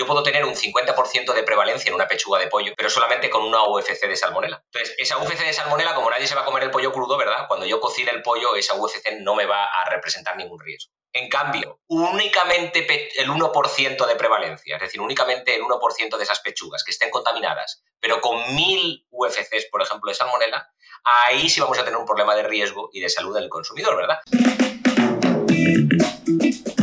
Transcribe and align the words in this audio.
yo 0.00 0.06
puedo 0.06 0.22
tener 0.22 0.46
un 0.46 0.54
50% 0.54 1.34
de 1.34 1.42
prevalencia 1.42 1.90
en 1.90 1.94
una 1.94 2.08
pechuga 2.08 2.38
de 2.38 2.46
pollo, 2.46 2.72
pero 2.74 2.88
solamente 2.88 3.28
con 3.28 3.42
una 3.42 3.64
UFC 3.64 4.06
de 4.06 4.16
salmonela. 4.16 4.64
Entonces, 4.72 4.94
esa 4.96 5.18
UFC 5.18 5.44
de 5.44 5.52
salmonela, 5.52 5.94
como 5.94 6.08
nadie 6.08 6.26
se 6.26 6.34
va 6.34 6.40
a 6.40 6.44
comer 6.46 6.62
el 6.62 6.70
pollo 6.70 6.90
crudo, 6.90 7.18
¿verdad? 7.18 7.44
Cuando 7.46 7.66
yo 7.66 7.80
cocine 7.80 8.10
el 8.10 8.22
pollo, 8.22 8.56
esa 8.56 8.76
UFC 8.76 9.20
no 9.20 9.34
me 9.34 9.44
va 9.44 9.66
a 9.66 9.90
representar 9.90 10.38
ningún 10.38 10.58
riesgo. 10.58 10.90
En 11.12 11.28
cambio, 11.28 11.80
únicamente 11.88 13.10
el 13.20 13.28
1% 13.28 14.06
de 14.06 14.16
prevalencia, 14.16 14.76
es 14.76 14.80
decir, 14.80 15.02
únicamente 15.02 15.54
el 15.54 15.62
1% 15.62 16.16
de 16.16 16.22
esas 16.22 16.40
pechugas 16.40 16.82
que 16.82 16.92
estén 16.92 17.10
contaminadas, 17.10 17.84
pero 18.00 18.22
con 18.22 18.54
1000 18.54 19.06
UFCs, 19.10 19.66
por 19.70 19.82
ejemplo, 19.82 20.08
de 20.10 20.14
salmonela, 20.14 20.72
ahí 21.04 21.50
sí 21.50 21.60
vamos 21.60 21.78
a 21.78 21.84
tener 21.84 21.98
un 21.98 22.06
problema 22.06 22.34
de 22.34 22.44
riesgo 22.44 22.88
y 22.90 23.00
de 23.00 23.10
salud 23.10 23.34
del 23.34 23.50
consumidor, 23.50 23.98
¿verdad? 23.98 24.20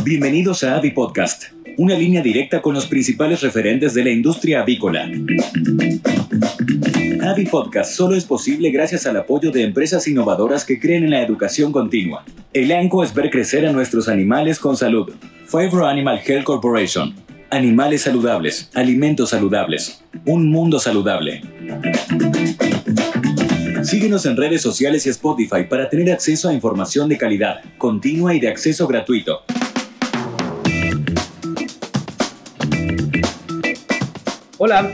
Bienvenidos 0.04 0.62
a 0.62 0.76
Avi 0.76 0.92
Podcast, 0.92 1.52
una 1.78 1.96
línea 1.96 2.22
directa 2.22 2.60
con 2.60 2.74
los 2.74 2.86
principales 2.86 3.40
referentes 3.40 3.94
de 3.94 4.02
la 4.02 4.10
industria 4.10 4.62
avícola. 4.62 5.08
Avi 7.22 7.46
Podcast 7.46 7.92
solo 7.92 8.16
es 8.16 8.24
posible 8.24 8.70
gracias 8.70 9.06
al 9.06 9.16
apoyo 9.16 9.52
de 9.52 9.62
empresas 9.62 10.08
innovadoras 10.08 10.64
que 10.64 10.80
creen 10.80 11.04
en 11.04 11.10
la 11.10 11.22
educación 11.22 11.70
continua. 11.70 12.24
El 12.52 12.72
ANCO 12.72 13.04
es 13.04 13.14
ver 13.14 13.30
crecer 13.30 13.64
a 13.64 13.70
nuestros 13.70 14.08
animales 14.08 14.58
con 14.58 14.76
salud. 14.76 15.12
Favor 15.46 15.84
Animal 15.84 16.20
Health 16.26 16.42
Corporation. 16.42 17.14
Animales 17.50 18.02
saludables, 18.02 18.70
alimentos 18.74 19.30
saludables, 19.30 20.02
un 20.26 20.50
mundo 20.50 20.80
saludable. 20.80 21.42
Síguenos 23.84 24.26
en 24.26 24.36
redes 24.36 24.62
sociales 24.62 25.06
y 25.06 25.10
Spotify 25.10 25.62
para 25.70 25.88
tener 25.88 26.10
acceso 26.10 26.48
a 26.48 26.52
información 26.52 27.08
de 27.08 27.16
calidad, 27.16 27.60
continua 27.78 28.34
y 28.34 28.40
de 28.40 28.48
acceso 28.48 28.88
gratuito. 28.88 29.44
Hola 34.60 34.92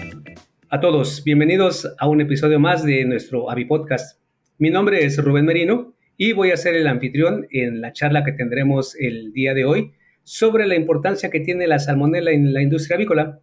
a 0.68 0.78
todos, 0.78 1.24
bienvenidos 1.24 1.91
a 1.98 2.06
un 2.06 2.20
episodio 2.20 2.60
más 2.60 2.84
de 2.84 3.02
nuestro 3.07 3.51
Avi 3.51 3.65
Podcast. 3.65 4.20
Mi 4.59 4.68
nombre 4.68 5.07
es 5.07 5.16
Rubén 5.16 5.46
Merino 5.46 5.95
y 6.18 6.34
voy 6.34 6.51
a 6.51 6.59
ser 6.59 6.74
el 6.74 6.87
anfitrión 6.87 7.46
en 7.51 7.80
la 7.80 7.95
charla 7.95 8.24
que 8.24 8.32
tendremos 8.32 8.95
el 8.95 9.32
día 9.32 9.54
de 9.54 9.65
hoy 9.65 9.95
sobre 10.23 10.66
la 10.66 10.74
importancia 10.74 11.30
que 11.30 11.40
tiene 11.40 11.66
la 11.66 11.79
salmonela 11.79 12.32
en 12.32 12.52
la 12.52 12.60
industria 12.60 12.96
avícola. 12.96 13.40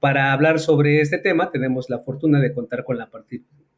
Para 0.00 0.34
hablar 0.34 0.58
sobre 0.58 1.00
este 1.00 1.16
tema 1.16 1.50
tenemos 1.50 1.88
la 1.88 2.00
fortuna 2.00 2.42
de 2.42 2.52
contar 2.52 2.84
con 2.84 2.98
la 2.98 3.08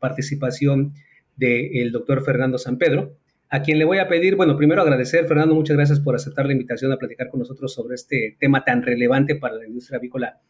participación 0.00 0.92
del 1.36 1.92
doctor 1.92 2.24
Fernando 2.24 2.58
San 2.58 2.78
Pedro, 2.78 3.16
a 3.48 3.62
quien 3.62 3.78
le 3.78 3.84
voy 3.84 3.98
a 3.98 4.08
pedir, 4.08 4.34
bueno, 4.34 4.56
primero 4.56 4.82
agradecer, 4.82 5.28
Fernando, 5.28 5.54
muchas 5.54 5.76
gracias 5.76 6.00
por 6.00 6.16
aceptar 6.16 6.46
la 6.46 6.52
invitación 6.52 6.90
a 6.90 6.96
platicar 6.96 7.28
con 7.28 7.38
nosotros 7.38 7.72
sobre 7.72 7.94
este 7.94 8.36
tema 8.40 8.64
tan 8.64 8.82
relevante 8.82 9.36
para 9.36 9.54
la 9.54 9.68
industria 9.68 9.98
avícola 9.98 10.40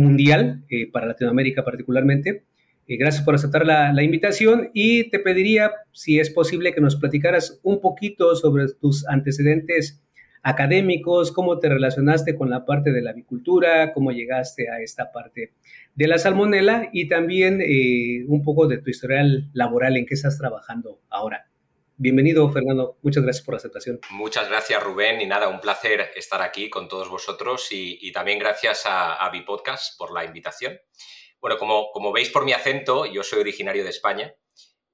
mundial, 0.00 0.64
eh, 0.70 0.90
para 0.90 1.06
Latinoamérica 1.06 1.64
particularmente. 1.64 2.44
Eh, 2.86 2.96
gracias 2.96 3.22
por 3.22 3.34
aceptar 3.34 3.64
la, 3.64 4.02
invitación 4.02 4.70
y 4.74 5.10
te 5.10 5.20
pediría, 5.20 5.70
si 5.92 6.18
es 6.18 6.30
posible, 6.30 6.74
que 6.74 6.80
nos 6.80 6.96
platicaras 6.96 7.60
un 7.62 7.80
poquito 7.80 8.34
sobre 8.34 8.66
tus 8.80 9.06
antecedentes 9.06 10.02
académicos, 10.42 11.32
cómo 11.32 11.58
te 11.58 11.68
relacionaste 11.68 12.34
con 12.34 12.48
la 12.48 12.64
parte 12.64 12.92
de 12.92 13.02
la 13.02 13.10
avicultura, 13.10 13.92
cómo 13.92 14.10
llegaste 14.10 14.70
a 14.70 14.80
esta 14.80 15.12
parte 15.12 15.52
de 15.94 16.08
la 16.08 16.18
salmonela 16.18 16.88
y 16.92 17.08
también 17.08 17.60
eh, 17.60 18.24
un 18.26 18.42
poco 18.42 18.66
de 18.66 18.78
tu 18.78 18.90
historial 18.90 19.50
laboral, 19.52 19.96
en 19.96 20.06
qué 20.06 20.14
estás 20.14 20.38
trabajando 20.38 21.00
ahora. 21.10 21.49
Bienvenido, 22.02 22.50
Fernando. 22.50 22.96
Muchas 23.02 23.24
gracias 23.24 23.44
por 23.44 23.52
la 23.52 23.58
aceptación. 23.58 24.00
Muchas 24.08 24.48
gracias, 24.48 24.82
Rubén. 24.82 25.20
Y 25.20 25.26
nada, 25.26 25.48
un 25.48 25.60
placer 25.60 26.12
estar 26.16 26.40
aquí 26.40 26.70
con 26.70 26.88
todos 26.88 27.10
vosotros 27.10 27.68
y, 27.72 28.10
también 28.10 28.38
gracias 28.38 28.86
a, 28.86 29.16
a 29.16 29.28
Bipodcast 29.28 29.98
por 29.98 30.10
la 30.10 30.24
invitación. 30.24 30.80
Bueno, 31.42 31.58
como, 31.58 31.90
como 31.92 32.10
veis 32.10 32.30
por 32.30 32.46
mi 32.46 32.54
acento, 32.54 33.04
yo 33.04 33.22
soy 33.22 33.40
originario 33.40 33.84
de 33.84 33.90
España. 33.90 34.34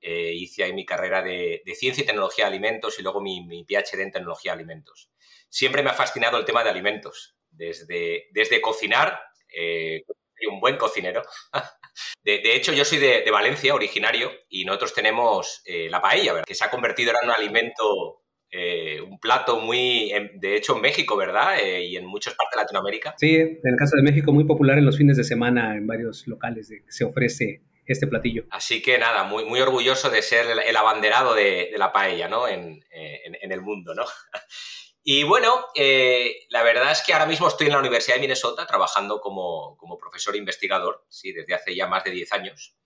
Eh, 0.00 0.32
hice 0.34 0.64
ahí 0.64 0.72
mi 0.72 0.84
carrera 0.84 1.22
de, 1.22 1.62
Ciencia 1.76 2.02
y 2.02 2.06
Tecnología 2.06 2.46
de 2.46 2.48
Alimentos 2.48 2.98
y 2.98 3.04
luego 3.04 3.20
mi, 3.20 3.64
PhD 3.64 4.00
en 4.00 4.10
Tecnología 4.10 4.50
de 4.50 4.56
Alimentos 4.56 5.12
siempre 5.48 5.84
me 5.84 5.90
ha 5.90 5.94
fascinado 5.94 6.38
el 6.38 6.44
tema 6.44 6.64
de 6.64 6.70
alimentos, 6.70 7.36
desde, 7.50 8.26
desde 8.32 8.60
cocinar, 8.60 9.20
eh, 9.56 10.02
soy 10.08 10.52
un 10.52 10.58
buen 10.58 10.76
cocinero. 10.76 11.22
De, 12.22 12.56
hecho, 12.56 12.72
yo 12.72 12.84
soy 12.84 12.98
de, 12.98 13.30
Valencia, 13.30 13.74
originario, 13.74 14.30
y 14.48 14.64
nosotros 14.64 14.94
tenemos 14.94 15.62
eh, 15.64 15.88
la 15.90 16.00
paella, 16.00 16.32
¿verdad? 16.32 16.46
que 16.46 16.54
se 16.54 16.64
ha 16.64 16.70
convertido 16.70 17.10
en 17.12 17.28
un 17.28 17.34
alimento, 17.34 18.22
eh, 18.50 19.00
un 19.00 19.18
plato 19.18 19.60
muy, 19.60 20.12
de 20.34 20.56
hecho, 20.56 20.76
en 20.76 20.82
México, 20.82 21.16
¿verdad? 21.16 21.56
y 21.64 21.96
en 21.96 22.06
muchas 22.06 22.34
partes 22.34 22.56
de 22.56 22.62
Latinoamérica. 22.62 23.14
Sí, 23.18 23.34
en 23.36 23.60
el 23.62 23.76
caso 23.76 23.96
de 23.96 24.02
México, 24.02 24.32
muy 24.32 24.44
popular 24.44 24.78
en 24.78 24.86
los 24.86 24.96
fines 24.96 25.16
de 25.16 25.24
semana 25.24 25.76
en 25.76 25.86
varios 25.86 26.26
locales 26.26 26.68
de, 26.68 26.82
se 26.88 27.04
ofrece 27.04 27.62
este 27.86 28.06
platillo. 28.06 28.44
Así 28.50 28.82
que 28.82 28.98
nada, 28.98 29.24
muy, 29.24 29.44
muy 29.44 29.60
orgulloso 29.60 30.10
de 30.10 30.22
ser 30.22 30.46
el, 30.66 30.76
abanderado 30.76 31.34
de, 31.34 31.70
la 31.76 31.92
paella, 31.92 32.28
¿no? 32.28 32.48
En, 32.48 32.84
en, 32.90 33.36
en 33.40 33.52
el 33.52 33.62
mundo, 33.62 33.94
¿no? 33.94 34.04
Y 35.08 35.22
bueno, 35.22 35.68
eh, 35.76 36.46
la 36.48 36.64
verdad 36.64 36.90
es 36.90 37.00
que 37.00 37.12
ahora 37.12 37.26
mismo 37.26 37.46
estoy 37.46 37.68
en 37.68 37.74
la 37.74 37.78
Universidad 37.78 38.16
de 38.16 38.22
Minnesota 38.22 38.66
trabajando 38.66 39.20
como, 39.20 39.78
profesor 40.00 40.34
investigador, 40.34 41.06
sí, 41.08 41.30
desde 41.30 41.54
hace 41.54 41.76
ya 41.76 41.86
más 41.86 42.02
de 42.02 42.10
10 42.10 42.32
años. 42.32 42.76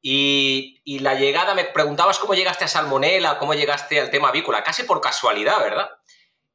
Y, 0.00 0.80
la 1.00 1.16
llegada, 1.16 1.54
me 1.54 1.66
preguntabas 1.66 2.18
cómo 2.18 2.32
llegaste 2.32 2.64
a 2.64 2.68
Salmonella, 2.68 3.36
cómo 3.38 3.52
llegaste 3.52 4.00
al 4.00 4.10
tema 4.10 4.30
avícola, 4.30 4.64
casi 4.64 4.84
por 4.84 5.02
casualidad, 5.02 5.60
¿verdad? 5.60 5.90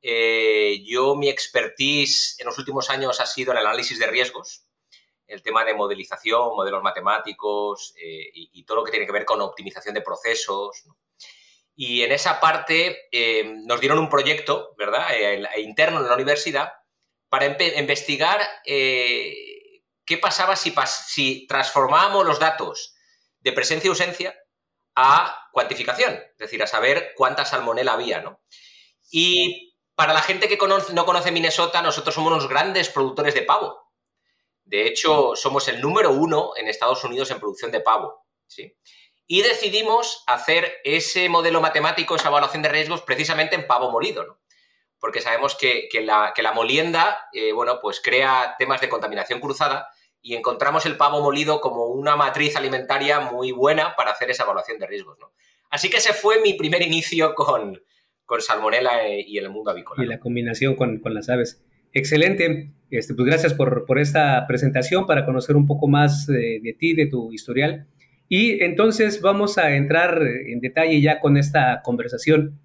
Eh, 0.01 0.81
yo, 0.83 1.13
mi 1.13 1.29
expertise 1.29 2.39
en 2.39 2.47
los 2.47 2.57
últimos 2.57 2.89
años 2.89 3.19
ha 3.19 3.27
sido 3.27 3.51
el 3.51 3.59
análisis 3.59 3.99
de 3.99 4.07
riesgos, 4.07 4.65
el 5.27 5.43
tema 5.43 5.63
de 5.65 5.75
modelización, 5.75 6.55
modelos 6.55 6.81
matemáticos 6.81 7.93
eh, 7.97 8.31
y, 8.33 8.49
y, 8.53 8.65
todo 8.65 8.77
lo 8.77 8.83
que 8.83 8.89
tiene 8.89 9.05
que 9.05 9.11
ver 9.11 9.25
con 9.25 9.39
optimización 9.39 9.93
de 9.93 10.01
procesos. 10.01 10.81
¿no? 10.87 10.97
Y 11.75 12.03
en 12.03 12.11
esa 12.13 12.39
parte 12.39 13.09
eh, 13.11 13.43
nos 13.65 13.81
dieron 13.81 13.99
un 13.99 14.09
proyecto, 14.09 14.73
¿verdad?, 14.77 15.07
eh, 15.13 15.45
interno 15.57 15.99
en 15.99 16.07
la 16.07 16.13
universidad 16.13 16.71
para 17.27 17.45
investigar 17.45 18.41
eh, 18.65 19.81
qué 20.05 20.17
pasaba 20.17 20.55
si, 20.55 20.73
si 21.07 21.45
transformábamos 21.47 22.25
los 22.25 22.39
datos 22.39 22.95
de 23.39 23.51
presencia 23.51 23.87
y 23.87 23.89
ausencia 23.89 24.35
a 24.95 25.49
cuantificación, 25.51 26.13
es 26.13 26.37
decir, 26.37 26.63
a 26.63 26.67
saber 26.67 27.11
cuánta 27.15 27.43
salmonela 27.43 27.93
había, 27.93 28.21
¿no? 28.21 28.41
Y 29.11 29.75
para 29.95 30.13
la 30.13 30.21
gente 30.21 30.47
que 30.47 30.57
no 30.57 31.05
conoce 31.05 31.31
Minnesota, 31.31 31.81
nosotros 31.81 32.15
somos 32.15 32.31
unos 32.31 32.47
grandes 32.47 32.89
productores 32.89 33.33
de 33.33 33.41
pavo. 33.41 33.91
De 34.63 34.87
hecho, 34.87 35.35
somos 35.35 35.67
el 35.67 35.81
número 35.81 36.11
uno 36.11 36.53
en 36.55 36.67
Estados 36.67 37.03
Unidos 37.03 37.29
en 37.31 37.39
producción 37.39 37.71
de 37.71 37.81
pavo, 37.81 38.25
¿sí? 38.47 38.75
Y 39.27 39.41
decidimos 39.41 40.23
hacer 40.27 40.73
ese 40.83 41.29
modelo 41.29 41.61
matemático, 41.61 42.15
esa 42.15 42.29
evaluación 42.29 42.61
de 42.61 42.69
riesgos, 42.69 43.01
precisamente 43.01 43.55
en 43.55 43.65
pavo 43.65 43.91
molido, 43.91 44.25
¿no? 44.25 44.39
Porque 44.99 45.21
sabemos 45.21 45.55
que, 45.55 45.89
la, 46.01 46.51
molienda, 46.53 47.27
eh, 47.33 47.51
bueno, 47.51 47.79
pues 47.81 48.01
crea 48.03 48.55
temas 48.57 48.81
de 48.81 48.89
contaminación 48.89 49.39
cruzada 49.39 49.89
y 50.21 50.35
encontramos 50.35 50.85
el 50.85 50.97
pavo 50.97 51.21
molido 51.21 51.61
como 51.61 51.87
una 51.87 52.15
matriz 52.15 52.55
alimentaria 52.55 53.19
muy 53.19 53.51
buena 53.51 53.95
para 53.95 54.11
hacer 54.11 54.31
esa 54.31 54.43
evaluación 54.43 54.79
de 54.79 54.87
riesgos, 54.87 55.17
¿no? 55.19 55.31
Así 55.69 55.89
que 55.89 55.97
ese 55.97 56.13
fue 56.13 56.41
mi 56.41 56.53
primer 56.53 56.81
inicio 56.81 57.33
con, 57.35 57.79
con 58.25 58.41
salmonela 58.41 59.07
eh, 59.07 59.25
y 59.27 59.37
el 59.37 59.49
mundo 59.49 59.71
avícola. 59.71 60.03
Y 60.03 60.07
la 60.07 60.19
combinación 60.19 60.75
con, 60.75 61.01
las 61.03 61.29
aves. 61.29 61.63
Excelente. 61.91 62.71
Este, 62.89 63.13
pues 63.13 63.25
gracias 63.27 63.53
por, 63.53 63.85
esta 63.99 64.45
presentación 64.47 65.05
para 65.05 65.25
conocer 65.25 65.55
un 65.55 65.65
poco 65.65 65.87
más 65.87 66.27
de, 66.27 66.59
de 66.63 66.73
ti, 66.73 66.93
de 66.93 67.07
tu 67.07 67.31
historial. 67.33 67.87
Y 68.27 68.63
entonces 68.63 69.21
vamos 69.21 69.57
a 69.57 69.75
entrar 69.75 70.21
en 70.21 70.59
detalle 70.59 71.01
ya 71.01 71.19
con 71.19 71.37
esta 71.37 71.81
conversación. 71.83 72.59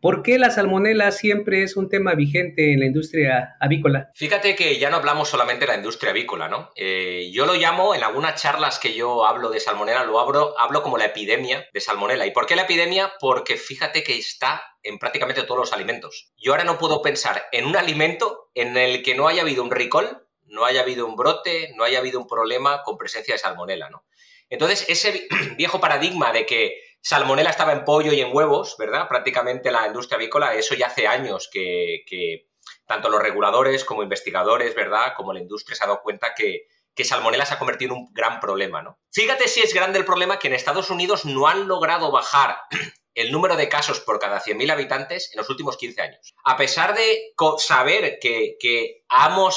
¿Por 0.00 0.22
qué 0.22 0.38
la 0.38 0.50
salmonela 0.50 1.10
siempre 1.10 1.62
es 1.62 1.76
un 1.76 1.88
tema 1.88 2.14
vigente 2.14 2.72
en 2.72 2.80
la 2.80 2.86
industria 2.86 3.56
avícola? 3.58 4.12
Fíjate 4.14 4.54
que 4.54 4.78
ya 4.78 4.90
no 4.90 4.98
hablamos 4.98 5.28
solamente 5.28 5.64
de 5.64 5.72
la 5.72 5.78
industria 5.78 6.10
avícola, 6.10 6.48
¿no? 6.48 6.70
Eh, 6.76 7.30
yo 7.32 7.46
lo 7.46 7.54
llamo, 7.54 7.94
en 7.94 8.04
algunas 8.04 8.40
charlas 8.40 8.78
que 8.78 8.94
yo 8.94 9.26
hablo 9.26 9.48
de 9.48 9.58
salmonela, 9.58 10.04
lo 10.04 10.20
hablo, 10.20 10.54
hablo 10.60 10.82
como 10.82 10.98
la 10.98 11.06
epidemia 11.06 11.66
de 11.72 11.80
salmonela. 11.80 12.26
¿Y 12.26 12.30
por 12.30 12.46
qué 12.46 12.56
la 12.56 12.62
epidemia? 12.62 13.14
Porque 13.18 13.56
fíjate 13.56 14.04
que 14.04 14.18
está 14.18 14.62
en 14.82 14.98
prácticamente 14.98 15.42
todos 15.42 15.58
los 15.58 15.72
alimentos. 15.72 16.30
Yo 16.36 16.52
ahora 16.52 16.64
no 16.64 16.78
puedo 16.78 17.00
pensar 17.00 17.46
en 17.50 17.64
un 17.64 17.76
alimento 17.76 18.50
en 18.54 18.76
el 18.76 19.02
que 19.02 19.14
no 19.14 19.28
haya 19.28 19.42
habido 19.42 19.64
un 19.64 19.70
recall, 19.70 20.26
no 20.44 20.66
haya 20.66 20.82
habido 20.82 21.06
un 21.06 21.16
brote, 21.16 21.72
no 21.74 21.84
haya 21.84 21.98
habido 21.98 22.20
un 22.20 22.28
problema 22.28 22.82
con 22.82 22.96
presencia 22.96 23.34
de 23.34 23.38
salmonela, 23.38 23.90
¿no? 23.90 24.04
Entonces, 24.48 24.84
ese 24.88 25.26
viejo 25.56 25.80
paradigma 25.80 26.32
de 26.32 26.46
que 26.46 26.80
salmonela 27.00 27.50
estaba 27.50 27.72
en 27.72 27.84
pollo 27.84 28.12
y 28.12 28.20
en 28.20 28.34
huevos, 28.34 28.76
¿verdad? 28.78 29.08
Prácticamente 29.08 29.70
la 29.70 29.86
industria 29.86 30.16
avícola, 30.16 30.54
eso 30.54 30.74
ya 30.74 30.88
hace 30.88 31.06
años 31.06 31.48
que, 31.52 32.48
tanto 32.84 33.08
los 33.08 33.22
reguladores 33.22 33.84
como 33.84 34.02
investigadores, 34.02 34.74
¿verdad? 34.74 35.14
Como 35.16 35.32
la 35.32 35.40
industria 35.40 35.76
se 35.76 35.84
ha 35.84 35.86
dado 35.86 36.02
cuenta 36.02 36.34
que, 36.34 36.66
que 36.94 37.04
salmonela 37.04 37.46
se 37.46 37.54
ha 37.54 37.58
convertido 37.58 37.94
en 37.94 38.00
un 38.00 38.12
gran 38.12 38.40
problema, 38.40 38.82
¿no? 38.82 38.98
Fíjate 39.12 39.48
si 39.48 39.60
es 39.60 39.72
grande 39.72 39.98
el 39.98 40.04
problema 40.04 40.38
que 40.38 40.48
en 40.48 40.54
Estados 40.54 40.90
Unidos 40.90 41.24
no 41.24 41.46
han 41.46 41.68
logrado 41.68 42.10
bajar 42.10 42.58
el 43.14 43.32
número 43.32 43.56
de 43.56 43.68
casos 43.68 44.00
por 44.00 44.18
cada 44.18 44.42
100.000 44.42 44.72
habitantes 44.72 45.30
en 45.32 45.38
los 45.38 45.48
últimos 45.48 45.76
15 45.76 46.02
años. 46.02 46.34
A 46.44 46.56
pesar 46.56 46.94
de 46.94 47.34
saber 47.58 48.18
que, 48.20 48.56
que 48.60 49.04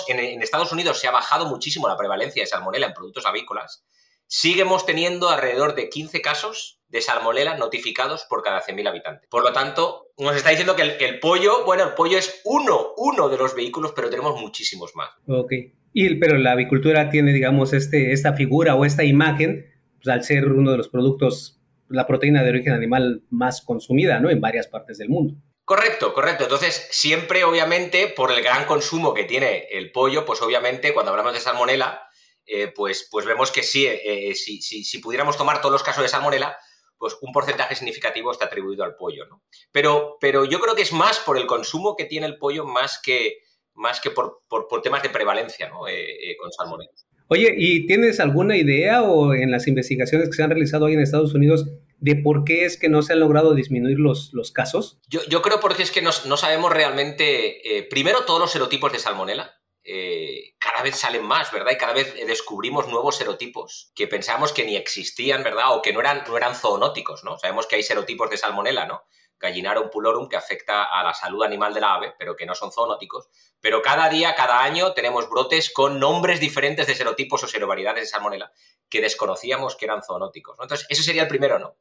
en, 0.07 0.19
en, 0.19 0.41
Estados 0.41 0.71
Unidos 0.71 0.99
se 0.99 1.07
ha 1.07 1.11
bajado 1.11 1.45
muchísimo 1.45 1.87
la 1.87 1.97
prevalencia 1.97 2.43
de 2.43 2.47
salmonela 2.47 2.87
en 2.87 2.93
productos 2.93 3.25
avícolas, 3.25 3.83
seguimos 4.29 4.85
teniendo 4.85 5.29
alrededor 5.29 5.73
de 5.75 5.89
15 5.89 6.21
casos 6.21 6.79
de 6.87 7.01
salmonela 7.01 7.57
notificados 7.57 8.25
por 8.29 8.43
cada 8.43 8.61
100.000 8.61 8.87
habitantes. 8.87 9.27
Por 9.29 9.43
lo 9.43 9.51
tanto, 9.51 10.11
nos 10.17 10.35
está 10.35 10.51
diciendo 10.51 10.75
que 10.75 10.83
el, 10.83 11.19
pollo, 11.19 11.65
bueno, 11.65 11.83
el 11.83 11.93
pollo 11.95 12.17
es 12.17 12.41
uno, 12.45 12.93
uno 12.97 13.27
de 13.27 13.37
los 13.37 13.55
vehículos, 13.55 13.91
pero 13.95 14.09
tenemos 14.09 14.39
muchísimos 14.39 14.95
más. 14.95 15.09
Ok. 15.27 15.51
Y, 15.93 16.15
pero 16.15 16.37
la 16.37 16.51
avicultura 16.51 17.09
tiene, 17.09 17.33
digamos, 17.33 17.73
este, 17.73 18.13
esta 18.13 18.33
figura 18.33 18.75
o 18.75 18.85
esta 18.85 19.03
imagen, 19.03 19.65
pues, 19.95 20.07
al 20.07 20.23
ser 20.23 20.45
uno 20.45 20.71
de 20.71 20.77
los 20.77 20.89
productos, 20.89 21.59
la 21.87 22.05
proteína 22.05 22.43
de 22.43 22.49
origen 22.49 22.73
animal 22.73 23.23
más 23.31 23.61
consumida, 23.61 24.19
¿no? 24.19 24.29
En 24.29 24.41
varias 24.41 24.67
partes 24.67 24.99
del 24.99 25.09
mundo. 25.09 25.35
Correcto, 25.65 26.13
correcto. 26.13 26.43
Entonces, 26.43 26.87
siempre, 26.91 27.43
obviamente, 27.43 28.07
por 28.15 28.31
el 28.31 28.43
gran 28.43 28.65
consumo 28.65 29.13
que 29.13 29.23
tiene 29.23 29.67
el 29.71 29.91
pollo, 29.91 30.25
pues 30.25 30.41
obviamente, 30.41 30.93
cuando 30.93 31.11
hablamos 31.11 31.33
de 31.33 31.39
salmonela, 31.39 32.08
eh, 32.51 32.71
pues, 32.75 33.07
pues 33.11 33.27
vemos 33.27 33.51
que 33.51 33.61
sí, 33.61 33.85
eh, 33.85 34.33
si, 34.33 34.61
si, 34.61 34.97
pudiéramos 34.97 35.37
tomar 35.37 35.61
todos 35.61 35.71
los 35.71 35.83
casos 35.83 36.01
de 36.01 36.09
salmonela, 36.09 36.57
pues 36.97 37.15
un 37.21 37.31
porcentaje 37.31 37.75
significativo 37.75 38.31
está 38.31 38.45
atribuido 38.45 38.83
al 38.83 38.95
pollo, 38.95 39.27
¿no? 39.27 39.43
Pero, 39.71 40.17
pero 40.19 40.45
yo 40.45 40.59
creo 40.59 40.75
que 40.75 40.81
es 40.81 40.91
más 40.91 41.19
por 41.19 41.37
el 41.37 41.45
consumo 41.45 41.95
que 41.95 42.05
tiene 42.05 42.25
el 42.25 42.39
pollo 42.39 42.65
más 42.65 42.99
que, 43.03 43.37
más 43.75 44.01
que 44.01 44.09
por, 44.09 44.41
temas 44.81 45.03
de 45.03 45.09
prevalencia, 45.09 45.69
¿no? 45.69 45.87
Eh, 45.87 46.35
con 46.39 46.51
salmonela. 46.51 46.91
Oye, 47.27 47.53
¿y 47.55 47.85
tienes 47.85 48.19
alguna 48.19 48.57
idea 48.57 49.03
o 49.03 49.35
en 49.35 49.51
las 49.51 49.67
investigaciones 49.67 50.29
que 50.29 50.35
se 50.35 50.41
han 50.41 50.49
realizado 50.49 50.85
hoy 50.85 50.93
en 50.93 51.01
Estados 51.01 51.35
Unidos 51.35 51.67
de 51.99 52.15
por 52.15 52.43
qué 52.45 52.65
es 52.65 52.77
que 52.77 52.89
no 52.89 53.03
se 53.03 53.13
han 53.13 53.19
logrado 53.19 53.53
disminuir 53.53 53.99
los, 53.99 54.31
los 54.33 54.51
casos? 54.51 54.99
Yo, 55.07 55.21
yo 55.29 55.43
creo 55.43 55.59
porque 55.59 55.83
es 55.83 55.91
que 55.91 56.01
no, 56.01 56.09
no 56.25 56.37
sabemos 56.37 56.73
realmente, 56.73 57.87
primero, 57.91 58.25
todos 58.25 58.39
los 58.39 58.51
serotipos 58.51 58.91
de 58.91 58.97
salmonela. 58.97 59.58
Eh, 59.91 60.53
cada 60.59 60.83
vez 60.83 60.99
salen 60.99 61.25
más, 61.25 61.51
¿verdad? 61.51 61.71
Y 61.71 61.77
cada 61.77 61.93
vez 61.93 62.13
descubrimos 62.27 62.87
nuevos 62.87 63.15
serotipos 63.15 63.91
que 63.95 64.05
pensábamos 64.05 64.53
que 64.53 64.63
ni 64.63 64.75
existían, 64.75 65.41
¿verdad? 65.41 65.75
O 65.75 65.81
que 65.81 65.91
no 65.91 65.99
eran, 65.99 66.23
no 66.27 66.37
eran 66.37 66.53
zoonóticos, 66.53 67.23
¿no? 67.23 67.39
Sabemos 67.39 67.65
que 67.65 67.75
hay 67.75 67.81
serotipos 67.81 68.29
de 68.29 68.37
salmonela, 68.37 68.85
¿no? 68.85 69.05
Gallinarum 69.39 69.89
pulorum, 69.89 70.29
que 70.29 70.37
afecta 70.37 70.83
a 70.83 71.03
la 71.03 71.15
salud 71.15 71.43
animal 71.43 71.73
de 71.73 71.81
la 71.81 71.95
ave, 71.95 72.13
pero 72.19 72.35
que 72.35 72.45
no 72.45 72.53
son 72.53 72.71
zoonóticos. 72.71 73.29
Pero 73.61 73.81
cada 73.81 74.09
día, 74.09 74.35
cada 74.35 74.61
año, 74.61 74.93
tenemos 74.93 75.27
brotes 75.27 75.73
con 75.73 75.99
nombres 75.99 76.39
diferentes 76.39 76.85
de 76.85 76.93
serotipos 76.93 77.43
o 77.43 77.47
serovariedades 77.47 78.03
de 78.03 78.07
salmonela 78.09 78.51
que 78.89 79.01
desconocíamos 79.01 79.75
que 79.75 79.85
eran 79.85 80.03
zoonóticos. 80.03 80.55
¿no? 80.59 80.65
Entonces, 80.65 80.85
ese 80.91 81.01
sería 81.01 81.23
el 81.23 81.27
primero, 81.27 81.57
¿no? 81.57 81.77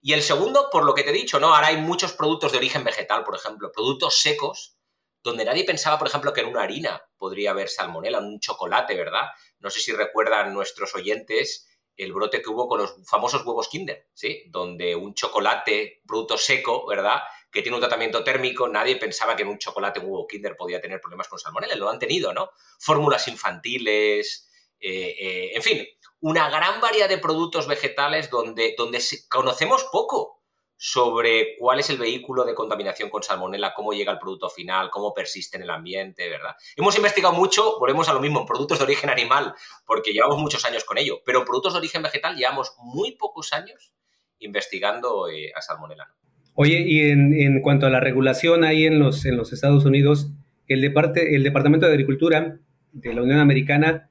Y 0.00 0.14
el 0.14 0.22
segundo, 0.22 0.70
por 0.72 0.86
lo 0.86 0.94
que 0.94 1.02
te 1.02 1.10
he 1.10 1.12
dicho, 1.12 1.38
¿no? 1.38 1.54
Ahora 1.54 1.66
hay 1.66 1.76
muchos 1.76 2.14
productos 2.14 2.52
de 2.52 2.58
origen 2.58 2.84
vegetal, 2.84 3.22
por 3.22 3.36
ejemplo, 3.36 3.70
productos 3.70 4.18
secos 4.22 4.79
donde 5.22 5.44
nadie 5.44 5.64
pensaba, 5.64 5.98
por 5.98 6.08
ejemplo, 6.08 6.32
que 6.32 6.40
en 6.40 6.48
una 6.48 6.62
harina 6.62 7.02
podría 7.16 7.50
haber 7.50 7.68
salmonela, 7.68 8.18
en 8.18 8.24
un 8.24 8.40
chocolate, 8.40 8.94
¿verdad? 8.94 9.28
No 9.58 9.70
sé 9.70 9.80
si 9.80 9.92
recuerdan 9.92 10.54
nuestros 10.54 10.94
oyentes 10.94 11.66
el 11.96 12.12
brote 12.12 12.40
que 12.40 12.48
hubo 12.48 12.66
con 12.66 12.80
los 12.80 12.94
famosos 13.06 13.44
huevos 13.44 13.68
Kinder, 13.68 14.08
¿sí? 14.14 14.44
Donde 14.48 14.96
un 14.96 15.14
chocolate, 15.14 16.00
producto 16.06 16.38
seco, 16.38 16.86
¿verdad? 16.86 17.20
Que 17.52 17.62
tiene 17.62 17.76
un 17.76 17.80
tratamiento 17.80 18.24
térmico, 18.24 18.68
nadie 18.68 18.96
pensaba 18.96 19.36
que 19.36 19.42
en 19.42 19.48
un 19.48 19.58
chocolate 19.58 20.00
un 20.00 20.06
huevo 20.06 20.26
Kinder 20.26 20.56
podía 20.56 20.80
tener 20.80 21.00
problemas 21.00 21.28
con 21.28 21.38
salmonela, 21.38 21.74
lo 21.74 21.90
han 21.90 21.98
tenido, 21.98 22.32
¿no? 22.32 22.50
Fórmulas 22.78 23.28
infantiles, 23.28 24.48
eh, 24.80 25.14
eh, 25.20 25.50
en 25.54 25.62
fin, 25.62 25.86
una 26.20 26.48
gran 26.48 26.80
variedad 26.80 27.08
de 27.08 27.18
productos 27.18 27.66
vegetales 27.66 28.30
donde, 28.30 28.74
donde 28.78 29.02
conocemos 29.28 29.84
poco, 29.92 30.39
sobre 30.82 31.56
cuál 31.58 31.78
es 31.78 31.90
el 31.90 31.98
vehículo 31.98 32.42
de 32.42 32.54
contaminación 32.54 33.10
con 33.10 33.22
salmonela, 33.22 33.74
cómo 33.76 33.92
llega 33.92 34.12
al 34.12 34.18
producto 34.18 34.48
final, 34.48 34.88
cómo 34.88 35.12
persiste 35.12 35.58
en 35.58 35.64
el 35.64 35.68
ambiente, 35.68 36.26
¿verdad? 36.30 36.56
Hemos 36.74 36.96
investigado 36.96 37.34
mucho, 37.34 37.78
volvemos 37.78 38.08
a 38.08 38.14
lo 38.14 38.20
mismo, 38.20 38.40
en 38.40 38.46
productos 38.46 38.78
de 38.78 38.84
origen 38.84 39.10
animal, 39.10 39.52
porque 39.84 40.14
llevamos 40.14 40.38
muchos 40.38 40.64
años 40.64 40.84
con 40.84 40.96
ello, 40.96 41.20
pero 41.26 41.40
en 41.40 41.44
productos 41.44 41.74
de 41.74 41.80
origen 41.80 42.02
vegetal 42.02 42.34
llevamos 42.34 42.72
muy 42.82 43.12
pocos 43.12 43.52
años 43.52 43.92
investigando 44.38 45.28
eh, 45.28 45.52
a 45.54 45.60
salmonela. 45.60 46.14
Oye, 46.54 46.82
y 46.86 47.10
en, 47.10 47.60
cuanto 47.60 47.84
a 47.84 47.90
la 47.90 48.00
regulación 48.00 48.64
ahí 48.64 48.86
en 48.86 49.00
los, 49.00 49.26
en 49.26 49.36
los 49.36 49.52
Estados 49.52 49.84
Unidos, 49.84 50.30
el, 50.66 50.82
el 50.82 51.42
Departamento 51.42 51.84
de 51.84 51.92
Agricultura 51.92 52.56
de 52.92 53.12
la 53.12 53.20
Unión 53.20 53.40
Americana 53.40 54.08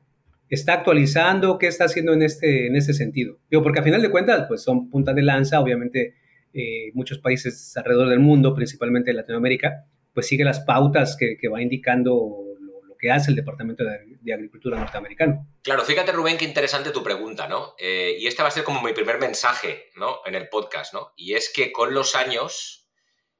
está 0.50 0.74
actualizando, 0.74 1.57
¿qué 1.57 1.65
está 1.65 1.86
haciendo 1.86 2.13
en 2.13 2.22
este, 2.22 2.68
en 2.68 2.75
este 2.75 2.94
sentido? 2.94 3.39
Digo, 3.50 3.63
porque 3.63 3.80
a 3.80 3.83
final 3.83 4.04
de 4.04 4.12
cuentas, 4.12 4.45
pues 4.48 4.62
son 4.62 4.92
punta 4.92 5.15
de 5.15 5.24
lanza, 5.24 5.60
obviamente 5.60 6.13
eh, 6.54 6.92
muchos 6.94 7.19
países 7.19 7.75
alrededor 7.78 8.10
del 8.10 8.19
mundo, 8.19 8.56
principalmente 8.56 9.13
Latinoamérica, 9.13 9.86
pues 10.13 10.28
sigue 10.28 10.44
las 10.44 10.62
pautas 10.62 11.16
que, 11.18 11.38
va 11.48 11.62
indicando 11.62 12.44
lo, 12.60 12.96
que 12.98 13.12
hace 13.12 13.30
el 13.30 13.36
Departamento 13.36 13.84
de, 13.84 14.34
Agricultura 14.34 14.78
norteamericano. 14.78 15.48
Claro, 15.63 15.84
fíjate 15.84 16.12
Rubén, 16.12 16.38
qué 16.38 16.46
interesante 16.46 16.92
tu 16.92 17.01
pregunta, 17.01 17.48
¿no? 17.48 17.74
Eh, 17.80 18.18
y 18.19 18.28
este 18.28 18.44
va 18.44 18.50
a 18.50 18.51
ser 18.51 18.63
como 18.63 18.81
mi 18.84 18.94
primer 18.94 19.18
mensaje, 19.18 19.86
¿no? 19.96 20.19
En 20.25 20.36
el 20.36 20.50
podcast, 20.50 20.94
¿no? 20.94 21.13
Y 21.16 21.34
es 21.34 21.51
que 21.51 21.72
con 21.72 21.96
los 21.96 22.13
años 22.13 22.80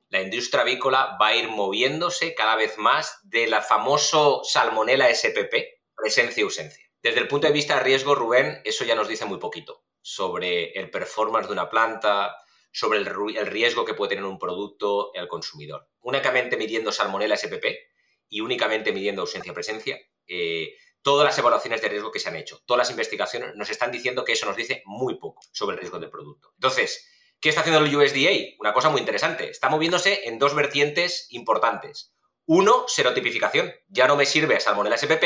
la 0.10 0.22
industria 0.22 0.64
avícola 0.64 1.18
va 1.22 1.28
a 1.28 1.36
ir 1.36 1.50
moviéndose 1.50 2.34
cada 2.34 2.56
vez 2.56 2.80
más 2.80 3.20
de 3.24 3.46
la 3.46 3.62
famoso 3.62 4.42
salmonela 4.44 5.14
SPP, 5.14 5.54
presencia 5.96 6.42
y 6.42 6.44
ausencia. 6.44 6.86
Desde 7.04 7.20
el 7.20 7.28
punto 7.28 7.48
de 7.48 7.54
vista 7.54 7.76
de 7.76 7.84
riesgo, 7.84 8.16
Rubén, 8.16 8.62
eso 8.66 8.84
ya 8.84 8.96
nos 8.96 9.08
dice 9.08 9.26
muy 9.26 9.38
poquito 9.38 9.84
sobre 10.02 10.72
el 10.72 10.90
performance 10.90 11.48
de 11.48 11.54
una 11.54 11.70
planta, 11.70 12.36
sobre 12.71 13.00
el, 13.00 13.06
riesgo 13.48 13.86
que 13.86 13.94
puede 13.94 14.10
tener 14.10 14.25
un 14.25 14.39
producto 14.39 15.12
al 15.16 15.27
consumidor. 15.27 15.88
Únicamente 16.01 16.57
midiendo 16.57 16.92
salmonella 16.92 17.38
SPP 17.38 17.66
y 18.30 18.42
únicamente 18.42 18.92
midiendo 18.92 19.21
ausencia-presencia, 19.21 20.00
eh, 20.27 20.75
todas 21.01 21.25
las 21.25 21.38
evaluaciones 21.38 21.81
de 21.81 21.89
riesgo 21.89 22.12
que 22.12 22.19
se 22.19 22.30
han 22.30 22.36
hecho, 22.36 22.62
todas 22.66 22.80
las 22.80 22.92
investigaciones 22.92 23.56
nos 23.56 23.69
están 23.69 23.92
diciendo 23.92 24.24
que 24.24 24.33
eso 24.33 24.45
nos 24.45 24.56
dice 24.56 24.83
muy 24.86 25.18
poco 25.18 25.42
sobre 25.51 25.75
el 25.75 25.80
riesgo 25.80 26.00
del 26.00 26.10
producto. 26.10 26.51
Entonces, 26.56 27.10
¿qué 27.39 27.50
está 27.50 27.62
haciendo 27.62 27.83
el 27.83 27.95
USDA? 27.95 28.56
Una 28.60 28.74
cosa 28.74 28.89
muy 28.89 29.00
interesante. 29.00 29.50
Está 29.50 29.69
moviéndose 29.69 30.27
en 30.27 30.38
dos 30.38 30.54
vertientes 30.54 31.27
importantes. 31.31 32.13
Uno, 32.45 32.86
serotipificación. 32.88 33.74
Ya 33.88 34.07
no 34.07 34.15
me 34.15 34.25
sirve 34.25 34.60
Salmonella 34.60 34.98
SPP, 34.98 35.24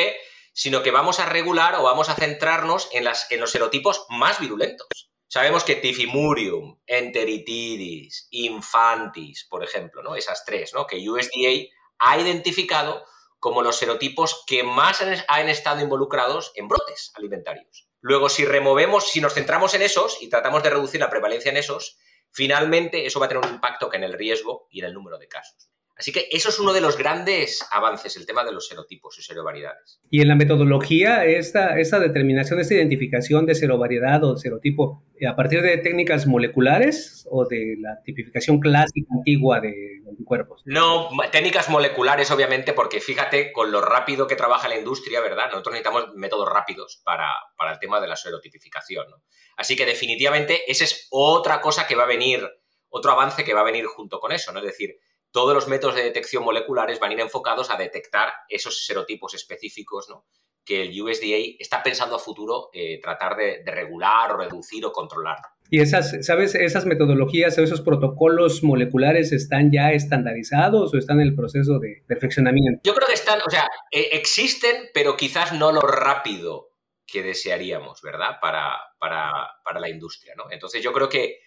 sino 0.54 0.84
que 0.84 0.92
vamos 0.92 1.19
a 1.19 1.25
regular 1.25 1.75
o 1.75 1.84
vamos 1.84 2.10
a 2.10 2.16
centrarnos 2.16 2.89
en, 2.94 3.04
las, 3.04 3.31
en 3.31 3.39
los 3.39 3.51
serotipos 3.51 4.06
más 4.10 4.39
virulentos. 4.39 5.12
Sabemos 5.34 5.64
que 5.64 5.78
Tifimurium, 5.78 6.80
Enteritidis, 6.86 8.28
Infantis, 8.30 9.48
por 9.50 9.64
ejemplo, 9.64 10.04
¿no? 10.04 10.16
Esas 10.16 10.46
tres, 10.46 10.76
¿no? 10.76 10.86
Que 10.86 11.10
USDA 11.10 11.72
ha 11.98 12.20
identificado 12.20 13.04
como 13.40 13.64
los 13.64 13.78
serotipos 13.78 14.44
que 14.46 14.62
más 14.62 15.02
han 15.28 15.50
estado 15.50 15.82
involucrados 15.82 16.52
en 16.54 16.68
brotes 16.68 17.12
alimentarios. 17.16 17.90
Luego, 18.00 18.30
si 18.30 18.46
removemos, 18.46 19.10
si 19.10 19.22
nos 19.22 19.34
centramos 19.34 19.74
en 19.74 19.82
esos 19.82 20.22
y 20.22 20.30
tratamos 20.30 20.62
de 20.62 20.70
reducir 20.70 21.00
la 21.00 21.10
prevalencia 21.10 21.50
en 21.50 21.58
esos, 21.58 21.98
finalmente 22.30 23.08
eso 23.08 23.20
va 23.20 23.25
a 23.25 23.30
tener 23.30 23.44
un 23.44 23.56
impacto 23.56 23.90
que 23.90 23.98
en 23.98 24.04
el 24.04 24.13
riesgo 24.13 24.68
y 24.70 24.82
en 24.82 24.86
el 24.86 24.94
número 24.94 25.18
de 25.18 25.30
casos. 25.30 25.73
Así 25.96 26.12
que 26.12 26.28
eso 26.32 26.50
es 26.50 26.60
uno 26.60 26.74
de 26.74 26.82
los 26.82 26.98
grandes 26.98 27.66
avances, 27.72 28.18
el 28.18 28.26
tema 28.26 28.44
de 28.44 28.52
los 28.52 28.68
serotipos 28.68 29.18
y 29.20 29.22
serovariedades. 29.22 30.02
Y 30.10 30.22
en 30.22 30.28
la 30.28 30.36
metodología, 30.36 31.24
esta, 31.26 31.80
esta 31.80 32.00
determinación, 32.00 32.60
esta 32.60 32.74
identificación 32.74 33.46
de 33.46 33.54
serovariedad 33.54 34.24
o 34.24 34.36
serotipo, 34.36 35.04
eh, 35.20 35.28
¿a 35.28 35.36
partir 35.36 35.62
de 35.62 35.78
técnicas 35.78 36.26
moleculares 36.26 37.28
o 37.30 37.46
de 37.46 37.76
la 37.80 38.02
tipificación 38.04 38.60
clásica 38.60 39.08
antigua 39.16 39.62
de 39.62 40.02
anticuerpos? 40.10 40.64
No, 40.66 41.10
técnicas 41.32 41.70
moleculares, 41.70 42.32
obviamente, 42.32 42.74
porque 42.74 43.00
fíjate 43.00 43.52
con 43.52 43.72
lo 43.72 43.80
rápido 43.80 44.26
que 44.26 44.36
trabaja 44.36 44.68
la 44.68 44.78
industria, 44.78 45.22
¿verdad? 45.22 45.46
Nosotros 45.52 45.74
necesitamos 45.74 46.16
métodos 46.16 46.50
rápidos 46.50 47.02
para, 47.06 47.30
para 47.56 47.74
el 47.74 47.80
tema 47.80 48.02
de 48.02 48.08
la 48.08 48.16
serotipificación. 48.16 49.06
¿no? 49.12 49.18
Así 49.58 49.76
que 49.76 49.86
definitivamente 49.86 50.70
esa 50.72 50.86
es 50.86 51.08
otra 51.12 51.62
cosa 51.62 51.86
que 51.86 51.96
va 51.96 52.04
a 52.04 52.08
venir, 52.08 52.50
otro 52.90 53.12
avance 53.12 53.44
que 53.44 53.54
va 53.54 53.62
a 53.62 53.66
venir 53.66 53.86
junto 53.86 54.20
con 54.20 54.32
eso, 54.32 54.52
¿no? 54.52 54.60
Es 54.60 54.66
decir, 54.66 54.98
todos 55.34 55.54
los 55.54 55.68
métodos 55.68 55.96
de 55.96 56.04
detección 56.04 56.44
moleculares 56.44 57.00
van 57.00 57.10
a 57.10 57.13
ir 57.16 57.20
enfocados 57.20 57.72
a 57.72 57.75
detectar 57.75 58.32
esos 58.48 58.86
serotipos 58.86 59.34
específicos 59.34 60.08
¿no? 60.08 60.25
que 60.63 60.84
el 60.84 61.02
USDA 61.02 61.58
está 61.60 61.82
pensando 61.84 62.16
a 62.16 62.20
futuro 62.20 62.70
eh, 62.72 63.02
tratar 63.02 63.36
de, 63.36 63.63
regular 63.66 64.32
o 64.32 64.38
reducir 64.38 64.86
o 64.86 64.92
controlar. 64.94 65.38
¿Y 65.70 65.82
esas, 65.82 66.16
sabes, 66.24 66.54
esas 66.54 66.86
metodologías 66.86 67.58
o 67.58 67.63
esos 67.63 67.82
protocolos 67.82 68.63
moleculares 68.63 69.32
están 69.32 69.72
ya 69.72 69.92
estandarizados 69.92 70.94
o 70.94 70.98
están 70.98 71.20
en 71.20 71.28
el 71.28 71.36
proceso 71.36 71.80
de 71.80 72.04
perfeccionamiento? 72.08 72.82
Yo 72.84 72.94
creo 72.94 73.08
que 73.08 73.16
están, 73.16 73.40
o 73.46 73.50
sea, 73.50 73.68
e, 73.92 74.10
existen, 74.12 74.90
pero 74.94 75.18
quizás 75.18 75.52
no 75.52 75.72
lo 75.72 75.82
rápido 75.82 76.70
que 77.08 77.24
desearíamos, 77.24 78.02
¿verdad? 78.04 78.38
Para, 78.40 78.78
para, 79.00 79.50
para 79.66 79.80
la 79.80 79.90
industria, 79.90 80.36
¿no? 80.38 80.46
Entonces 80.52 80.82
yo 80.84 80.94
creo 80.94 81.10
que 81.10 81.40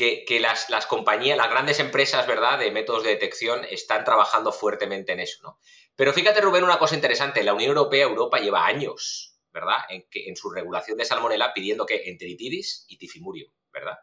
que, 0.00 0.40
las, 0.40 0.86
compañías, 0.86 1.36
las 1.36 1.50
grandes 1.50 1.78
empresas, 1.78 2.26
¿verdad?, 2.26 2.58
de 2.58 2.70
métodos 2.70 3.04
de 3.04 3.10
detección 3.10 3.60
están 3.70 4.04
trabajando 4.04 4.50
fuertemente 4.50 5.12
en 5.12 5.20
eso, 5.20 5.42
¿no? 5.42 5.58
Pero 5.94 6.12
fíjate, 6.14 6.40
Rubén, 6.40 6.64
una 6.64 6.78
cosa 6.78 6.94
interesante. 6.94 7.44
La 7.44 7.52
Unión 7.52 7.70
Europea, 7.70 8.04
Europa, 8.04 8.38
lleva 8.38 8.66
años, 8.66 9.38
¿verdad?, 9.52 9.78
en, 9.90 10.06
que, 10.10 10.28
en 10.28 10.36
su 10.36 10.50
regulación 10.50 10.96
de 10.96 11.04
salmonela 11.04 11.52
pidiendo 11.52 11.84
que 11.84 12.08
enteritidis 12.08 12.86
y 12.88 12.96
tifimurium, 12.96 13.52
¿verdad? 13.72 13.98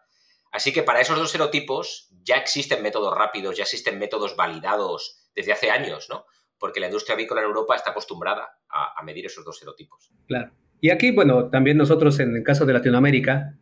Así 0.51 0.71
que 0.71 0.83
para 0.83 1.01
esos 1.01 1.17
dos 1.17 1.31
serotipos 1.31 2.09
ya 2.23 2.37
existen 2.37 2.83
métodos 2.83 3.15
rápidos, 3.15 3.57
ya 3.57 3.63
existen 3.63 3.97
métodos 3.97 4.35
validados 4.35 5.29
desde 5.35 5.51
hace 5.51 5.71
años, 5.71 6.07
¿no? 6.09 6.25
Porque 6.59 6.79
la 6.79 6.87
industria 6.87 7.15
avícola 7.15 7.41
en 7.41 7.47
Europa 7.47 7.75
está 7.75 7.91
acostumbrada 7.91 8.59
a, 8.69 9.03
medir 9.03 9.25
esos 9.25 9.43
dos 9.43 9.57
serotipos. 9.57 10.11
Claro. 10.27 10.51
Y 10.79 10.91
aquí, 10.91 11.11
bueno, 11.11 11.49
también 11.49 11.77
nosotros 11.77 12.19
en 12.19 12.35
el 12.35 12.43
caso 12.43 12.65
de 12.65 12.73
Latinoamérica 12.73 13.57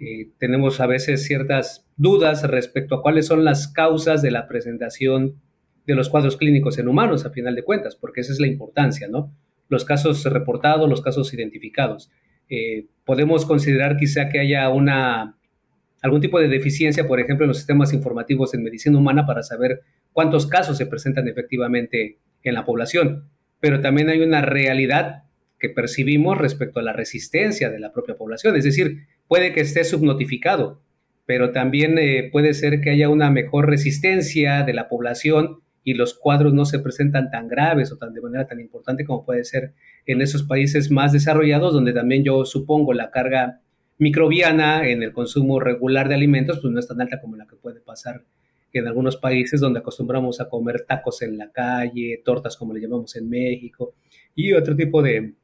eh, 0.00 0.30
tenemos 0.38 0.80
a 0.80 0.86
veces 0.86 1.24
ciertas 1.24 1.86
dudas 1.98 2.42
respecto 2.48 2.94
a 2.94 3.02
cuáles 3.02 3.26
son 3.26 3.44
las 3.44 3.68
causas 3.68 4.22
de 4.22 4.30
la 4.30 4.48
presentación 4.48 5.34
de 5.86 5.94
los 5.94 6.08
cuadros 6.08 6.38
clínicos 6.38 6.78
en 6.78 6.88
humanos, 6.88 7.26
a 7.26 7.30
final 7.30 7.54
de 7.54 7.64
cuentas, 7.64 7.96
porque 7.96 8.22
esa 8.22 8.32
es 8.32 8.40
la 8.40 8.46
importancia, 8.46 9.08
¿no? 9.08 9.30
Los 9.68 9.84
casos 9.84 10.24
reportados, 10.24 10.88
los 10.88 11.02
casos 11.02 11.34
identificados. 11.34 12.10
Eh, 12.48 12.86
podemos 13.04 13.44
considerar 13.44 13.98
quizá 13.98 14.30
que 14.30 14.40
haya 14.40 14.70
una, 14.70 15.36
algún 16.00 16.22
tipo 16.22 16.40
de 16.40 16.48
deficiencia, 16.48 17.06
por 17.06 17.20
ejemplo, 17.20 17.44
en 17.44 17.48
los 17.48 17.58
sistemas 17.58 17.92
informativos 17.92 18.54
en 18.54 18.62
medicina 18.62 18.96
humana 18.96 19.26
para 19.26 19.42
saber 19.42 19.82
cuántos 20.12 20.46
casos 20.46 20.78
se 20.78 20.86
presentan 20.86 21.28
efectivamente 21.28 22.18
en 22.42 22.54
la 22.54 22.64
población. 22.64 23.28
Pero 23.60 23.82
también 23.82 24.08
hay 24.08 24.20
una 24.22 24.40
realidad 24.40 25.24
que 25.58 25.68
percibimos 25.68 26.38
respecto 26.38 26.80
a 26.80 26.82
la 26.82 26.94
resistencia 26.94 27.68
de 27.68 27.78
la 27.78 27.92
propia 27.92 28.16
población. 28.16 28.56
Es 28.56 28.64
decir, 28.64 29.06
puede 29.30 29.52
que 29.52 29.60
esté 29.60 29.84
subnotificado, 29.84 30.80
pero 31.24 31.52
también 31.52 31.96
eh, 31.98 32.30
puede 32.32 32.52
ser 32.52 32.80
que 32.80 32.90
haya 32.90 33.08
una 33.08 33.30
mejor 33.30 33.68
resistencia 33.68 34.64
de 34.64 34.74
la 34.74 34.88
población 34.88 35.60
y 35.84 35.94
los 35.94 36.14
cuadros 36.14 36.52
no 36.52 36.64
se 36.64 36.80
presentan 36.80 37.30
tan 37.30 37.46
graves 37.46 37.92
o 37.92 37.96
tan 37.96 38.12
de 38.12 38.20
manera 38.20 38.48
tan 38.48 38.58
importante 38.58 39.04
como 39.04 39.24
puede 39.24 39.44
ser 39.44 39.72
en 40.04 40.20
esos 40.20 40.42
países 40.42 40.90
más 40.90 41.12
desarrollados, 41.12 41.72
donde 41.72 41.92
también 41.92 42.24
yo 42.24 42.44
supongo 42.44 42.92
la 42.92 43.12
carga 43.12 43.60
microbiana 43.98 44.88
en 44.88 45.04
el 45.04 45.12
consumo 45.12 45.60
regular 45.60 46.08
de 46.08 46.16
alimentos, 46.16 46.58
pues 46.60 46.72
no 46.72 46.80
es 46.80 46.88
tan 46.88 47.00
alta 47.00 47.20
como 47.20 47.36
la 47.36 47.46
que 47.46 47.54
puede 47.54 47.78
pasar 47.78 48.24
en 48.72 48.88
algunos 48.88 49.16
países 49.16 49.60
donde 49.60 49.78
acostumbramos 49.78 50.40
a 50.40 50.48
comer 50.48 50.86
tacos 50.88 51.22
en 51.22 51.38
la 51.38 51.52
calle, 51.52 52.20
tortas 52.24 52.56
como 52.56 52.74
le 52.74 52.80
llamamos 52.80 53.14
en 53.14 53.28
México, 53.28 53.94
y 54.34 54.54
otro 54.54 54.74
tipo 54.74 55.02
de, 55.02 55.34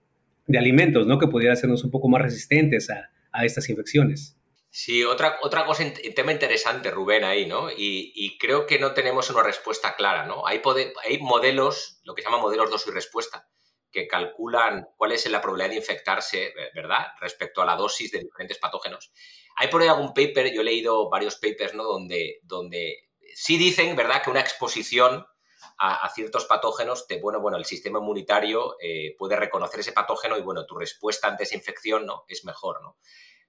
de 0.48 0.58
alimentos, 0.58 1.06
¿no? 1.06 1.20
Que 1.20 1.28
pudieran 1.28 1.52
hacernos 1.52 1.84
un 1.84 1.92
poco 1.92 2.08
más 2.08 2.22
resistentes 2.22 2.90
a, 2.90 3.10
a 3.36 3.44
estas 3.44 3.68
infecciones. 3.68 4.36
Sí, 4.78 5.04
otra, 5.04 5.38
otra 5.42 5.64
cosa, 5.64 5.84
tema 6.14 6.32
interesante, 6.32 6.90
Rubén, 6.90 7.24
ahí, 7.24 7.46
¿no? 7.46 7.70
Y, 7.74 8.36
creo 8.38 8.66
que 8.66 8.78
no 8.78 8.92
tenemos 8.92 9.30
una 9.30 9.42
respuesta 9.42 9.96
clara, 9.96 10.26
¿no? 10.26 10.46
Hay, 10.46 10.60
modelos, 11.20 12.00
lo 12.04 12.14
que 12.14 12.20
se 12.20 12.28
llama 12.28 12.42
modelos 12.42 12.70
dosis 12.70 12.92
respuesta, 12.92 13.48
que 13.90 14.06
calculan 14.06 14.88
cuál 14.98 15.12
es 15.12 15.24
la 15.30 15.40
probabilidad 15.40 15.70
de 15.70 15.76
infectarse, 15.76 16.52
¿verdad? 16.74 17.06
Respecto 17.20 17.62
a 17.62 17.64
la 17.64 17.74
dosis 17.74 18.10
de 18.12 18.20
diferentes 18.20 18.58
patógenos. 18.58 19.12
Hay 19.56 19.68
por 19.68 19.80
ahí 19.80 19.88
algún 19.88 20.12
paper, 20.12 20.52
yo 20.52 20.60
he 20.60 20.64
leído 20.64 21.08
varios 21.08 21.36
papers, 21.36 21.72
¿no? 21.72 21.84
Donde, 21.84 22.40
donde 22.42 23.08
sí 23.34 23.56
dicen, 23.56 23.96
¿verdad?, 23.96 24.22
que 24.22 24.30
una 24.30 24.40
exposición 24.40 25.24
a, 25.78 26.08
ciertos 26.14 26.46
patógenos, 26.46 27.06
te, 27.06 27.20
bueno, 27.20 27.40
bueno, 27.40 27.58
el 27.58 27.64
sistema 27.64 27.98
inmunitario 27.98 28.76
eh, 28.80 29.14
puede 29.18 29.36
reconocer 29.36 29.80
ese 29.80 29.92
patógeno 29.92 30.38
y, 30.38 30.42
bueno, 30.42 30.64
tu 30.64 30.76
respuesta 30.76 31.28
ante 31.28 31.44
esa 31.44 31.56
infección, 31.56 32.06
¿no? 32.06 32.24
Es 32.28 32.44
mejor, 32.44 32.82
¿no? 32.82 32.96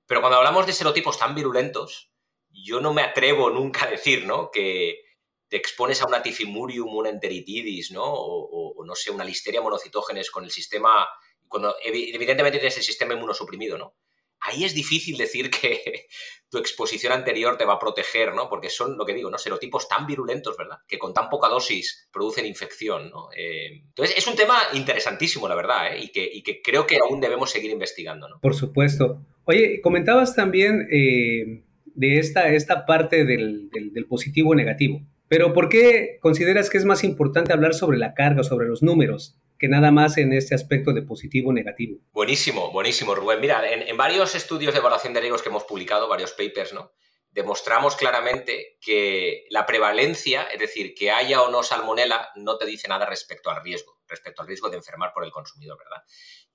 Pero 0.05 0.21
cuando 0.21 0.37
hablamos 0.37 0.65
de 0.65 0.73
serotipos 0.73 1.17
tan 1.17 1.35
virulentos, 1.35 2.11
yo 2.49 2.81
no 2.81 2.93
me 2.93 3.01
atrevo 3.01 3.49
nunca 3.49 3.85
a 3.85 3.89
decir, 3.89 4.25
¿no? 4.25 4.51
Que 4.51 5.01
te 5.47 5.57
expones 5.57 6.01
a 6.01 6.07
una 6.07 6.21
tifimurium, 6.21 6.95
una 6.95 7.09
enteritidis, 7.09 7.91
¿no? 7.91 8.03
O, 8.05 8.83
no 8.85 8.95
sé, 8.95 9.11
una 9.11 9.23
listeria 9.23 9.61
monocitógenes 9.61 10.29
con 10.31 10.43
el 10.43 10.51
sistema, 10.51 11.07
cuando 11.47 11.75
evidentemente 11.83 12.59
tienes 12.59 12.77
el 12.77 12.83
sistema 12.83 13.13
inmunosuprimido, 13.13 13.77
¿no? 13.77 13.95
Ahí 14.41 14.63
es 14.63 14.73
difícil 14.73 15.17
decir 15.17 15.49
que 15.49 16.07
tu 16.49 16.57
exposición 16.57 17.11
anterior 17.11 17.57
te 17.57 17.65
va 17.65 17.73
a 17.73 17.79
proteger, 17.79 18.33
¿no? 18.33 18.47
Porque 18.49 18.69
son, 18.69 18.97
lo 18.97 19.05
que 19.05 19.13
digo, 19.13 19.29
¿no? 19.29 19.37
Serotipos 19.37 19.87
tan 19.87 20.07
virulentos, 20.07 20.55
¿verdad? 20.57 20.77
Que 20.87 20.97
con 20.97 21.13
tan 21.13 21.29
poca 21.29 21.49
dosis 21.49 22.07
producen 22.11 22.45
infección, 22.45 23.09
¿no? 23.09 23.29
Eh, 23.35 23.81
entonces, 23.87 24.17
es 24.17 24.27
un 24.27 24.35
tema 24.35 24.57
interesantísimo, 24.73 25.47
la 25.47 25.55
verdad, 25.55 25.93
¿eh? 25.93 25.99
Y 26.03 26.09
que, 26.43 26.61
creo 26.63 26.87
que 26.87 26.97
aún 26.97 27.19
debemos 27.19 27.51
seguir 27.51 27.71
investigando, 27.71 28.29
¿no? 28.29 28.39
Por 28.39 28.55
supuesto. 28.55 29.21
Oye, 29.43 29.81
comentabas 29.81 30.35
también 30.35 30.87
eh, 30.91 31.63
de 31.85 32.19
esta, 32.19 32.53
esta 32.53 32.85
parte 32.85 33.25
del, 33.25 33.69
del, 33.69 34.05
positivo 34.05 34.51
o 34.51 34.55
negativo, 34.55 35.01
pero 35.27 35.53
¿por 35.53 35.67
qué 35.67 36.17
consideras 36.21 36.69
que 36.69 36.77
es 36.77 36.85
más 36.85 37.03
importante 37.03 37.51
hablar 37.51 37.73
sobre 37.73 37.97
la 37.97 38.13
carga, 38.13 38.43
sobre 38.43 38.67
los 38.67 38.81
números, 38.81 39.37
que 39.57 39.67
nada 39.67 39.91
más 39.91 40.17
en 40.17 40.33
este 40.33 40.55
aspecto 40.55 40.93
de 40.93 41.01
positivo 41.01 41.49
o 41.49 41.53
negativo? 41.53 41.99
Buenísimo, 42.11 42.71
buenísimo, 42.71 43.15
Rubén. 43.15 43.39
Mira, 43.39 43.69
en, 43.69 43.97
varios 43.97 44.35
estudios 44.35 44.73
de 44.73 44.79
evaluación 44.79 45.13
de 45.13 45.21
riesgos 45.21 45.41
que 45.41 45.49
hemos 45.49 45.63
publicado, 45.63 46.07
varios 46.07 46.31
papers, 46.31 46.73
¿no? 46.73 46.91
demostramos 47.37 47.95
claramente 47.95 48.79
que 48.81 49.45
la 49.51 49.67
prevalencia, 49.67 50.43
es 50.45 50.59
decir, 50.59 50.95
que 50.95 51.11
haya 51.11 51.43
o 51.43 51.51
no 51.51 51.61
salmonela, 51.61 52.31
no 52.35 52.57
te 52.57 52.65
dice 52.65 52.87
nada 52.87 53.05
respecto 53.05 53.51
al 53.51 53.61
riesgo, 53.61 53.99
respecto 54.07 54.41
al 54.41 54.47
riesgo 54.47 54.71
de 54.71 54.77
enfermar 54.77 55.13
por 55.13 55.23
el 55.23 55.31
consumidor, 55.31 55.77
¿verdad? 55.77 56.03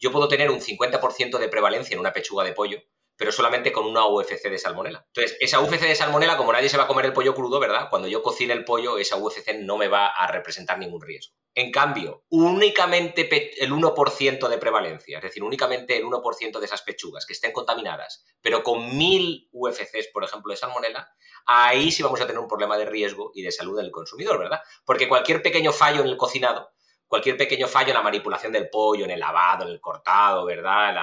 Yo 0.01 0.11
puedo 0.11 0.27
tener 0.27 0.51
un 0.51 0.61
50% 0.61 1.39
de 1.39 1.49
prevalencia 1.49 1.95
en 1.95 2.01
una 2.01 2.13
pechuga 2.13 2.43
de 2.43 2.53
pollo, 2.53 2.81
pero 3.17 3.31
solamente 3.31 3.71
con 3.71 3.87
una 3.87 4.09
UFC 4.09 4.49
de 4.49 4.59
salmonela. 4.59 5.05
Entonces, 5.07 5.37
esa 5.41 5.61
UFC 5.61 5.83
de 5.83 5.95
salmonela, 5.95 6.37
como 6.37 6.53
nadie 6.53 6.69
se 6.69 6.77
va 6.77 6.85
a 6.85 6.89
comer 6.89 7.07
el 7.07 7.13
pollo 7.13 7.35
crudo, 7.35 7.61
¿verdad? 7.61 7.89
Cuando 7.89 8.09
yo 8.09 8.21
cocine 8.21 8.53
el 8.53 8.65
pollo, 8.65 8.99
esa 8.99 9.17
UFC 9.17 9.55
no 9.61 9.77
me 9.77 9.87
va 9.87 10.09
a 10.09 10.27
representar 10.33 10.79
ningún 10.81 11.01
riesgo. 11.01 11.37
En 11.55 11.71
cambio, 11.71 12.25
únicamente 12.31 13.63
el 13.63 13.73
1% 13.73 14.49
de 14.49 14.59
prevalencia, 14.59 15.19
es 15.19 15.23
decir, 15.23 15.43
únicamente 15.43 15.97
el 15.99 16.05
1% 16.05 16.59
de 16.59 16.65
esas 16.65 16.83
pechugas 16.83 17.27
que 17.27 17.35
estén 17.35 17.53
contaminadas, 17.53 18.25
pero 18.41 18.63
con 18.63 18.97
1000 18.97 19.51
UFCs, 19.53 20.09
por 20.13 20.25
ejemplo, 20.25 20.51
de 20.53 20.57
salmonela, 20.57 21.13
ahí 21.45 21.91
sí 21.93 22.03
vamos 22.03 22.21
a 22.21 22.27
tener 22.27 22.41
un 22.41 22.49
problema 22.49 22.79
de 22.79 22.87
riesgo 22.87 23.33
y 23.35 23.43
de 23.43 23.53
salud 23.53 23.77
del 23.77 23.91
consumidor, 23.91 24.39
¿verdad? 24.39 24.61
Porque 24.87 25.09
cualquier 25.09 25.43
pequeño 25.43 25.73
fallo 25.73 26.01
en 26.01 26.09
el 26.09 26.17
cocinado 26.17 26.73
cualquier 27.13 27.37
pequeño 27.37 27.69
fallo 27.69 27.89
en 27.89 27.97
la 27.97 28.03
manipulación 28.03 28.53
del 28.53 28.71
pollo, 28.71 29.05
en 29.05 29.11
el 29.11 29.21
lavado, 29.21 29.65
en 29.65 29.73
el 29.73 29.83
cortado, 29.83 30.47
¿verdad? 30.47 30.95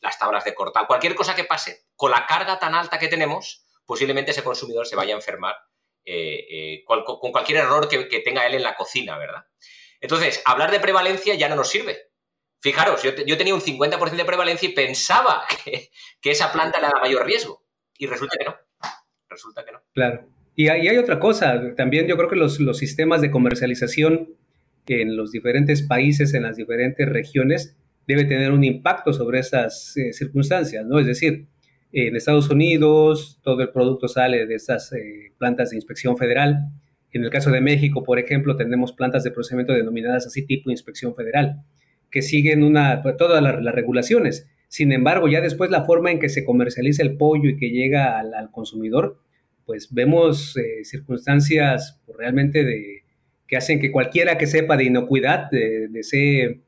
las 0.00 0.18
tablas 0.18 0.42
de 0.42 0.54
cortar, 0.54 0.86
cualquier 0.86 1.14
cosa 1.14 1.34
que 1.34 1.44
pase, 1.44 1.84
con 1.94 2.10
la 2.10 2.24
carga 2.26 2.58
tan 2.58 2.74
alta 2.74 2.98
que 2.98 3.08
tenemos, 3.08 3.66
posiblemente 3.84 4.30
ese 4.30 4.42
consumidor 4.42 4.86
se 4.86 4.96
vaya 4.96 5.12
a 5.12 5.18
enfermar 5.18 5.54
eh, 6.02 6.46
eh, 6.50 6.84
con 6.86 7.30
cualquier 7.30 7.58
error 7.58 7.90
que, 7.90 8.22
tenga 8.24 8.46
él 8.46 8.54
en 8.54 8.62
la 8.62 8.74
cocina, 8.74 9.18
¿verdad? 9.18 9.44
Entonces, 10.00 10.42
hablar 10.44 10.70
de 10.70 10.80
prevalencia 10.80 11.34
ya 11.34 11.48
no 11.48 11.56
nos 11.56 11.68
sirve. 11.68 11.96
Fijaros, 12.60 13.02
yo, 13.02 13.14
tenía 13.14 13.54
un 13.54 13.60
50% 13.60 14.16
de 14.16 14.24
prevalencia 14.24 14.68
y 14.68 14.72
pensaba 14.72 15.44
que, 15.64 16.30
esa 16.30 16.52
planta 16.52 16.80
le 16.80 16.86
da 16.86 17.00
mayor 17.00 17.24
riesgo. 17.24 17.64
Y 17.98 18.06
resulta 18.06 18.36
que 18.38 18.44
no. 18.44 18.56
Resulta 19.28 19.64
que 19.64 19.72
no. 19.72 19.82
Claro. 19.92 20.26
Y 20.54 20.68
hay, 20.68 20.88
hay 20.88 20.98
otra 20.98 21.18
cosa, 21.18 21.74
también 21.76 22.06
yo 22.06 22.16
creo 22.16 22.28
que 22.28 22.36
los, 22.36 22.60
los 22.60 22.76
sistemas 22.76 23.20
de 23.20 23.30
comercialización 23.30 24.36
en 24.86 25.16
los 25.16 25.30
diferentes 25.30 25.82
países, 25.82 26.34
en 26.34 26.42
las 26.42 26.56
diferentes 26.56 27.08
regiones, 27.08 27.76
debe 28.06 28.24
tener 28.24 28.52
un 28.52 28.64
impacto 28.64 29.12
sobre 29.12 29.38
esas 29.38 29.96
eh, 29.96 30.12
circunstancias, 30.12 30.84
¿no? 30.84 30.98
Es 30.98 31.06
decir, 31.06 31.46
en 31.92 32.16
Estados 32.16 32.50
Unidos 32.50 33.38
todo 33.42 33.62
el 33.62 33.70
producto 33.70 34.08
sale 34.08 34.46
de 34.46 34.54
esas 34.54 34.92
eh, 34.92 35.32
plantas 35.38 35.70
de 35.70 35.76
inspección 35.76 36.16
federal. 36.16 36.70
En 37.12 37.24
el 37.24 37.30
caso 37.30 37.50
de 37.50 37.60
México, 37.60 38.02
por 38.04 38.18
ejemplo, 38.18 38.56
tenemos 38.56 38.92
plantas 38.92 39.24
de 39.24 39.30
procedimiento 39.30 39.72
denominadas 39.72 40.26
así 40.26 40.46
tipo 40.46 40.70
inspección 40.70 41.14
federal, 41.14 41.62
que 42.10 42.22
siguen 42.22 42.74
pues, 43.02 43.16
todas 43.16 43.42
las, 43.42 43.74
regulaciones. 43.74 44.48
Sin 44.68 44.92
embargo, 44.92 45.28
ya 45.28 45.40
después 45.40 45.70
la 45.70 45.84
forma 45.84 46.10
en 46.10 46.20
que 46.20 46.28
se 46.28 46.44
comercializa 46.44 47.02
el 47.02 47.16
pollo 47.16 47.50
y 47.50 47.56
que 47.56 47.70
llega 47.70 48.18
al, 48.18 48.50
consumidor, 48.52 49.18
pues 49.66 49.92
vemos 49.92 50.56
eh, 50.56 50.84
circunstancias 50.84 52.00
realmente 52.16 52.64
de, 52.64 53.02
que 53.50 53.56
hacen 53.56 53.80
que 53.80 53.90
cualquiera 53.90 54.38
que 54.38 54.46
sepa 54.46 54.76
de 54.76 54.84
inocuidad 54.84 55.50
desee, 55.50 56.60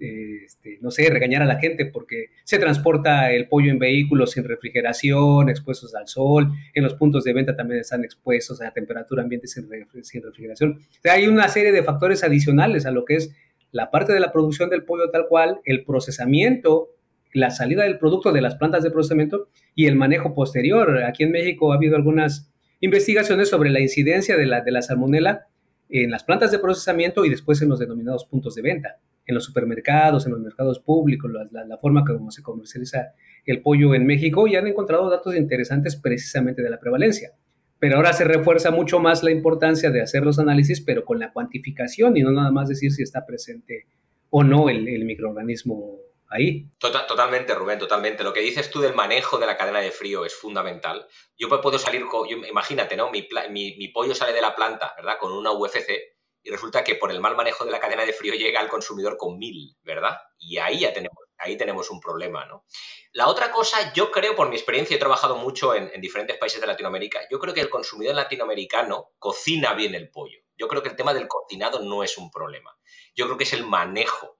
este, 0.00 0.78
no 0.80 0.90
sé, 0.90 1.10
regañar 1.10 1.42
a 1.42 1.46
la 1.46 1.58
gente 1.58 1.86
porque 1.86 2.26
se 2.44 2.58
transporta 2.58 3.32
el 3.32 3.48
pollo 3.48 3.70
en 3.70 3.78
vehículos 3.78 4.32
sin 4.32 4.44
refrigeración, 4.44 5.48
expuestos 5.48 5.94
al 5.94 6.08
sol, 6.08 6.52
en 6.74 6.84
los 6.84 6.94
puntos 6.94 7.24
de 7.24 7.32
venta 7.32 7.56
también 7.56 7.80
están 7.80 8.04
expuestos 8.04 8.62
a 8.62 8.70
temperatura 8.70 9.22
ambiente 9.22 9.46
sin, 9.46 9.68
refrigeración. 9.68 10.80
hay 11.04 11.26
una 11.26 11.48
serie 11.48 11.72
de 11.72 11.82
factores 11.82 12.22
adicionales 12.24 12.86
a 12.86 12.90
lo 12.90 13.04
que 13.04 13.16
es 13.16 13.34
la 13.70 13.90
parte 13.90 14.12
de 14.12 14.20
la 14.20 14.32
producción 14.32 14.70
del 14.70 14.84
pollo 14.84 15.10
tal 15.10 15.26
cual, 15.28 15.60
el 15.64 15.84
procesamiento, 15.84 16.90
la 17.32 17.50
salida 17.50 17.82
del 17.82 17.98
producto 17.98 18.32
de 18.32 18.40
las 18.40 18.56
plantas 18.56 18.82
de 18.82 18.90
procesamiento 18.90 19.48
y 19.74 19.86
el 19.86 19.96
manejo 19.96 20.34
posterior. 20.34 21.02
Aquí 21.04 21.24
en 21.24 21.32
México 21.32 21.72
ha 21.72 21.76
habido 21.76 21.96
algunas 21.96 22.50
investigaciones 22.80 23.48
sobre 23.48 23.70
la 23.70 23.80
incidencia 23.80 24.36
de 24.36 24.46
la, 24.46 24.60
de 24.62 24.70
la 24.70 24.82
salmonela 24.82 25.46
en 25.88 26.10
las 26.10 26.24
plantas 26.24 26.50
de 26.50 26.58
procesamiento 26.58 27.24
y 27.24 27.30
después 27.30 27.60
en 27.62 27.68
los 27.68 27.78
denominados 27.78 28.24
puntos 28.24 28.54
de 28.54 28.62
venta, 28.62 28.98
en 29.28 29.34
los 29.34 29.44
supermercados, 29.44 30.24
en 30.24 30.32
los 30.32 30.40
mercados 30.40 30.80
públicos, 30.80 31.30
la, 31.30 31.76
forma 31.76 32.02
como 32.02 32.30
se 32.30 32.42
comercializa 32.42 33.12
el 33.44 33.60
pollo 33.60 33.94
en 33.94 34.06
México 34.06 34.46
y 34.46 34.56
han 34.56 34.66
encontrado 34.66 35.08
datos 35.10 35.36
interesantes 35.36 35.96
precisamente 35.96 36.62
de 36.62 36.70
la 36.70 36.80
prevalencia. 36.80 37.32
Pero 37.78 37.96
ahora 37.96 38.14
se 38.14 38.24
refuerza 38.24 38.70
mucho 38.70 39.00
más 39.00 39.22
la 39.22 39.30
importancia 39.30 39.90
de 39.90 40.00
hacer 40.00 40.22
los 40.24 40.38
análisis, 40.38 40.80
pero 40.80 41.04
con 41.04 41.18
la 41.18 41.30
cuantificación 41.30 42.16
y 42.16 42.22
no 42.22 42.32
nada 42.32 42.50
más 42.50 42.70
decir 42.70 42.90
si 42.90 43.02
está 43.02 43.26
presente 43.26 43.86
o 44.30 44.42
no 44.42 44.70
el, 44.70 45.04
microorganismo 45.04 45.98
ahí. 46.28 46.66
Tota-, 46.78 47.06
totalmente, 47.06 47.54
Rubén, 47.54 47.78
totalmente. 47.78 48.24
Lo 48.24 48.32
que 48.32 48.40
dices 48.40 48.70
tú 48.70 48.80
del 48.80 48.94
manejo 48.94 49.36
de 49.36 49.46
la 49.46 49.58
cadena 49.58 49.80
de 49.80 49.90
frío 49.90 50.24
es 50.24 50.34
fundamental. 50.34 51.06
Yo 51.36 51.48
puedo 51.60 51.78
salir, 51.78 52.06
con, 52.06 52.26
imagínate, 52.26 52.96
¿no? 52.96 53.10
Mi, 53.10 53.28
mi, 53.50 53.88
pollo 53.88 54.14
sale 54.14 54.32
de 54.32 54.40
la 54.40 54.56
planta, 54.56 54.94
¿verdad? 54.96 55.18
Con 55.20 55.32
una 55.32 55.52
UFC 55.52 56.17
y 56.42 56.50
resulta 56.50 56.84
que 56.84 56.94
por 56.94 57.10
el 57.10 57.20
mal 57.20 57.36
manejo 57.36 57.64
de 57.64 57.70
la 57.70 57.80
cadena 57.80 58.04
de 58.04 58.12
frío 58.12 58.34
llega 58.34 58.60
al 58.60 58.68
consumidor 58.68 59.16
con 59.16 59.38
mil, 59.38 59.76
¿verdad? 59.82 60.16
Y 60.38 60.58
ahí 60.58 60.80
ya 60.80 60.92
tenemos, 60.92 61.18
ahí 61.38 61.56
tenemos 61.56 61.90
un 61.90 62.00
problema, 62.00 62.46
¿no? 62.46 62.64
La 63.12 63.28
otra 63.28 63.50
cosa, 63.50 63.92
yo 63.92 64.10
creo, 64.10 64.36
por 64.36 64.48
mi 64.48 64.56
experiencia, 64.56 64.96
he 64.96 65.00
trabajado 65.00 65.36
mucho 65.36 65.74
en, 65.74 65.90
en 65.92 66.00
diferentes 66.00 66.36
países 66.36 66.60
de 66.60 66.66
Latinoamérica, 66.66 67.20
yo 67.30 67.38
creo 67.38 67.54
que 67.54 67.60
el 67.60 67.70
consumidor 67.70 68.14
latinoamericano 68.14 69.12
cocina 69.18 69.74
bien 69.74 69.94
el 69.94 70.10
pollo. 70.10 70.38
Yo 70.56 70.68
creo 70.68 70.82
que 70.82 70.88
el 70.88 70.96
tema 70.96 71.14
del 71.14 71.28
cocinado 71.28 71.80
no 71.80 72.02
es 72.02 72.18
un 72.18 72.30
problema. 72.30 72.76
Yo 73.14 73.26
creo 73.26 73.38
que 73.38 73.44
es 73.44 73.52
el 73.52 73.64
manejo 73.64 74.38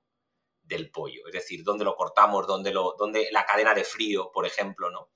del 0.68 0.90
pollo, 0.90 1.26
es 1.26 1.32
decir, 1.32 1.64
dónde 1.64 1.84
lo 1.84 1.96
cortamos, 1.96 2.46
dónde, 2.46 2.72
lo, 2.72 2.94
dónde 2.98 3.28
la 3.32 3.46
cadena 3.46 3.74
de 3.74 3.84
frío, 3.84 4.30
por 4.32 4.46
ejemplo, 4.46 4.90
¿no? 4.90 5.10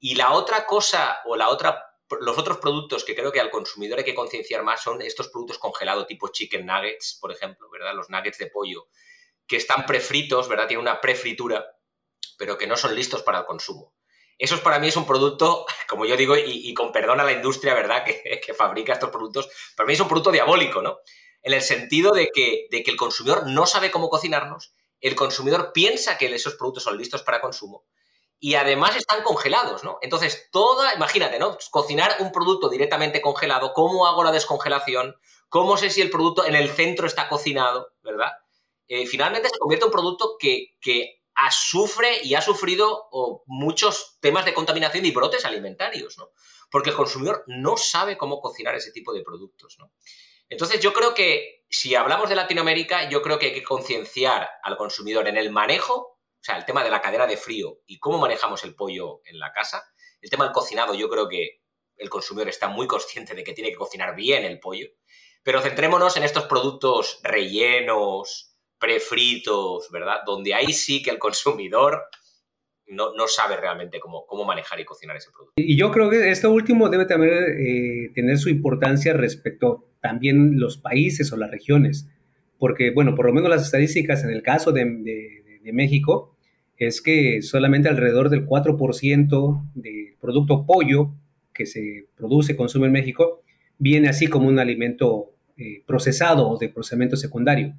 Y 0.00 0.16
la 0.16 0.32
otra 0.32 0.66
cosa 0.66 1.20
o 1.26 1.36
la 1.36 1.48
otra 1.48 1.91
los 2.20 2.38
otros 2.38 2.58
productos 2.58 3.04
que 3.04 3.14
creo 3.14 3.32
que 3.32 3.40
al 3.40 3.50
consumidor 3.50 3.98
hay 3.98 4.04
que 4.04 4.14
concienciar 4.14 4.62
más 4.62 4.82
son 4.82 5.00
estos 5.02 5.28
productos 5.28 5.58
congelados 5.58 6.06
tipo 6.06 6.28
chicken 6.28 6.66
nuggets, 6.66 7.18
por 7.20 7.32
ejemplo, 7.32 7.68
¿verdad? 7.70 7.94
Los 7.94 8.10
nuggets 8.10 8.38
de 8.38 8.46
pollo 8.46 8.88
que 9.46 9.56
están 9.56 9.86
prefritos, 9.86 10.48
¿verdad? 10.48 10.66
Tienen 10.66 10.82
una 10.82 11.00
prefritura, 11.00 11.64
pero 12.38 12.56
que 12.56 12.66
no 12.66 12.76
son 12.76 12.94
listos 12.94 13.22
para 13.22 13.40
el 13.40 13.44
consumo. 13.44 13.94
Eso 14.38 14.60
para 14.62 14.78
mí 14.78 14.88
es 14.88 14.96
un 14.96 15.06
producto, 15.06 15.66
como 15.88 16.06
yo 16.06 16.16
digo, 16.16 16.36
y, 16.36 16.72
con 16.74 16.92
perdón 16.92 17.20
a 17.20 17.24
la 17.24 17.32
industria, 17.32 17.74
¿verdad?, 17.74 18.04
que, 18.04 18.54
fabrica 18.54 18.92
estos 18.92 19.10
productos, 19.10 19.48
para 19.76 19.86
mí 19.86 19.94
es 19.94 20.00
un 20.00 20.08
producto 20.08 20.30
diabólico, 20.30 20.82
¿no? 20.82 20.98
en 21.42 21.54
el 21.54 21.62
sentido 21.62 22.12
de 22.12 22.30
que, 22.32 22.68
de 22.70 22.82
que 22.82 22.90
el 22.92 22.96
consumidor 22.96 23.48
no 23.48 23.66
sabe 23.66 23.90
cómo 23.90 24.08
cocinarnos, 24.08 24.74
el 25.00 25.16
consumidor 25.16 25.72
piensa 25.72 26.16
que 26.16 26.32
esos 26.32 26.54
productos 26.54 26.84
son 26.84 26.96
listos 26.96 27.22
para 27.22 27.40
consumo 27.40 27.84
y 28.44 28.56
además 28.56 28.96
están 28.96 29.22
congelados, 29.22 29.84
¿no? 29.84 29.98
Entonces, 30.02 30.48
toda, 30.50 30.92
imagínate, 30.94 31.38
¿no? 31.38 31.56
Cocinar 31.70 32.16
un 32.18 32.32
producto 32.32 32.68
directamente 32.68 33.22
congelado, 33.22 33.72
¿cómo 33.72 34.04
hago 34.04 34.24
la 34.24 34.32
descongelación? 34.32 35.14
¿Cómo 35.48 35.76
sé 35.76 35.90
si 35.90 36.00
el 36.00 36.10
producto 36.10 36.44
en 36.44 36.56
el 36.56 36.68
centro 36.68 37.06
está 37.06 37.28
cocinado, 37.28 37.92
¿verdad? 38.02 38.32
Eh, 38.88 39.06
finalmente 39.06 39.48
se 39.48 39.58
convierte 39.58 39.84
en 39.84 39.90
un 39.90 39.92
producto 39.92 40.36
que, 40.40 40.76
que 40.80 41.22
sufre 41.52 42.18
y 42.24 42.34
ha 42.34 42.42
sufrido 42.42 43.08
muchos 43.46 44.18
temas 44.20 44.44
de 44.44 44.54
contaminación 44.54 45.06
y 45.06 45.12
brotes 45.12 45.44
alimentarios, 45.44 46.18
¿no? 46.18 46.30
Porque 46.68 46.90
el 46.90 46.96
consumidor 46.96 47.44
no 47.46 47.76
sabe 47.76 48.18
cómo 48.18 48.40
cocinar 48.40 48.74
ese 48.74 48.90
tipo 48.90 49.12
de 49.12 49.22
productos, 49.22 49.76
¿no? 49.78 49.92
Entonces 50.48 50.80
yo 50.80 50.92
creo 50.92 51.14
que 51.14 51.64
si 51.70 51.94
hablamos 51.94 52.28
de 52.28 52.34
Latinoamérica, 52.34 53.08
yo 53.08 53.22
creo 53.22 53.38
que 53.38 53.46
hay 53.46 53.54
que 53.54 53.62
concienciar 53.62 54.50
al 54.64 54.76
consumidor 54.76 55.28
en 55.28 55.36
el 55.36 55.52
manejo, 55.52 56.11
o 56.42 56.44
sea, 56.44 56.56
el 56.56 56.64
tema 56.64 56.82
de 56.82 56.90
la 56.90 57.00
cadera 57.00 57.28
de 57.28 57.36
frío 57.36 57.78
y 57.86 58.00
cómo 58.00 58.18
manejamos 58.18 58.64
el 58.64 58.74
pollo 58.74 59.20
en 59.26 59.38
la 59.38 59.52
casa. 59.52 59.84
El 60.20 60.28
tema 60.28 60.42
del 60.42 60.52
cocinado, 60.52 60.92
yo 60.92 61.08
creo 61.08 61.28
que 61.28 61.60
el 61.96 62.10
consumidor 62.10 62.48
está 62.48 62.66
muy 62.66 62.88
consciente 62.88 63.34
de 63.34 63.44
que 63.44 63.52
tiene 63.52 63.70
que 63.70 63.76
cocinar 63.76 64.16
bien 64.16 64.44
el 64.44 64.58
pollo. 64.58 64.88
Pero 65.44 65.60
centrémonos 65.60 66.16
en 66.16 66.24
estos 66.24 66.46
productos 66.46 67.20
rellenos, 67.22 68.56
prefritos, 68.76 69.88
¿verdad? 69.92 70.22
Donde 70.26 70.52
ahí 70.52 70.72
sí 70.72 71.00
que 71.00 71.10
el 71.10 71.20
consumidor 71.20 72.02
no, 72.88 73.12
sabe 73.28 73.56
realmente 73.56 74.00
cómo, 74.00 74.26
cómo, 74.26 74.44
manejar 74.44 74.80
y 74.80 74.84
cocinar 74.84 75.16
ese 75.16 75.30
producto. 75.30 75.54
Y 75.56 75.76
yo 75.76 75.92
creo 75.92 76.10
que 76.10 76.28
esto 76.30 76.50
último 76.50 76.88
debe 76.88 77.06
también 77.06 77.32
eh, 77.32 78.10
tener 78.14 78.36
su 78.36 78.48
importancia 78.48 79.12
respecto 79.12 79.92
también 80.00 80.58
los 80.58 80.76
países 80.76 81.32
o 81.32 81.36
las 81.36 81.52
regiones, 81.52 82.08
porque, 82.58 82.90
bueno, 82.90 83.14
por 83.14 83.26
lo 83.26 83.32
menos 83.32 83.48
las 83.48 83.62
estadísticas 83.62 84.24
en 84.24 84.30
el 84.30 84.42
caso 84.42 84.72
de, 84.72 84.84
de, 84.84 85.72
México 85.72 86.31
es 86.86 87.00
que 87.00 87.42
solamente 87.42 87.88
alrededor 87.88 88.28
del 88.28 88.46
4% 88.46 89.70
del 89.74 90.14
producto 90.20 90.66
pollo 90.66 91.12
que 91.52 91.66
se 91.66 92.06
produce, 92.16 92.56
consume 92.56 92.86
en 92.86 92.92
México, 92.92 93.42
viene 93.78 94.08
así 94.08 94.26
como 94.26 94.48
un 94.48 94.58
alimento 94.58 95.32
eh, 95.56 95.82
procesado 95.86 96.48
o 96.48 96.58
de 96.58 96.68
procesamiento 96.68 97.16
secundario. 97.16 97.74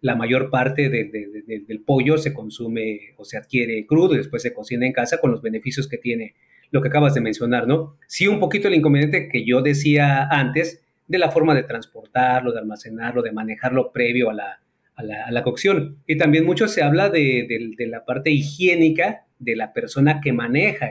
La 0.00 0.16
mayor 0.16 0.50
parte 0.50 0.90
del 0.90 1.80
pollo 1.86 2.18
se 2.18 2.34
consume 2.34 3.14
o 3.16 3.24
se 3.24 3.38
adquiere 3.38 3.86
crudo 3.86 4.14
y 4.14 4.18
después 4.18 4.42
se 4.42 4.52
cocina 4.52 4.84
en 4.84 4.92
casa 4.92 5.18
con 5.18 5.30
los 5.30 5.40
beneficios 5.40 5.88
que 5.88 5.96
tiene 5.96 6.34
lo 6.70 6.82
que 6.82 6.88
acabas 6.88 7.14
de 7.14 7.22
mencionar, 7.22 7.66
¿no? 7.66 7.96
Sí, 8.06 8.26
un 8.26 8.38
poquito 8.38 8.68
el 8.68 8.74
inconveniente 8.74 9.28
que 9.28 9.46
yo 9.46 9.62
decía 9.62 10.28
antes 10.28 10.82
de 11.06 11.18
la 11.18 11.30
forma 11.30 11.54
de 11.54 11.62
transportarlo, 11.62 12.52
de 12.52 12.58
almacenarlo, 12.58 13.22
de 13.22 13.32
manejarlo 13.32 13.92
previo 13.92 14.28
a 14.28 14.34
la, 14.34 14.60
a 14.96 15.02
la, 15.02 15.42
cocción. 15.42 15.98
Y 16.06 16.16
también 16.16 16.44
mucho 16.44 16.68
se 16.68 16.82
habla 16.82 17.10
de, 17.10 17.46
la 17.78 18.04
parte 18.04 18.30
higiénica 18.30 19.26
de 19.38 19.56
la 19.56 19.72
persona 19.72 20.20
que 20.20 20.32
maneja 20.32 20.88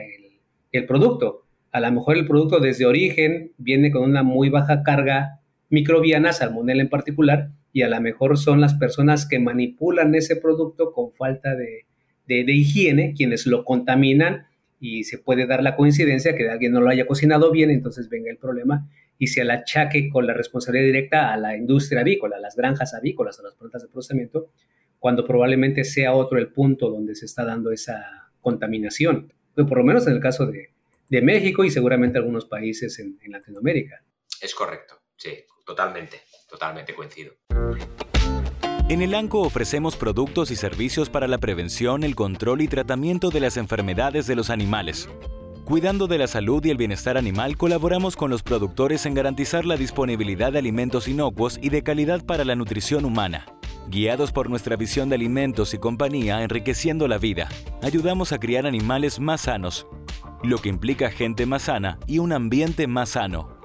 el, 0.72 0.86
producto. 0.86 1.44
A 1.70 1.80
lo 1.80 1.90
mejor 1.92 2.16
el 2.16 2.26
producto 2.26 2.58
desde 2.58 2.84
origen 2.84 3.52
viene 3.58 3.90
con 3.90 4.02
una 4.02 4.22
muy 4.22 4.48
baja 4.48 4.82
carga 4.82 5.40
microbiana, 5.70 6.32
salmonella 6.32 6.82
en 6.82 6.88
particular, 6.88 7.50
y 7.72 7.82
a 7.82 7.88
lo 7.88 8.00
mejor 8.00 8.38
son 8.38 8.60
las 8.60 8.74
personas 8.74 9.26
que 9.26 9.38
manipulan 9.38 10.14
ese 10.14 10.36
producto 10.36 10.92
con 10.92 11.12
falta 11.12 11.54
de, 11.54 11.86
de 12.26 12.52
higiene 12.52 13.14
quienes 13.16 13.46
lo 13.46 13.64
contaminan 13.64 14.46
y 14.80 15.04
se 15.04 15.18
puede 15.18 15.46
dar 15.46 15.62
la 15.62 15.76
coincidencia 15.76 16.36
que 16.36 16.48
alguien 16.48 16.72
no 16.72 16.80
lo 16.80 16.90
haya 16.90 17.06
cocinado 17.06 17.50
bien, 17.50 17.70
entonces 17.70 18.08
venga 18.08 18.30
el 18.30 18.36
problema 18.36 18.88
y 19.24 19.26
se 19.26 19.42
la 19.42 19.54
achaque 19.54 20.10
con 20.10 20.26
la 20.26 20.34
responsabilidad 20.34 20.84
directa 20.84 21.32
a 21.32 21.38
la 21.38 21.56
industria 21.56 22.02
avícola, 22.02 22.36
a 22.36 22.40
las 22.40 22.56
granjas 22.56 22.92
avícolas, 22.92 23.40
a 23.40 23.42
las 23.42 23.54
plantas 23.54 23.80
de 23.80 23.88
procesamiento, 23.88 24.50
cuando 24.98 25.26
probablemente 25.26 25.82
sea 25.82 26.12
otro 26.12 26.38
el 26.38 26.48
punto 26.48 26.90
donde 26.90 27.14
se 27.14 27.24
está 27.24 27.42
dando 27.42 27.72
esa 27.72 28.30
contaminación, 28.42 29.32
por 29.54 29.78
lo 29.78 29.84
menos 29.84 30.06
en 30.06 30.12
el 30.12 30.20
caso 30.20 30.44
de, 30.46 30.74
de 31.08 31.22
México 31.22 31.64
y 31.64 31.70
seguramente 31.70 32.18
algunos 32.18 32.44
países 32.44 32.98
en, 32.98 33.18
en 33.22 33.32
Latinoamérica. 33.32 34.04
Es 34.42 34.54
correcto, 34.54 35.00
sí, 35.16 35.30
totalmente, 35.64 36.18
totalmente 36.46 36.94
coincido. 36.94 37.32
En 38.90 39.00
el 39.00 39.14
ANCO 39.14 39.40
ofrecemos 39.40 39.96
productos 39.96 40.50
y 40.50 40.56
servicios 40.56 41.08
para 41.08 41.28
la 41.28 41.38
prevención, 41.38 42.04
el 42.04 42.14
control 42.14 42.60
y 42.60 42.68
tratamiento 42.68 43.30
de 43.30 43.40
las 43.40 43.56
enfermedades 43.56 44.26
de 44.26 44.36
los 44.36 44.50
animales 44.50 45.08
Cuidando 45.64 46.06
de 46.06 46.18
la 46.18 46.26
salud 46.26 46.62
y 46.66 46.68
el 46.68 46.76
bienestar 46.76 47.16
animal, 47.16 47.56
colaboramos 47.56 48.16
con 48.16 48.28
los 48.28 48.42
productores 48.42 49.06
en 49.06 49.14
garantizar 49.14 49.64
la 49.64 49.78
disponibilidad 49.78 50.52
de 50.52 50.58
alimentos 50.58 51.08
inocuos 51.08 51.58
y 51.62 51.70
de 51.70 51.82
calidad 51.82 52.22
para 52.26 52.44
la 52.44 52.54
nutrición 52.54 53.06
humana. 53.06 53.46
Guiados 53.88 54.30
por 54.30 54.50
nuestra 54.50 54.76
visión 54.76 55.08
de 55.08 55.14
alimentos 55.14 55.72
y 55.72 55.78
compañía 55.78 56.42
enriqueciendo 56.42 57.08
la 57.08 57.16
vida, 57.16 57.48
ayudamos 57.82 58.32
a 58.32 58.38
criar 58.38 58.66
animales 58.66 59.20
más 59.20 59.42
sanos, 59.42 59.86
lo 60.42 60.58
que 60.58 60.68
implica 60.68 61.10
gente 61.10 61.46
más 61.46 61.62
sana 61.62 61.98
y 62.06 62.18
un 62.18 62.34
ambiente 62.34 62.86
más 62.86 63.10
sano. 63.10 63.58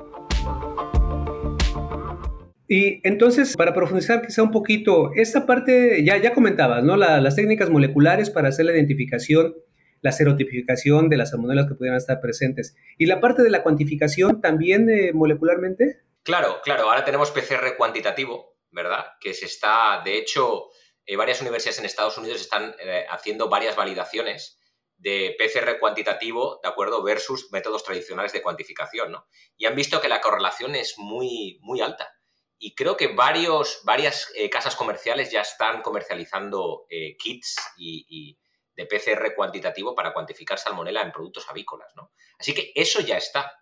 Y 2.70 3.06
entonces, 3.06 3.58
para 3.58 3.74
profundizar 3.74 4.26
quizá 4.26 4.42
un 4.42 4.52
poquito, 4.52 5.12
esta 5.16 5.46
parte 5.46 6.02
ya, 6.06 6.16
ya 6.16 6.34
comentabas, 6.34 6.82
¿no? 6.82 6.96
las 6.96 7.36
técnicas 7.36 7.70
moleculares 7.70 8.30
para 8.30 8.48
hacer 8.48 8.66
la 8.66 8.72
identificación 8.72 9.54
la 10.02 10.12
serotipificación 10.12 11.10
de 11.10 11.18
las 11.18 11.32
salmonelas 11.32 11.68
que 11.68 11.76
pudieran 11.76 11.98
estar 11.98 12.20
presentes. 12.22 12.76
¿Y 12.98 13.06
la 13.06 13.20
parte 13.20 13.44
de 13.44 13.50
la 13.50 13.64
cuantificación 13.64 14.42
también 14.42 14.90
eh, 14.90 15.12
molecularmente? 15.14 16.02
Claro, 16.24 16.62
claro. 16.64 16.84
Ahora 16.84 17.06
tenemos 17.06 17.32
PCR 17.32 17.76
cuantitativo, 17.78 18.58
¿verdad? 18.72 19.06
Que 19.20 19.34
se 19.34 19.46
está, 19.46 20.02
de 20.04 20.18
hecho, 20.18 20.70
eh, 21.06 21.16
varias 21.16 21.42
universidades 21.42 21.80
en 21.80 21.86
Estados 21.86 22.18
Unidos 22.18 22.42
están 22.42 22.76
eh, 22.80 23.06
haciendo 23.10 23.50
varias 23.50 23.76
validaciones 23.76 24.58
de 24.98 25.36
PCR 25.38 25.80
cuantitativo, 25.80 26.60
¿de 26.62 26.70
acuerdo? 26.70 27.02
Versus 27.04 27.52
métodos 27.52 27.84
tradicionales 27.84 28.34
de 28.34 28.42
cuantificación, 28.42 29.12
¿no? 29.12 29.26
Y 29.58 29.66
han 29.66 29.76
visto 29.76 30.02
que 30.02 30.10
la 30.10 30.20
correlación 30.20 30.76
es 30.76 30.96
muy, 30.98 31.58
muy 31.62 31.80
alta. 31.82 32.14
Y 32.58 32.76
creo 32.76 32.98
que 32.98 33.08
varios, 33.08 33.80
varias 33.86 34.30
casas 34.52 34.76
comerciales 34.76 35.32
ya 35.32 35.40
están 35.40 35.82
comercializando 35.82 36.86
kits 37.18 37.56
y 37.78 38.38
de 38.80 38.86
PCR 38.86 39.36
cuantitativo 39.36 39.94
para 39.94 40.14
cuantificar 40.14 40.58
salmonela 40.58 41.02
en 41.02 41.12
productos 41.12 41.50
avícolas, 41.50 41.94
¿no? 41.96 42.14
Así 42.38 42.54
que 42.54 42.72
eso 42.74 43.02
ya 43.02 43.18
está. 43.18 43.62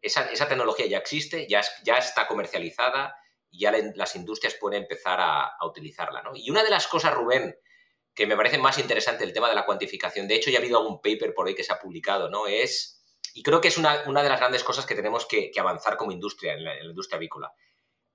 Esa, 0.00 0.28
tecnología 0.46 0.86
ya 0.86 0.98
existe, 0.98 1.46
ya, 1.48 1.62
ya 1.82 1.96
está 1.96 2.26
comercializada 2.26 3.16
ya 3.50 3.72
las 3.94 4.14
industrias 4.14 4.54
pueden 4.54 4.82
empezar 4.82 5.18
a, 5.20 5.56
utilizarla, 5.66 6.22
¿no? 6.22 6.32
Y 6.34 6.50
una 6.50 6.62
de 6.62 6.70
las 6.70 6.86
cosas, 6.86 7.14
Rubén, 7.14 7.56
que 8.14 8.26
me 8.26 8.36
parece 8.36 8.58
más 8.58 8.78
interesante 8.78 9.24
el 9.24 9.32
tema 9.32 9.48
de 9.48 9.54
la 9.54 9.64
cuantificación, 9.64 10.28
de 10.28 10.34
hecho 10.34 10.50
ya 10.50 10.58
ha 10.58 10.60
habido 10.60 10.78
algún 10.78 11.00
paper 11.00 11.32
por 11.34 11.48
ahí 11.48 11.54
que 11.54 11.64
se 11.64 11.72
ha 11.72 11.78
publicado, 11.78 12.28
¿no? 12.28 12.46
Es, 12.46 13.02
y 13.34 13.42
creo 13.42 13.60
que 13.60 13.68
es 13.68 13.78
una, 13.78 14.02
de 14.04 14.28
las 14.28 14.38
grandes 14.38 14.64
cosas 14.64 14.84
que 14.84 14.94
tenemos 14.94 15.24
que, 15.26 15.50
avanzar 15.58 15.96
como 15.96 16.12
industria, 16.12 16.52
en 16.52 16.64
la, 16.64 16.84
industria 16.84 17.16
avícola. 17.16 17.52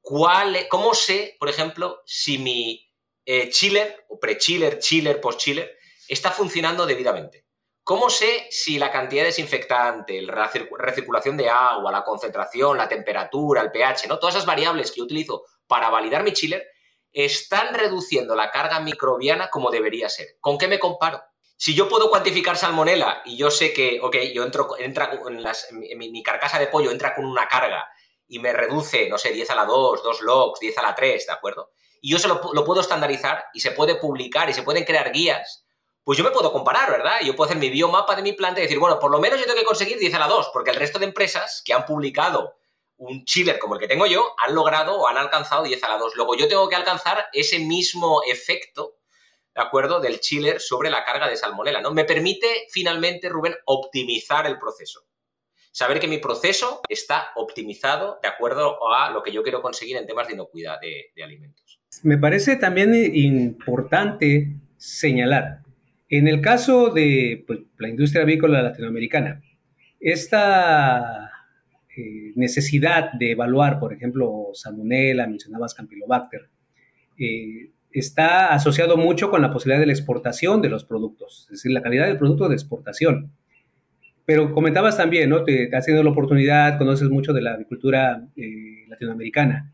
¿Cuál, 0.02 0.68
¿Cómo 0.70 0.94
sé, 0.94 1.36
por 1.40 1.50
ejemplo, 1.50 2.04
si 2.06 2.38
mi 2.38 2.92
eh, 3.26 3.50
chiller, 3.50 4.06
o 4.10 4.20
pre-chiller, 4.20 4.78
chiller, 4.78 5.20
post-chiller, 5.20 5.78
está 6.08 6.32
funcionando 6.32 6.86
debidamente. 6.86 7.46
¿Cómo 7.84 8.10
sé 8.10 8.48
si 8.50 8.80
la 8.80 8.92
cantidad 8.92 9.24
de 9.24 9.28
desinfectante, 9.28 10.22
la 10.22 10.50
recirculación 10.78 11.36
de 11.36 11.50
agua, 11.50 11.92
la 11.92 12.06
concentración, 12.06 12.78
la 12.78 12.88
temperatura, 12.88 13.62
el 13.62 13.72
pH, 13.72 14.08
¿no? 14.08 14.20
todas 14.20 14.36
esas 14.36 14.46
variables 14.46 14.92
que 14.92 15.02
utilizo 15.02 15.44
para 15.68 15.90
validar 15.90 16.24
mi 16.24 16.32
chiller 16.32 16.66
están 17.12 17.74
reduciendo 17.74 18.36
la 18.36 18.52
carga 18.52 18.80
microbiana 18.80 19.50
como 19.50 19.70
debería 19.70 20.08
ser. 20.08 20.38
¿Con 20.40 20.58
qué 20.58 20.70
me 20.70 20.80
comparo? 20.80 21.22
Si 21.58 21.76
yo 21.76 21.90
puedo 21.90 22.10
cuantificar 22.10 22.58
salmonela 22.58 23.22
y 23.26 23.38
yo 23.38 23.52
sé 23.52 23.74
que, 23.74 24.00
ok, 24.02 24.16
yo 24.34 24.44
entro, 24.44 24.78
entra 24.80 25.12
en, 25.70 25.98
mi, 25.98 26.24
carcasa 26.24 26.60
de 26.60 26.68
pollo 26.68 26.90
entra 26.90 27.14
con 27.14 27.26
una 27.26 27.48
carga 27.48 27.86
y 28.28 28.40
me 28.40 28.54
reduce, 28.54 29.10
no 29.10 29.18
sé, 29.18 29.32
10 29.32 29.50
a 29.50 29.56
la 29.56 29.66
2, 29.66 30.04
2 30.04 30.22
logs, 30.22 30.60
10 30.62 30.78
a 30.78 30.82
la 30.82 30.96
3, 30.96 31.28
¿de 31.28 31.34
acuerdo? 31.34 31.72
Y 32.02 32.12
yo 32.12 32.20
se 32.20 32.28
lo 32.28 32.66
puedo 32.66 32.82
estandarizar 32.82 33.46
y 33.54 33.60
se 33.60 33.72
puede 33.72 33.96
publicar 33.96 34.50
y 34.50 34.54
se 34.54 34.64
pueden 34.64 34.84
crear 34.84 35.12
guías, 35.12 35.63
pues 36.04 36.18
yo 36.18 36.24
me 36.24 36.32
puedo 36.32 36.52
comparar, 36.52 36.92
¿verdad? 36.92 37.20
Yo 37.24 37.36
puedo 37.36 37.50
hacer 37.50 37.60
mi 37.60 37.70
biomapa 37.70 38.16
de 38.16 38.22
mi 38.22 38.34
planta 38.34 38.60
y 38.60 38.64
decir, 38.64 38.80
bueno, 38.80 39.00
por 39.00 39.12
lo 39.12 39.20
menos 39.20 39.40
yo 39.40 39.46
tengo 39.46 39.60
que 39.60 39.66
conseguir 39.66 39.98
10 39.98 40.14
a 40.16 40.20
la 40.20 40.28
2, 40.28 40.50
porque 40.52 40.72
el 40.72 40.78
resto 40.78 41.00
de 41.00 41.06
empresas 41.06 41.62
que 41.66 41.74
han 41.74 41.86
publicado 41.86 42.56
un 42.98 43.26
chiller 43.26 43.60
como 43.60 43.76
el 43.76 43.82
que 43.82 43.88
tengo 43.88 44.06
yo 44.06 44.36
han 44.38 44.54
logrado 44.56 45.00
o 45.00 45.08
han 45.08 45.18
alcanzado 45.18 45.64
10 45.64 45.84
a 45.84 45.90
la 45.90 45.98
2. 45.98 46.14
Luego 46.16 46.36
yo 46.36 46.48
tengo 46.48 46.68
que 46.70 46.76
alcanzar 46.76 47.26
ese 47.34 47.60
mismo 47.60 48.22
efecto, 48.28 48.96
¿de 49.56 49.62
acuerdo? 49.62 50.00
Del 50.00 50.20
chiller 50.20 50.60
sobre 50.60 50.90
la 50.90 51.04
carga 51.04 51.28
de 51.28 51.38
salmonela, 51.38 51.82
¿no? 51.82 51.92
Me 51.92 52.06
permite 52.06 52.68
finalmente, 52.70 53.30
Rubén, 53.30 53.56
optimizar 53.66 54.46
el 54.46 54.60
proceso. 54.60 55.06
Saber 55.72 56.00
que 56.00 56.08
mi 56.08 56.20
proceso 56.20 56.82
está 56.88 57.32
optimizado 57.36 58.20
de 58.22 58.28
acuerdo 58.28 58.78
a 58.94 59.10
lo 59.10 59.24
que 59.24 59.32
yo 59.32 59.42
quiero 59.42 59.62
conseguir 59.62 59.98
en 59.98 60.06
temas 60.06 60.28
de 60.28 60.34
inocuidad 60.34 60.80
de, 60.80 61.24
alimentos. 61.24 61.80
Me 62.04 62.18
parece 62.18 62.58
también 62.58 62.94
importante 63.16 64.50
señalar, 64.78 65.63
en 66.10 66.28
el 66.28 66.42
caso 66.42 66.90
de 66.90 67.44
pues, 67.48 67.60
la 67.78 67.90
industria 67.90 68.24
avícola 68.24 68.62
latinoamericana, 68.62 69.42
esta 70.00 71.32
eh, 71.96 72.34
necesidad 72.36 73.14
de 73.14 73.32
evaluar, 73.32 73.80
por 73.80 73.94
ejemplo, 73.94 74.50
salmonella, 74.54 75.28
mencionabas 75.28 75.74
campylobacter, 75.74 76.50
eh, 77.18 77.72
está 77.92 78.54
asociado 78.54 78.98
mucho 78.98 79.30
con 79.30 79.42
la 79.42 79.52
posibilidad 79.52 79.80
de 79.80 79.86
la 79.86 79.94
exportación 79.94 80.62
de 80.62 80.70
los 80.70 80.84
productos, 80.86 81.44
es 81.44 81.52
decir, 81.52 81.72
la 81.72 81.82
calidad 81.82 82.08
del 82.08 82.18
producto 82.18 82.50
de 82.50 82.56
exportación. 82.56 83.32
Pero 84.26 84.54
comentabas 84.54 84.98
también, 84.98 85.30
¿no? 85.30 85.44
Te, 85.44 85.70
has 85.76 85.86
tenido 85.86 86.04
la 86.04 86.10
oportunidad, 86.10 86.78
conoces 86.78 87.10
mucho 87.10 87.34
de 87.34 87.42
la 87.42 87.52
agricultura 87.52 88.26
eh, 88.36 88.86
latinoamericana. 88.88 89.72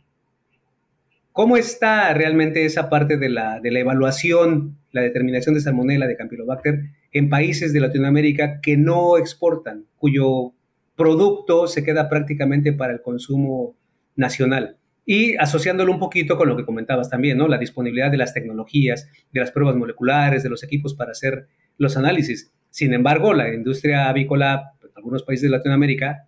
¿Cómo 1.32 1.58
está 1.58 2.14
realmente 2.14 2.66
esa 2.66 2.90
parte 2.90 3.18
de 3.18 3.30
la, 3.30 3.60
de 3.60 3.72
la 3.72 3.80
evaluación, 3.80 4.78
la 4.92 5.02
determinación 5.02 5.56
de 5.56 5.62
salmonella, 5.62 6.08
de 6.08 6.18
campylobacter, 6.18 6.82
en 7.12 7.30
países 7.30 7.74
de 7.74 7.80
Latinoamérica 7.80 8.60
que 8.62 8.78
no 8.78 9.18
exportan, 9.18 9.86
cuyo 9.98 10.54
producto 10.96 11.68
se 11.68 11.84
queda 11.84 12.10
prácticamente 12.10 12.74
para 12.74 12.94
el 12.94 13.02
consumo 13.02 13.76
nacional. 14.16 14.78
Y 15.06 15.38
asociándolo 15.38 15.92
un 15.92 16.00
poquito 16.00 16.38
con 16.38 16.50
lo 16.50 16.58
que 16.58 16.66
comentabas 16.66 17.10
también, 17.10 17.38
¿no? 17.38 17.48
La 17.48 17.58
disponibilidad 17.58 18.12
de 18.12 18.18
las 18.18 18.34
tecnologías, 18.34 19.10
de 19.32 19.40
las 19.40 19.52
pruebas 19.52 19.76
moleculares, 19.76 20.44
de 20.44 20.50
los 20.50 20.62
equipos 20.64 20.94
para 20.94 21.12
hacer 21.12 21.48
los 21.78 21.98
análisis. 21.98 22.52
Sin 22.70 22.94
embargo, 22.94 23.34
la 23.34 23.52
industria 23.54 24.10
avícola, 24.10 24.74
en 24.84 24.90
algunos 24.96 25.24
países 25.24 25.50
de 25.50 25.58
Latinoamérica, 25.58 26.28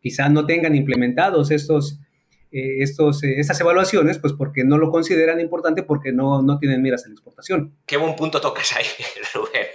quizás 0.00 0.30
no 0.30 0.46
tengan 0.46 0.74
implementados 0.74 1.50
estos, 1.50 2.00
eh, 2.54 2.82
estos, 2.82 3.22
eh, 3.24 3.34
estas 3.38 3.60
evaluaciones, 3.60 4.18
pues 4.18 4.32
porque 4.32 4.64
no 4.64 4.78
lo 4.78 4.90
consideran 4.90 5.40
importante, 5.40 5.82
porque 5.82 6.12
no, 6.12 6.42
no 6.42 6.58
tienen 6.58 6.82
miras 6.82 7.04
en 7.04 7.12
la 7.12 7.14
exportación. 7.14 7.76
Qué 7.86 7.96
buen 7.96 8.16
punto 8.16 8.40
tocas 8.40 8.72
ahí, 8.76 8.86
Rubén 9.34 9.66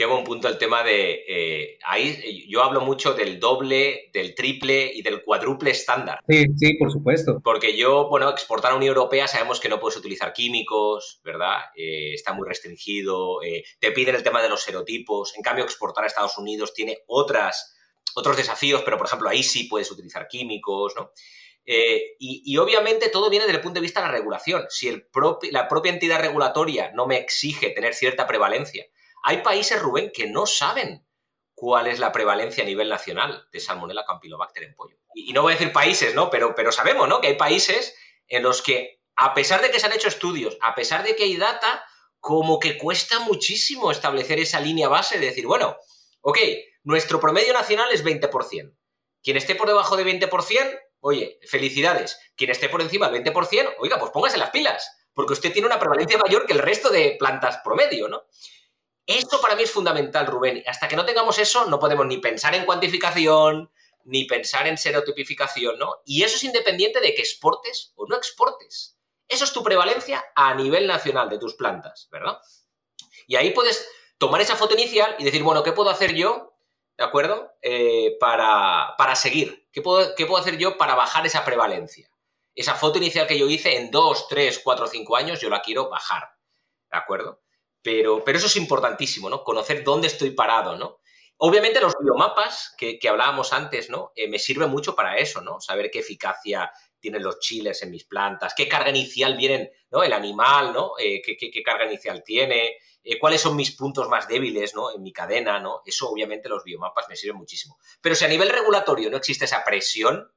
qué 0.00 0.06
buen 0.06 0.24
punto 0.24 0.48
el 0.48 0.56
tema 0.56 0.82
de... 0.82 1.24
Eh, 1.28 1.78
ahí 1.84 2.46
yo 2.48 2.62
hablo 2.62 2.80
mucho 2.80 3.12
del 3.12 3.38
doble, 3.38 4.08
del 4.14 4.34
triple 4.34 4.90
y 4.94 5.02
del 5.02 5.22
cuádruple 5.22 5.72
estándar. 5.72 6.20
Sí, 6.26 6.46
sí, 6.56 6.74
por 6.78 6.90
supuesto. 6.90 7.40
Porque 7.44 7.76
yo, 7.76 8.08
bueno, 8.08 8.30
exportar 8.30 8.72
a 8.72 8.76
Unión 8.76 8.96
Europea 8.96 9.28
sabemos 9.28 9.60
que 9.60 9.68
no 9.68 9.78
puedes 9.78 9.98
utilizar 9.98 10.32
químicos, 10.32 11.20
¿verdad? 11.22 11.58
Eh, 11.76 12.14
está 12.14 12.32
muy 12.32 12.48
restringido, 12.48 13.42
eh, 13.42 13.62
te 13.78 13.92
piden 13.92 14.14
el 14.14 14.22
tema 14.22 14.40
de 14.42 14.48
los 14.48 14.62
serotipos, 14.62 15.34
en 15.36 15.42
cambio 15.42 15.64
exportar 15.64 16.04
a 16.04 16.06
Estados 16.06 16.38
Unidos 16.38 16.72
tiene 16.72 17.00
otras, 17.06 17.76
otros 18.14 18.38
desafíos, 18.38 18.80
pero 18.82 18.96
por 18.96 19.06
ejemplo 19.06 19.28
ahí 19.28 19.42
sí 19.42 19.64
puedes 19.64 19.90
utilizar 19.90 20.28
químicos, 20.28 20.94
¿no? 20.96 21.10
Y, 21.64 22.56
obviamente 22.56 23.08
todo 23.10 23.30
viene 23.30 23.46
desde 23.46 23.58
el 23.58 23.62
punto 23.62 23.78
de 23.78 23.82
vista 23.82 24.00
de 24.00 24.06
la 24.06 24.12
regulación. 24.12 24.66
Si 24.70 24.90
la 25.50 25.68
propia 25.68 25.92
entidad 25.92 26.20
regulatoria 26.20 26.90
no 26.94 27.06
me 27.06 27.18
exige 27.18 27.70
tener 27.70 27.94
cierta 27.94 28.26
prevalencia, 28.26 28.86
hay 29.22 29.38
países, 29.38 29.80
Rubén, 29.80 30.10
que 30.12 30.26
no 30.26 30.46
saben 30.46 31.06
cuál 31.54 31.86
es 31.86 31.98
la 31.98 32.10
prevalencia 32.10 32.64
a 32.64 32.66
nivel 32.66 32.88
nacional 32.88 33.46
de 33.52 33.60
Salmonella 33.60 34.04
Campylobacter 34.06 34.64
en 34.64 34.74
pollo. 34.74 34.96
Y, 35.14 35.32
no 35.32 35.42
voy 35.42 35.52
a 35.52 35.56
decir 35.56 35.72
países, 35.72 36.14
¿no? 36.14 36.30
Pero, 36.30 36.54
pero 36.54 36.72
sabemos, 36.72 37.08
¿no? 37.08 37.20
Que 37.20 37.28
hay 37.28 37.36
países 37.36 37.94
en 38.28 38.42
los 38.42 38.62
que, 38.62 39.02
a 39.16 39.34
pesar 39.34 39.60
de 39.60 39.70
que 39.70 39.78
se 39.78 39.86
han 39.86 39.92
hecho 39.92 40.08
estudios, 40.08 40.56
a 40.62 40.74
pesar 40.74 41.02
de 41.02 41.14
que 41.14 41.24
hay 41.24 41.36
data, 41.36 41.84
como 42.18 42.58
que 42.58 42.78
cuesta 42.78 43.18
muchísimo 43.20 43.90
establecer 43.90 44.38
esa 44.38 44.60
línea 44.60 44.88
base 44.88 45.18
de 45.18 45.26
decir, 45.26 45.46
bueno, 45.46 45.76
ok, 46.22 46.38
nuestro 46.84 47.20
promedio 47.20 47.52
nacional 47.52 47.90
es 47.92 48.04
20%. 48.04 48.74
Quien 49.22 49.36
esté 49.36 49.54
por 49.54 49.68
debajo 49.68 49.96
de 49.96 50.06
20%, 50.06 50.80
oye, 51.00 51.38
felicidades. 51.46 52.18
Quien 52.36 52.50
esté 52.50 52.68
por 52.68 52.82
encima 52.82 53.08
del 53.08 53.22
20%, 53.24 53.74
oiga, 53.78 53.98
pues 53.98 54.10
póngase 54.12 54.38
las 54.38 54.50
pilas, 54.50 54.90
porque 55.12 55.32
usted 55.32 55.52
tiene 55.52 55.66
una 55.66 55.78
prevalencia 55.78 56.18
mayor 56.18 56.46
que 56.46 56.52
el 56.52 56.58
resto 56.58 56.90
de 56.90 57.16
plantas 57.18 57.58
promedio, 57.64 58.08
¿no? 58.08 58.24
Esto 59.06 59.40
para 59.40 59.56
mí 59.56 59.64
es 59.64 59.72
fundamental, 59.72 60.26
Rubén. 60.26 60.62
Hasta 60.66 60.86
que 60.86 60.96
no 60.96 61.04
tengamos 61.04 61.38
eso, 61.38 61.66
no 61.66 61.80
podemos 61.80 62.06
ni 62.06 62.18
pensar 62.18 62.54
en 62.54 62.64
cuantificación, 62.64 63.70
ni 64.04 64.24
pensar 64.24 64.66
en 64.66 64.78
serotipificación, 64.78 65.78
¿no? 65.78 66.00
Y 66.04 66.22
eso 66.22 66.36
es 66.36 66.44
independiente 66.44 67.00
de 67.00 67.14
que 67.14 67.22
exportes 67.22 67.92
o 67.96 68.06
no 68.06 68.16
exportes. 68.16 68.96
Eso 69.28 69.44
es 69.44 69.52
tu 69.52 69.62
prevalencia 69.62 70.24
a 70.34 70.54
nivel 70.54 70.86
nacional 70.86 71.28
de 71.28 71.38
tus 71.38 71.54
plantas, 71.54 72.08
¿verdad? 72.10 72.38
Y 73.26 73.36
ahí 73.36 73.50
puedes 73.50 73.88
tomar 74.18 74.40
esa 74.40 74.56
foto 74.56 74.74
inicial 74.74 75.14
y 75.18 75.24
decir, 75.24 75.42
bueno, 75.42 75.62
¿qué 75.62 75.72
puedo 75.72 75.88
hacer 75.88 76.14
yo, 76.14 76.56
¿de 76.96 77.04
acuerdo? 77.04 77.52
Eh, 77.62 78.16
para, 78.18 79.14
seguir. 79.14 79.59
¿Qué 79.72 79.82
puedo, 79.82 80.14
¿Qué 80.14 80.26
puedo 80.26 80.40
hacer 80.40 80.58
yo 80.58 80.76
para 80.76 80.94
bajar 80.94 81.26
esa 81.26 81.44
prevalencia? 81.44 82.10
Esa 82.54 82.74
foto 82.74 82.98
inicial 82.98 83.26
que 83.26 83.38
yo 83.38 83.48
hice 83.48 83.76
en 83.76 83.90
2, 83.90 84.28
3, 84.28 84.60
4, 84.64 84.86
5 84.86 85.16
años, 85.16 85.40
yo 85.40 85.48
la 85.48 85.62
quiero 85.62 85.88
bajar, 85.88 86.28
¿de 86.90 86.98
acuerdo? 86.98 87.42
Pero, 87.82 88.22
pero 88.24 88.38
eso 88.38 88.48
es 88.48 88.56
importantísimo, 88.56 89.30
¿no? 89.30 89.44
Conocer 89.44 89.84
dónde 89.84 90.08
estoy 90.08 90.30
parado, 90.32 90.76
¿no? 90.76 91.00
Obviamente 91.42 91.80
los 91.80 91.94
biomapas 91.98 92.74
que, 92.76 92.98
hablábamos 93.08 93.54
antes, 93.54 93.88
¿no? 93.88 94.12
Eh, 94.14 94.28
me 94.28 94.38
sirven 94.38 94.68
mucho 94.68 94.94
para 94.94 95.16
eso, 95.16 95.40
¿no? 95.40 95.58
Saber 95.58 95.90
qué 95.90 96.00
eficacia 96.00 96.70
tienen 97.00 97.22
los 97.22 97.40
chiles 97.40 97.82
en 97.82 97.90
mis 97.90 98.04
plantas, 98.04 98.54
qué 98.56 98.68
carga 98.68 98.90
inicial 98.90 99.36
vienen, 99.36 99.70
¿no? 99.90 100.02
El 100.02 100.12
animal, 100.12 100.72
¿no? 100.72 100.92
Eh, 100.98 101.22
qué, 101.22 101.62
carga 101.62 101.86
inicial 101.86 102.22
tiene, 102.24 102.76
eh, 103.02 103.18
cuáles 103.18 103.40
son 103.40 103.56
mis 103.56 103.72
puntos 103.72 104.08
más 104.08 104.28
débiles, 104.28 104.74
¿no? 104.74 104.94
En 104.94 105.02
mi 105.02 105.12
cadena, 105.12 105.58
¿no? 105.58 105.82
Eso 105.84 106.08
obviamente 106.08 106.48
los 106.48 106.64
biomapas 106.64 107.06
me 107.08 107.16
sirven 107.16 107.38
muchísimo. 107.38 107.78
Pero 108.00 108.14
si 108.14 108.24
a 108.24 108.28
nivel 108.28 108.50
regulatorio 108.50 109.10
no 109.10 109.16
existe 109.16 109.46
esa 109.46 109.64
presión, 109.64 110.30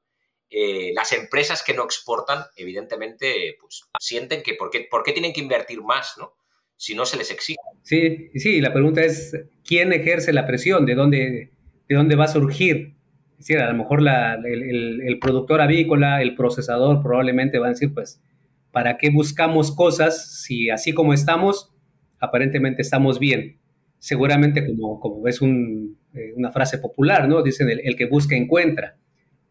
las 0.94 1.10
empresas 1.10 1.64
que 1.64 1.74
no 1.74 1.82
exportan, 1.82 2.44
evidentemente, 2.54 3.56
pues 3.60 3.82
sienten 3.98 4.40
que 4.40 4.54
¿por 4.54 4.70
qué, 4.70 4.86
por 4.88 5.02
qué 5.02 5.10
tienen 5.10 5.32
que 5.32 5.40
invertir 5.40 5.82
más, 5.82 6.16
¿no? 6.16 6.36
si 6.76 6.94
no 6.94 7.06
se 7.06 7.16
les 7.16 7.30
exige. 7.30 7.58
Sí, 7.82 8.30
sí, 8.34 8.60
la 8.60 8.72
pregunta 8.72 9.02
es, 9.02 9.36
¿quién 9.64 9.92
ejerce 9.92 10.32
la 10.32 10.46
presión? 10.46 10.86
¿De 10.86 10.94
dónde, 10.94 11.50
de 11.88 11.94
dónde 11.94 12.16
va 12.16 12.24
a 12.24 12.28
surgir? 12.28 12.94
Decir, 13.44 13.58
a 13.58 13.70
lo 13.70 13.76
mejor 13.76 14.00
el, 14.00 15.18
productor 15.20 15.60
avícola, 15.60 16.22
el 16.22 16.34
procesador 16.34 17.02
probablemente 17.02 17.58
va 17.58 17.66
a 17.66 17.68
decir, 17.68 17.92
pues, 17.92 18.22
¿para 18.72 18.96
qué 18.96 19.10
buscamos 19.10 19.70
cosas 19.70 20.40
si 20.40 20.70
así 20.70 20.94
como 20.94 21.12
estamos, 21.12 21.70
aparentemente 22.18 22.80
estamos 22.80 23.18
bien? 23.18 23.58
Seguramente 23.98 24.66
como, 24.66 24.98
como 24.98 25.28
es 25.28 25.42
eh, 25.42 26.32
una 26.36 26.52
frase 26.52 26.78
popular, 26.78 27.28
¿no? 27.28 27.42
Dicen, 27.42 27.68
el, 27.68 27.96
que 27.96 28.06
busca 28.06 28.34
encuentra. 28.34 28.96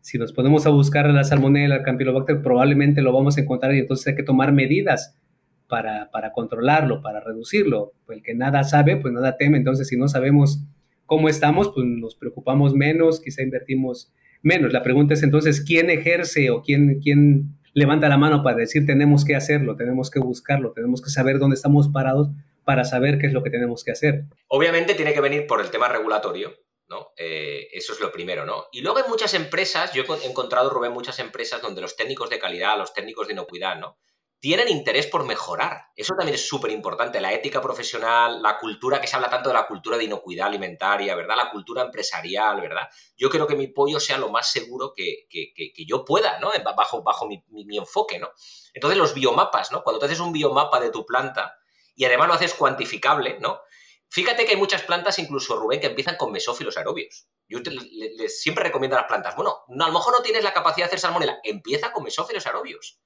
Si 0.01 0.17
nos 0.17 0.33
ponemos 0.33 0.65
a 0.65 0.71
buscar 0.71 1.07
la 1.11 1.23
salmonella, 1.23 1.75
el 1.75 1.83
campylobacter, 1.83 2.41
probablemente 2.41 3.03
lo 3.03 3.13
vamos 3.13 3.37
a 3.37 3.41
encontrar 3.41 3.75
y 3.75 3.79
entonces 3.79 4.07
hay 4.07 4.15
que 4.15 4.23
tomar 4.23 4.53
medidas 4.53 5.19
para, 5.67 6.09
controlarlo, 6.33 7.03
para 7.03 7.19
reducirlo. 7.19 7.91
El 8.09 8.23
que 8.23 8.33
nada 8.33 8.63
sabe, 8.63 8.97
pues 8.97 9.13
nada 9.13 9.37
teme. 9.37 9.57
Entonces, 9.59 9.87
si 9.87 9.97
no 9.97 10.07
sabemos 10.07 10.63
cómo 11.13 11.29
estamos, 11.29 11.69
pues 11.75 11.85
nos 11.85 12.15
preocupamos 12.15 12.73
menos, 12.73 13.19
quizá 13.19 13.43
invertimos 13.43 14.11
menos. 14.41 14.73
La 14.73 14.81
pregunta 14.81 15.13
es 15.13 15.21
entonces, 15.21 15.61
¿quién 15.61 15.91
ejerce 15.91 16.49
o 16.49 16.63
quién, 16.63 16.99
quién 17.03 17.59
levanta 17.75 18.09
la 18.09 18.17
mano 18.17 18.41
para 18.41 18.57
decir 18.57 18.87
tenemos 18.87 19.23
que 19.23 19.35
hacerlo, 19.35 19.75
tenemos 19.75 20.09
que 20.09 20.17
buscarlo, 20.17 20.71
tenemos 20.71 21.03
que 21.03 21.11
saber 21.11 21.37
dónde 21.37 21.53
estamos 21.53 21.89
parados 21.89 22.29
para 22.65 22.83
saber 22.83 23.19
qué 23.19 23.27
es 23.27 23.33
lo 23.33 23.43
que 23.43 23.51
tenemos 23.51 23.83
que 23.83 23.91
hacer? 23.91 24.23
Obviamente 24.47 24.95
tiene 24.95 25.13
que 25.13 25.21
venir 25.21 25.45
por 25.45 25.61
el 25.61 25.69
tema 25.69 25.87
regulatorio, 25.87 26.51
¿no? 26.87 27.09
Eh, 27.15 27.67
eso 27.73 27.93
es 27.93 27.99
lo 27.99 28.11
primero, 28.11 28.43
¿no? 28.47 28.65
Y 28.71 28.81
luego 28.81 28.97
hay 28.97 29.07
muchas 29.07 29.35
empresas, 29.35 29.93
yo 29.93 30.01
he 30.01 30.27
encontrado, 30.27 30.71
Rubén, 30.71 30.93
muchas 30.93 31.19
empresas 31.19 31.61
donde 31.61 31.81
los 31.81 31.95
técnicos 31.95 32.31
de 32.31 32.39
calidad, 32.39 32.75
los 32.75 32.91
técnicos 32.91 33.27
de 33.27 33.33
inocuidad, 33.33 33.77
¿no? 33.79 33.99
Tienen 34.43 34.67
interés 34.67 35.07
por 35.07 35.23
mejorar. 35.23 35.85
Eso 35.95 36.15
también 36.17 36.35
es 36.35 36.45
súper 36.45 36.69
importante. 36.71 37.21
La 37.21 37.31
ética 37.31 37.61
profesional, 37.61 38.41
la 38.41 38.57
cultura, 38.57 38.99
que 38.99 39.07
se 39.07 39.15
habla 39.15 39.29
tanto 39.29 39.47
de 39.47 39.55
la 39.55 39.65
cultura 39.65 39.95
de 39.95 40.03
inocuidad 40.03 40.47
alimentaria, 40.47 41.15
¿verdad? 41.15 41.37
La 41.37 41.49
cultura 41.49 41.81
empresarial, 41.81 42.59
¿verdad? 42.59 42.89
Yo 43.15 43.29
quiero 43.29 43.47
que 43.47 43.55
mi 43.55 43.67
pollo 43.67 44.01
sea 44.01 44.17
lo 44.17 44.27
más 44.27 44.51
seguro 44.51 44.93
que, 44.93 45.29
yo 45.87 46.03
pueda, 46.03 46.41
¿no? 46.41 46.51
Bajo, 46.75 47.01
bajo 47.03 47.25
mi, 47.25 47.41
enfoque, 47.77 48.19
¿no? 48.19 48.31
Entonces, 48.73 48.97
los 48.97 49.13
biomapas, 49.13 49.71
¿no? 49.71 49.81
Cuando 49.81 50.01
te 50.01 50.07
haces 50.07 50.19
un 50.19 50.33
biomapa 50.33 50.81
de 50.81 50.89
tu 50.89 51.05
planta 51.05 51.57
y 51.95 52.03
además 52.03 52.27
lo 52.27 52.33
haces 52.33 52.53
cuantificable, 52.53 53.37
¿no? 53.39 53.61
Fíjate 54.09 54.43
que 54.43 54.51
hay 54.51 54.57
muchas 54.57 54.81
plantas, 54.81 55.19
incluso 55.19 55.55
Rubén, 55.55 55.79
que 55.79 55.87
empiezan 55.87 56.17
con 56.17 56.33
mesófilos 56.33 56.75
aerobios. 56.75 57.29
Yo 57.47 57.59
siempre 58.27 58.65
recomiendo 58.65 58.97
a 58.97 58.99
las 59.03 59.07
plantas, 59.07 59.37
bueno, 59.37 59.63
a 59.69 59.87
lo 59.87 59.93
mejor 59.93 60.11
no 60.11 60.21
tienes 60.21 60.43
la 60.43 60.51
capacidad 60.51 60.87
de 60.87 60.87
hacer 60.87 60.99
salmonela, 60.99 61.39
empieza 61.43 61.93
con 61.93 62.03
mesófilos 62.03 62.45
aerobios 62.45 62.99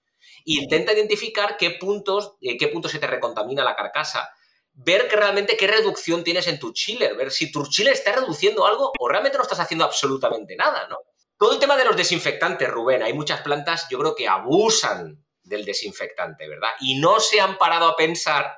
intenta 0.45 0.93
identificar 0.93 1.57
qué 1.57 1.71
puntos, 1.71 2.35
eh, 2.41 2.57
qué 2.57 2.67
puntos 2.67 2.91
se 2.91 2.99
te 2.99 3.07
recontamina 3.07 3.63
la 3.63 3.75
carcasa. 3.75 4.29
Ver 4.73 5.07
que 5.07 5.15
realmente 5.15 5.57
qué 5.57 5.67
reducción 5.67 6.23
tienes 6.23 6.47
en 6.47 6.59
tu 6.59 6.71
chiller, 6.71 7.15
ver 7.15 7.31
si 7.31 7.51
tu 7.51 7.65
chiller 7.65 7.93
está 7.93 8.11
reduciendo 8.11 8.65
algo 8.65 8.91
o 8.99 9.07
realmente 9.09 9.37
no 9.37 9.43
estás 9.43 9.59
haciendo 9.59 9.85
absolutamente 9.85 10.55
nada, 10.55 10.87
¿no? 10.87 10.97
Todo 11.37 11.53
el 11.53 11.59
tema 11.59 11.77
de 11.77 11.85
los 11.85 11.95
desinfectantes, 11.95 12.69
Rubén, 12.69 13.03
hay 13.03 13.13
muchas 13.13 13.41
plantas, 13.41 13.87
yo 13.89 13.99
creo 13.99 14.15
que 14.15 14.27
abusan 14.27 15.23
del 15.43 15.65
desinfectante, 15.65 16.47
¿verdad? 16.47 16.69
Y 16.79 16.99
no 16.99 17.19
se 17.19 17.39
han 17.39 17.57
parado 17.57 17.87
a 17.87 17.95
pensar 17.95 18.57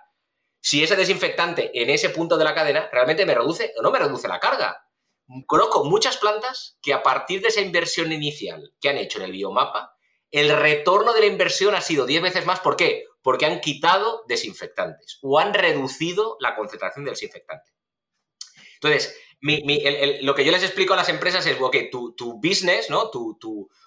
si 0.61 0.83
ese 0.83 0.95
desinfectante 0.95 1.71
en 1.73 1.89
ese 1.89 2.09
punto 2.09 2.37
de 2.37 2.43
la 2.43 2.55
cadena 2.55 2.89
realmente 2.91 3.25
me 3.25 3.35
reduce 3.35 3.73
o 3.77 3.81
no 3.81 3.91
me 3.91 3.99
reduce 3.99 4.27
la 4.27 4.39
carga. 4.39 4.85
Conozco 5.45 5.85
muchas 5.85 6.17
plantas 6.17 6.77
que 6.81 6.93
a 6.93 7.03
partir 7.03 7.41
de 7.41 7.49
esa 7.49 7.61
inversión 7.61 8.11
inicial 8.11 8.73
que 8.81 8.89
han 8.89 8.97
hecho 8.97 9.19
en 9.19 9.25
el 9.25 9.31
biomapa, 9.31 9.95
el 10.31 10.55
retorno 10.55 11.13
de 11.13 11.21
la 11.21 11.25
inversión 11.25 11.75
ha 11.75 11.81
sido 11.81 12.05
10 12.05 12.21
veces 12.21 12.45
más. 12.45 12.59
¿Por 12.59 12.75
qué? 12.75 13.05
Porque 13.21 13.45
han 13.45 13.59
quitado 13.61 14.23
desinfectantes 14.27 15.19
o 15.21 15.39
han 15.39 15.53
reducido 15.53 16.37
la 16.39 16.55
concentración 16.55 17.05
del 17.05 17.13
desinfectante. 17.13 17.71
Entonces, 18.75 19.15
lo 19.41 20.35
que 20.35 20.45
yo 20.45 20.51
les 20.51 20.63
explico 20.63 20.93
a 20.93 20.97
las 20.97 21.09
empresas 21.09 21.45
es, 21.45 21.57
que 21.71 21.89
tu, 21.91 22.39
business, 22.41 22.89
¿no? 22.89 23.11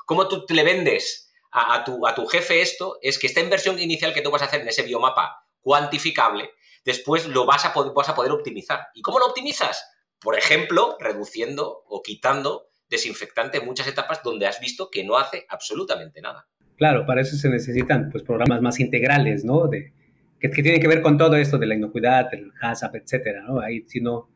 Cómo 0.05 0.29
tú 0.29 0.45
le 0.49 0.65
vendes 0.65 1.33
a, 1.51 1.85
tu, 1.85 2.07
a 2.07 2.15
tu 2.15 2.27
jefe 2.27 2.61
esto, 2.61 2.99
es 3.03 3.19
que 3.19 3.27
esta 3.27 3.41
inversión 3.41 3.79
inicial 3.79 4.15
que 4.15 4.23
tú 4.23 4.31
vas 4.31 4.43
a 4.43 4.47
hacer 4.47 4.63
en 4.63 4.69
ese 4.69 4.83
biomapa 4.83 5.47
cuantificable, 5.61 6.51
después 6.85 7.27
lo 7.27 7.47
vas 7.47 7.65
a, 7.65 7.73
vas 7.73 8.09
a 8.09 8.15
poder 8.15 8.33
optimizar. 8.33 8.89
¿Y 8.95 9.03
cómo 9.03 9.19
lo 9.19 9.27
optimizas? 9.27 9.85
Por 10.19 10.39
ejemplo, 10.39 10.97
reduciendo 10.99 11.83
o 11.87 12.03
quitando 12.03 12.69
desinfectante 12.93 13.59
en 13.59 13.67
muchas 13.67 13.89
etapas 13.89 14.23
donde 14.23 14.47
has 14.47 14.61
visto 14.61 14.91
que 14.91 15.03
no 15.03 15.17
hace 15.17 15.47
absolutamente 15.49 16.21
nada. 16.21 16.47
Claro, 16.77 17.07
para 17.07 17.23
eso 17.23 17.37
se 17.37 17.49
necesitan 17.49 18.11
pues, 18.11 18.23
programas 18.23 18.61
más 18.61 18.79
integrales, 18.79 19.45
¿no? 19.45 19.67
De, 19.67 19.93
que, 20.39 20.49
tienen 20.49 20.81
que 20.81 20.89
ver 20.89 21.01
con 21.01 21.17
todo 21.17 21.37
esto 21.37 21.59
de 21.59 21.67
la 21.67 21.75
inocuidad, 21.75 22.29
el 22.33 22.53
HACCP, 22.61 22.95
etcétera, 22.97 23.43
¿no? 23.43 23.61
Ahí 23.61 23.85
si 23.87 24.01
no, 24.01 24.29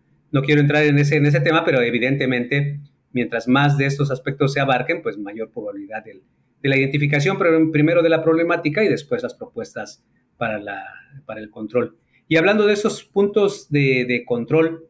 quiero 0.45 0.61
entrar 0.61 0.85
en 0.85 0.99
ese, 0.99 1.17
en 1.17 1.27
ese 1.27 1.41
tema, 1.41 1.65
pero 1.65 1.83
evidentemente, 1.83 2.81
mientras 3.13 3.47
más 3.47 3.77
de 3.77 3.87
estos 3.87 4.11
aspectos 4.11 4.53
se 4.55 4.61
abarquen, 4.61 5.03
pues 5.03 5.19
mayor 5.19 5.51
probabilidad 5.51 6.03
de, 6.03 6.23
la 6.63 6.77
identificación, 6.77 7.39
primero 7.71 8.03
de 8.03 8.09
la 8.09 8.25
problemática 8.25 8.83
y 8.83 8.89
después 8.89 9.23
las 9.23 9.35
propuestas 9.35 10.03
para, 10.37 10.59
la, 10.59 10.85
para 11.27 11.41
el 11.41 11.51
control. 11.51 11.97
Y 12.27 12.37
hablando 12.37 12.67
de 12.67 12.73
esos 12.73 13.05
puntos 13.05 13.69
de 13.71 14.25
control, 14.27 14.89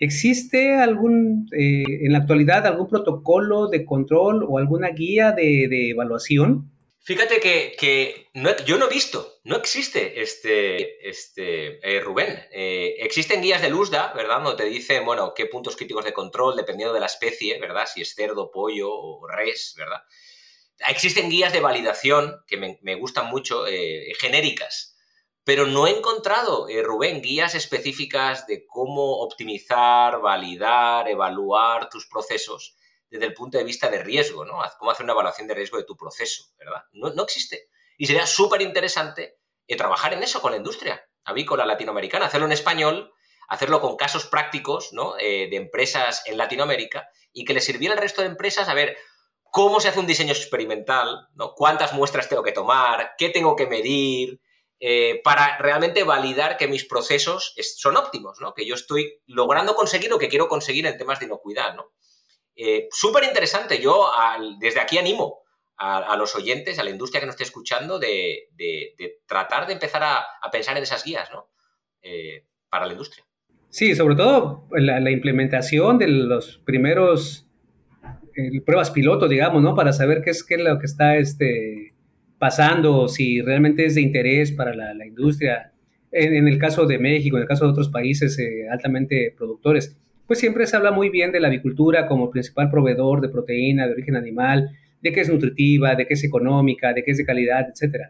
¿Existe 0.00 0.76
algún, 0.76 1.46
eh, 1.52 1.84
en 2.06 2.12
la 2.12 2.20
actualidad, 2.20 2.66
algún 2.66 2.88
protocolo 2.88 3.68
de 3.68 3.84
control 3.84 4.46
o 4.48 4.56
alguna 4.56 4.88
guía 4.88 5.32
de, 5.32 5.90
evaluación? 5.90 6.72
Fíjate 7.02 7.38
que, 7.38 8.28
yo 8.64 8.78
no 8.78 8.86
he 8.86 8.88
visto, 8.88 9.40
no 9.44 9.56
existe 9.56 10.22
este, 10.22 11.06
este 11.06 11.80
eh, 11.82 12.00
Rubén. 12.00 12.46
Eh, 12.50 12.96
existen 13.00 13.42
guías 13.42 13.60
de 13.60 13.68
LUSDA, 13.68 14.14
¿verdad? 14.14 14.40
Donde 14.42 14.64
te 14.64 14.70
dicen, 14.70 15.04
bueno, 15.04 15.34
qué 15.36 15.44
puntos 15.44 15.76
críticos 15.76 16.06
de 16.06 16.14
control, 16.14 16.56
dependiendo 16.56 16.94
de 16.94 17.00
la 17.00 17.06
especie, 17.06 17.60
¿verdad? 17.60 17.86
Si 17.92 18.00
es 18.00 18.14
cerdo, 18.14 18.50
pollo 18.50 18.90
o 18.90 19.28
res, 19.28 19.74
¿verdad? 19.76 20.00
Existen 20.88 21.28
guías 21.28 21.52
de 21.52 21.60
validación 21.60 22.36
que 22.46 22.78
me 22.80 22.94
gustan 22.94 23.26
mucho, 23.26 23.64
genéricas, 24.18 24.96
pero 25.44 25.66
no 25.66 25.86
he 25.86 25.96
encontrado, 25.96 26.68
eh, 26.68 26.82
Rubén, 26.82 27.22
guías 27.22 27.54
específicas 27.54 28.46
de 28.46 28.66
cómo 28.66 29.20
optimizar, 29.20 30.20
validar, 30.20 31.08
evaluar 31.08 31.88
tus 31.88 32.06
procesos 32.06 32.76
desde 33.08 33.26
el 33.26 33.34
punto 33.34 33.58
de 33.58 33.64
vista 33.64 33.90
de 33.90 34.02
riesgo, 34.02 34.44
¿no? 34.44 34.60
Cómo 34.78 34.90
hacer 34.90 35.04
una 35.04 35.14
evaluación 35.14 35.48
de 35.48 35.54
riesgo 35.54 35.78
de 35.78 35.84
tu 35.84 35.96
proceso, 35.96 36.44
¿verdad? 36.58 36.82
No, 36.92 37.22
existe. 37.22 37.68
Y 37.98 38.06
sería 38.06 38.26
súper 38.26 38.62
interesante 38.62 39.38
eh, 39.66 39.76
trabajar 39.76 40.12
en 40.12 40.22
eso 40.22 40.40
con 40.40 40.52
la 40.52 40.58
industria 40.58 41.04
avícola 41.24 41.66
latinoamericana, 41.66 42.26
hacerlo 42.26 42.46
en 42.46 42.52
español, 42.52 43.12
hacerlo 43.48 43.80
con 43.80 43.96
casos 43.96 44.26
prácticos, 44.26 44.92
¿no? 44.92 45.14
Eh, 45.18 45.48
de 45.50 45.56
empresas 45.56 46.22
en 46.26 46.38
Latinoamérica 46.38 47.08
y 47.32 47.44
que 47.44 47.54
le 47.54 47.60
sirviera 47.60 47.94
al 47.94 48.00
resto 48.00 48.22
de 48.22 48.28
empresas 48.28 48.68
a 48.68 48.74
ver 48.74 48.96
cómo 49.42 49.80
se 49.80 49.88
hace 49.88 49.98
un 49.98 50.06
diseño 50.06 50.32
experimental, 50.32 51.28
¿no? 51.34 51.54
Cuántas 51.54 51.92
muestras 51.92 52.28
tengo 52.28 52.42
que 52.42 52.52
tomar, 52.52 53.14
qué 53.18 53.30
tengo 53.30 53.56
que 53.56 53.66
medir, 53.66 54.40
eh, 54.82 55.20
para 55.22 55.58
realmente 55.58 56.04
validar 56.04 56.56
que 56.56 56.66
mis 56.66 56.86
procesos 56.86 57.54
son 57.76 57.98
óptimos, 57.98 58.38
¿no? 58.40 58.54
que 58.54 58.64
yo 58.64 58.74
estoy 58.74 59.20
logrando 59.26 59.74
conseguir 59.74 60.08
lo 60.08 60.18
que 60.18 60.30
quiero 60.30 60.48
conseguir 60.48 60.86
en 60.86 60.96
temas 60.96 61.20
de 61.20 61.26
inocuidad. 61.26 61.74
¿no? 61.74 61.92
Eh, 62.56 62.88
súper 62.90 63.24
interesante, 63.24 63.78
yo 63.78 64.10
desde 64.58 64.80
aquí 64.80 64.96
animo 64.96 65.42
a, 65.76 66.16
los 66.16 66.34
oyentes, 66.34 66.78
a 66.78 66.84
la 66.84 66.88
industria 66.88 67.20
que 67.20 67.26
nos 67.26 67.34
esté 67.34 67.44
escuchando, 67.44 67.98
de, 67.98 68.48
tratar 69.26 69.66
de 69.66 69.74
empezar 69.74 70.02
a, 70.02 70.50
pensar 70.50 70.78
en 70.78 70.82
esas 70.82 71.04
guías 71.04 71.30
¿no? 71.30 71.50
Eh, 72.00 72.46
para 72.70 72.86
la 72.86 72.92
industria. 72.92 73.26
Sí, 73.68 73.94
sobre 73.94 74.14
todo 74.14 74.66
la, 74.72 75.10
implementación 75.10 75.98
de 75.98 76.08
los 76.08 76.56
primeros 76.64 77.46
pruebas 78.64 78.90
piloto, 78.90 79.28
digamos, 79.28 79.62
¿no? 79.62 79.74
Para 79.74 79.92
saber 79.92 80.22
qué 80.22 80.30
es, 80.30 80.42
qué 80.42 80.54
es 80.54 80.60
lo 80.62 80.78
que 80.78 80.86
está 80.86 81.16
este, 81.16 81.89
pasando, 82.40 83.06
si 83.06 83.42
realmente 83.42 83.84
es 83.84 83.94
de 83.94 84.00
interés 84.00 84.50
para 84.50 84.74
la, 84.74 85.06
industria. 85.06 85.72
En, 86.10 86.48
el 86.48 86.58
caso 86.58 86.86
de 86.86 86.98
México, 86.98 87.36
en 87.36 87.42
el 87.42 87.48
caso 87.48 87.66
de 87.66 87.70
otros 87.70 87.90
países 87.90 88.36
eh, 88.38 88.66
altamente 88.68 89.32
productores, 89.36 89.96
pues 90.26 90.38
siempre 90.40 90.66
se 90.66 90.74
habla 90.74 90.90
muy 90.90 91.10
bien 91.10 91.32
de 91.32 91.38
la 91.38 91.48
avicultura 91.48 92.06
como 92.06 92.30
principal 92.30 92.70
proveedor 92.70 93.20
de 93.20 93.28
proteína 93.28 93.86
de 93.86 93.92
origen 93.92 94.16
animal, 94.16 94.70
de 95.02 95.12
que 95.12 95.20
es 95.20 95.28
nutritiva, 95.28 95.94
de 95.94 96.06
que 96.06 96.14
es 96.14 96.24
económica, 96.24 96.94
de 96.94 97.04
que 97.04 97.10
es 97.10 97.18
de 97.18 97.26
calidad, 97.26 97.68
etc. 97.68 98.06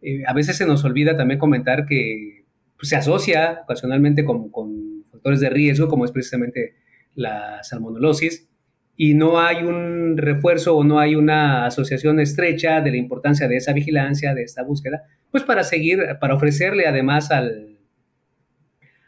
Eh, 0.00 0.22
a 0.26 0.32
veces 0.32 0.56
se 0.56 0.64
nos 0.64 0.84
olvida 0.84 1.16
también 1.16 1.40
comentar 1.40 1.84
que 1.84 2.44
pues, 2.76 2.88
se 2.88 2.94
asocia 2.96 3.62
ocasionalmente 3.64 4.24
con, 4.24 4.48
con 4.50 5.04
factores 5.10 5.40
de 5.40 5.50
riesgo, 5.50 5.88
como 5.88 6.04
es 6.04 6.12
precisamente 6.12 6.76
la 7.16 7.64
salmonelosis, 7.64 8.48
y 8.96 9.14
no 9.14 9.40
hay 9.40 9.64
un 9.64 10.16
refuerzo 10.16 10.76
o 10.76 10.84
no 10.84 10.98
hay 10.98 11.14
una 11.14 11.66
asociación 11.66 12.20
estrecha 12.20 12.80
de 12.80 12.90
la 12.90 12.96
importancia 12.96 13.48
de 13.48 13.56
esa 13.56 13.72
vigilancia, 13.72 14.34
de 14.34 14.42
esta 14.42 14.62
búsqueda, 14.62 15.02
pues 15.30 15.44
para 15.44 15.64
seguir, 15.64 16.00
para 16.20 16.34
ofrecerle 16.34 16.86
además 16.86 17.30
al, 17.30 17.78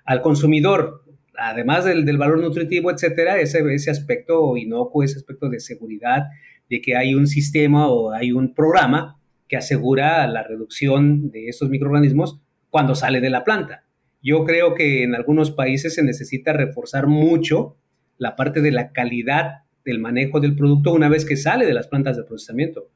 al 0.04 0.22
consumidor, 0.22 1.04
además 1.36 1.84
del, 1.84 2.04
del 2.04 2.18
valor 2.18 2.40
nutritivo, 2.40 2.90
etcétera, 2.90 3.38
ese, 3.38 3.60
ese 3.74 3.90
aspecto 3.90 4.56
inocuo, 4.56 5.02
ese 5.02 5.18
aspecto 5.18 5.48
de 5.48 5.60
seguridad, 5.60 6.24
de 6.70 6.80
que 6.80 6.96
hay 6.96 7.14
un 7.14 7.26
sistema 7.26 7.88
o 7.88 8.12
hay 8.12 8.32
un 8.32 8.54
programa 8.54 9.20
que 9.48 9.56
asegura 9.56 10.26
la 10.26 10.42
reducción 10.42 11.30
de 11.30 11.48
estos 11.48 11.68
microorganismos 11.68 12.40
cuando 12.70 12.94
sale 12.94 13.20
de 13.20 13.30
la 13.30 13.44
planta. 13.44 13.84
Yo 14.22 14.44
creo 14.44 14.74
que 14.74 15.02
en 15.02 15.14
algunos 15.14 15.50
países 15.50 15.94
se 15.94 16.02
necesita 16.02 16.54
reforzar 16.54 17.06
mucho 17.06 17.76
la 18.16 18.36
parte 18.36 18.62
de 18.62 18.70
la 18.70 18.92
calidad 18.92 19.63
del 19.84 19.98
manejo 19.98 20.40
del 20.40 20.56
producto 20.56 20.92
una 20.92 21.08
vez 21.08 21.24
que 21.24 21.36
sale 21.36 21.66
de 21.66 21.74
las 21.74 21.88
plantas 21.88 22.16
de 22.16 22.24
procesamiento. 22.24 22.88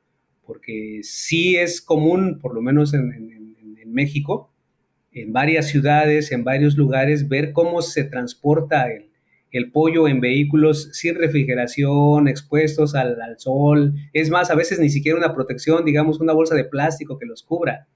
Porque 0.46 1.01
sí 1.03 1.57
es 1.57 1.83
común, 1.83 2.38
por 2.40 2.55
lo 2.55 2.62
menos 2.62 2.94
en, 2.94 3.37
México, 3.87 4.53
en 5.12 5.33
varias 5.33 5.66
ciudades, 5.68 6.31
en 6.31 6.44
varios 6.44 6.77
lugares, 6.77 7.29
ver 7.29 7.53
cómo 7.53 7.83
se 7.83 8.05
transporta 8.05 8.87
el, 9.51 9.72
pollo 9.72 10.07
en 10.07 10.20
vehículos 10.20 10.90
sin 10.92 11.16
refrigeración, 11.16 12.29
expuestos 12.29 12.94
al, 12.94 13.16
sol. 13.38 13.94
Es 14.12 14.31
más, 14.31 14.51
a 14.51 14.55
veces 14.55 14.79
ni 14.79 14.88
siquiera 14.88 15.18
una 15.18 15.35
protección, 15.35 15.85
digamos, 15.85 16.20
una 16.20 16.33
bolsa 16.33 16.55
de 16.55 16.64
plástico 16.64 17.18
que 17.18 17.27
los 17.27 17.42
cubra, 17.42 17.88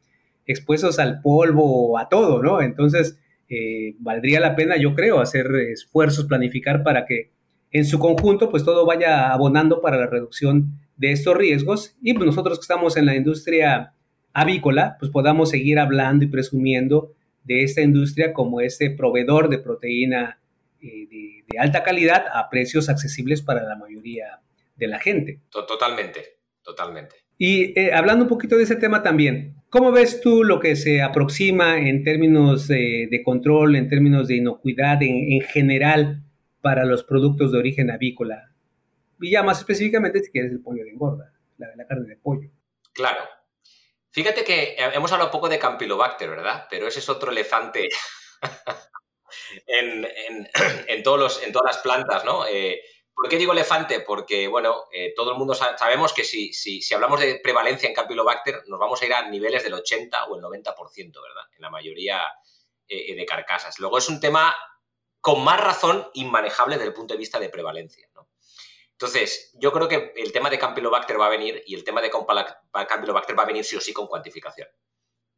expuestos 0.47 0.99
al 0.99 1.21
polvo, 1.21 1.99
a 1.99 2.09
todo, 2.09 2.43
¿no? 2.43 2.61
Entonces, 2.63 3.19
eh, 3.49 3.95
valdría 3.99 4.41
la 4.41 4.57
pena, 4.57 4.77
yo 4.77 4.95
creo, 4.95 5.21
hacer 5.21 5.47
esfuerzos, 5.71 6.27
planificar 6.27 6.83
para 6.83 7.05
que 7.07 7.31
en 7.73 7.85
su 7.85 7.99
conjunto, 7.99 8.51
pues 8.51 8.65
todo 8.65 8.87
vaya 8.87 9.33
abonando 9.33 9.81
para 9.81 9.97
la 9.97 10.07
reducción 10.07 10.79
de 10.97 11.13
estos 11.13 11.37
riesgos 11.37 11.97
y 12.03 12.15
pues 12.15 12.27
nosotros 12.27 12.59
que 12.59 12.63
estamos 12.63 12.97
en 12.97 13.07
la 13.07 13.17
industria 13.17 13.95
avícola, 14.33 14.97
pues 14.99 15.11
podamos 15.11 15.51
seguir 15.51 15.79
hablando 15.79 16.25
y 16.25 16.29
presumiendo 16.29 17.15
de 17.45 17.65
esta 17.65 17.81
industria 17.81 18.33
como 18.33 18.61
este 18.61 18.91
proveedor 18.91 19.49
de 19.49 19.59
proteína 19.59 20.39
eh, 20.81 21.09
de, 21.11 21.59
alta 21.59 21.83
calidad 21.83 22.25
a 22.33 22.49
precios 22.49 22.89
accesibles 22.89 23.43
para 23.43 23.63
la 23.63 23.77
mayoría 23.77 24.41
de 24.77 24.87
la 24.87 24.99
gente. 24.99 25.41
Totalmente, 25.51 26.39
totalmente. 26.63 27.17
Y 27.37 27.79
eh, 27.79 27.93
hablando 27.93 28.25
un 28.25 28.29
poquito 28.29 28.57
de 28.57 28.63
ese 28.63 28.77
tema 28.77 29.03
también, 29.03 29.63
¿Cómo 29.73 29.91
ves 29.91 30.21
tú 30.21 30.45
lo 30.45 30.61
que 30.61 30.77
se 30.77 31.01
aproxima 31.01 31.79
en 31.79 32.05
términos 32.05 32.69
de, 32.69 33.23
control, 33.25 33.75
en 33.75 33.89
términos 33.89 34.29
de 34.29 34.37
inocuidad 34.37 35.03
en, 35.03 35.41
general 35.41 36.21
para 36.63 36.85
los 36.85 37.05
productos 37.05 37.53
de 37.53 37.59
origen 37.59 37.91
avícola? 37.91 38.53
Y 39.21 39.33
ya 39.33 39.43
más 39.43 39.59
específicamente 39.59 40.23
si 40.23 40.31
quieres 40.31 40.53
el 40.53 40.63
pollo 40.63 40.85
de 40.85 40.91
engorda, 40.91 41.33
la, 41.59 41.87
carne 41.87 42.09
de 42.09 42.17
pollo. 42.17 42.49
Claro. 42.93 43.21
Fíjate 44.11 44.45
que 44.45 44.77
hemos 44.79 45.13
hablado 45.13 45.29
un 45.29 45.33
poco 45.33 45.49
de 45.49 45.59
Campylobacter, 45.59 46.31
¿verdad? 46.31 46.67
Pero 46.71 46.87
ese 46.87 46.99
es 46.99 47.09
otro 47.09 47.31
elefante 47.31 47.89
en, 49.67 51.03
todos 51.03 51.19
los, 51.19 51.43
en 51.43 51.53
todas 51.53 51.75
las 51.75 51.83
plantas, 51.83 52.25
¿no? 52.25 52.47
Eh, 52.47 52.83
¿Por 53.15 53.29
qué 53.29 53.37
digo 53.37 53.53
elefante? 53.53 54.01
Porque, 54.01 54.49
bueno, 54.49 54.85
eh, 54.93 55.13
todo 55.15 55.33
el 55.33 55.39
mundo 55.39 55.55
sabemos 55.55 56.13
que 56.13 56.25
si, 56.25 56.53
si, 56.53 56.81
si, 56.81 56.95
hablamos 56.95 57.21
de 57.21 57.41
prevalencia 57.43 57.89
en 57.89 57.95
Campylobacter, 57.95 58.63
nos 58.67 58.79
vamos 58.79 59.01
a 59.01 59.07
ir 59.07 59.13
a 59.13 59.29
niveles 59.29 59.63
del 59.63 59.75
80 59.75 60.25
o 60.25 60.37
el 60.37 60.43
90%, 60.43 60.75
¿verdad? 60.97 61.45
En 61.55 61.63
la 61.63 61.71
mayoría 61.71 62.23
eh, 62.89 63.15
de 63.15 63.27
carcasas. 63.27 63.79
Luego 63.79 63.99
es 63.99 64.09
un 64.09 64.19
tema 64.19 64.55
con 65.23 65.43
más 65.43 65.59
razón 65.59 66.07
inmanejable 66.15 66.75
desde 66.75 66.89
el 66.89 66.95
punto 66.95 67.15
de 67.15 67.19
vista 67.19 67.39
de 67.39 67.49
prevalencia, 67.49 68.07
¿no? 68.15 68.29
Entonces, 68.91 69.51
yo 69.55 69.73
creo 69.73 69.89
que 69.89 70.13
el 70.17 70.33
tema 70.33 70.51
de 70.51 70.59
Campylobacter 70.59 71.19
va 71.19 71.27
a 71.27 71.31
venir 71.31 71.63
y 71.67 71.75
el 71.75 71.85
tema 71.85 72.03
de 72.03 72.11
Campylobacter 72.11 73.39
va 73.39 73.43
a 73.43 73.47
venir 73.47 73.65
sí 73.65 73.77
o 73.77 73.81
sí 73.81 73.93
con 73.93 74.07
cuantificación, 74.07 74.69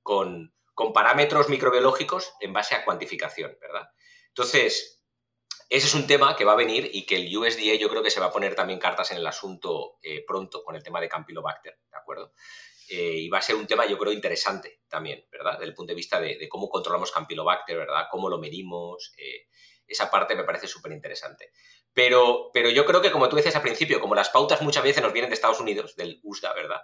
con, 0.02 0.54
con 0.74 0.92
parámetros 0.92 1.48
microbiológicos 1.48 2.32
en 2.40 2.52
base 2.52 2.74
a 2.74 2.84
cuantificación, 2.84 3.56
¿verdad? 3.60 3.88
Entonces, 4.28 5.02
ese 5.68 5.86
es 5.86 5.94
un 5.94 6.06
tema 6.06 6.34
que 6.36 6.44
va 6.44 6.52
a 6.52 6.56
venir 6.56 6.90
y 6.92 7.06
que 7.06 7.16
el 7.16 7.36
USDA 7.36 7.74
yo 7.74 7.88
creo 7.88 8.02
que 8.02 8.10
se 8.10 8.20
va 8.20 8.26
a 8.26 8.32
poner 8.32 8.54
también 8.54 8.78
cartas 8.78 9.10
en 9.12 9.18
el 9.18 9.26
asunto 9.26 9.98
eh, 10.02 10.24
pronto 10.26 10.62
con 10.62 10.76
el 10.76 10.82
tema 10.82 11.00
de 11.00 11.08
Campylobacter, 11.08 11.78
¿de 11.90 11.98
acuerdo? 11.98 12.32
Eh, 12.88 13.16
y 13.16 13.28
va 13.28 13.38
a 13.38 13.42
ser 13.42 13.56
un 13.56 13.66
tema 13.66 13.86
yo 13.86 13.96
creo 13.98 14.12
interesante 14.12 14.82
también, 14.88 15.26
¿verdad? 15.32 15.52
Desde 15.52 15.66
el 15.66 15.74
punto 15.74 15.92
de 15.92 15.96
vista 15.96 16.20
de, 16.20 16.48
cómo 16.48 16.68
controlamos 16.68 17.10
Campylobacter, 17.10 17.78
¿verdad? 17.78 18.06
Cómo 18.10 18.28
lo 18.28 18.38
medimos. 18.38 19.14
Eh, 19.16 19.46
esa 19.86 20.10
parte 20.10 20.34
me 20.34 20.44
parece 20.44 20.66
súper 20.66 20.92
interesante. 20.92 21.52
Pero, 21.92 22.50
pero 22.52 22.70
yo 22.70 22.84
creo 22.84 23.00
que, 23.00 23.10
como 23.10 23.28
tú 23.28 23.36
decías 23.36 23.56
al 23.56 23.62
principio, 23.62 24.00
como 24.00 24.14
las 24.14 24.30
pautas 24.30 24.62
muchas 24.62 24.82
veces 24.82 25.02
nos 25.02 25.12
vienen 25.12 25.30
de 25.30 25.34
Estados 25.34 25.60
Unidos, 25.60 25.96
del 25.96 26.20
USDA, 26.22 26.54
¿verdad? 26.54 26.82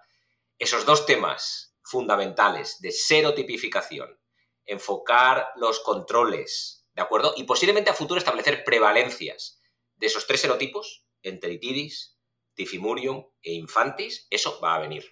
Esos 0.59 0.85
dos 0.85 1.07
temas 1.07 1.77
fundamentales 1.83 2.81
de 2.81 2.93
cero 2.93 3.35
tipificación, 3.35 4.21
enfocar 4.67 5.49
los 5.57 5.81
controles 5.81 6.81
¿de 6.95 7.03
acuerdo? 7.03 7.35
Y 7.37 7.45
posiblemente 7.45 7.91
a 7.91 7.95
futuro 7.95 8.19
establecer 8.19 8.65
prevalencias 8.65 9.61
de 9.97 10.07
esos 10.07 10.27
tres 10.27 10.41
serotipos, 10.41 11.07
enteritidis, 11.23 12.19
tifimurium 12.55 13.27
e 13.43 13.53
infantis, 13.55 14.27
eso 14.31 14.61
va 14.61 14.75
a 14.75 14.81
venir, 14.81 15.05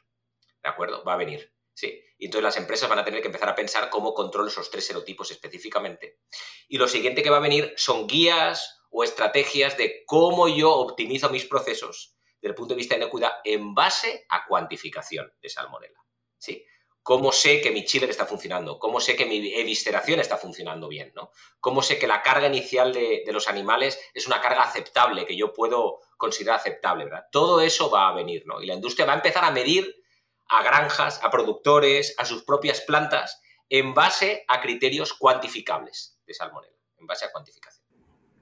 ¿de 0.63 0.69
acuerdo? 0.69 1.05
Va 1.05 1.15
a 1.15 1.19
venir, 1.19 1.53
sí. 1.79 2.03
Y 2.19 2.25
entonces 2.25 2.43
las 2.43 2.57
empresas 2.57 2.89
van 2.89 2.99
a 2.99 3.05
tener 3.05 3.21
que 3.21 3.29
empezar 3.29 3.49
a 3.49 3.55
pensar 3.55 3.89
cómo 3.89 4.13
controlo 4.13 4.49
esos 4.49 4.69
tres 4.69 4.85
serotipos 4.85 5.31
específicamente. 5.31 6.19
Y 6.67 6.77
lo 6.77 6.89
siguiente 6.89 7.23
que 7.23 7.31
va 7.31 7.37
a 7.37 7.41
venir 7.41 7.73
son 7.77 8.09
guías 8.09 8.81
o 8.91 9.05
estrategias 9.05 9.77
de 9.77 10.03
cómo 10.05 10.49
yo 10.49 10.75
optimizo 10.75 11.31
mis 11.31 11.45
procesos 11.45 12.17
desde 12.41 12.49
el 12.49 12.55
punto 12.57 12.75
de 12.75 12.79
vista 12.79 12.97
de 12.97 13.03
inocuidad 13.03 13.35
en 13.45 13.75
base 13.75 14.27
a 14.29 14.45
cuantificación 14.47 15.33
de 15.41 15.49
salmonella, 15.49 16.03
¿sí? 16.37 16.65
cómo 17.09 17.33
sé 17.33 17.63
que 17.63 17.71
mi 17.71 17.87
chiller 17.87 18.11
está 18.11 18.27
funcionando, 18.27 18.79
cómo 18.79 19.01
sé 19.01 19.17
que 19.17 19.25
mi 19.25 19.55
evisceración 19.55 20.21
está 20.21 20.37
funcionando 20.37 20.89
bien, 20.89 21.11
¿no? 21.15 21.31
Cómo 21.59 21.81
sé 21.81 21.99
que 21.99 22.07
la 22.07 22.21
carga 22.21 22.49
inicial 22.49 22.93
de, 22.93 23.25
los 23.33 23.49
animales 23.49 23.99
es 24.13 24.27
una 24.27 24.43
carga 24.43 24.65
aceptable, 24.65 25.25
que 25.25 25.35
yo 25.35 25.55
puedo 25.55 26.01
considerar 26.19 26.57
aceptable, 26.57 27.05
¿verdad? 27.05 27.25
Todo 27.33 27.63
eso 27.63 27.89
va 27.89 28.09
a 28.09 28.13
venir, 28.13 28.43
¿no? 28.45 28.61
Y 28.61 28.67
la 28.67 28.75
industria 28.75 29.07
va 29.07 29.15
a 29.15 29.17
empezar 29.17 29.43
a 29.43 29.51
medir 29.51 30.03
a 30.49 30.63
granjas, 30.63 31.21
a 31.23 31.31
productores, 31.31 32.15
a 32.19 32.25
sus 32.25 32.45
propias 32.45 32.81
plantas, 32.83 33.41
en 33.69 33.95
base 33.95 34.45
a 34.49 34.61
criterios 34.61 35.15
cuantificables 35.15 36.19
de 36.27 36.35
salmonella, 36.35 36.75
en 36.99 37.07
base 37.07 37.27
a 37.27 37.33
cuantificación. 37.33 37.87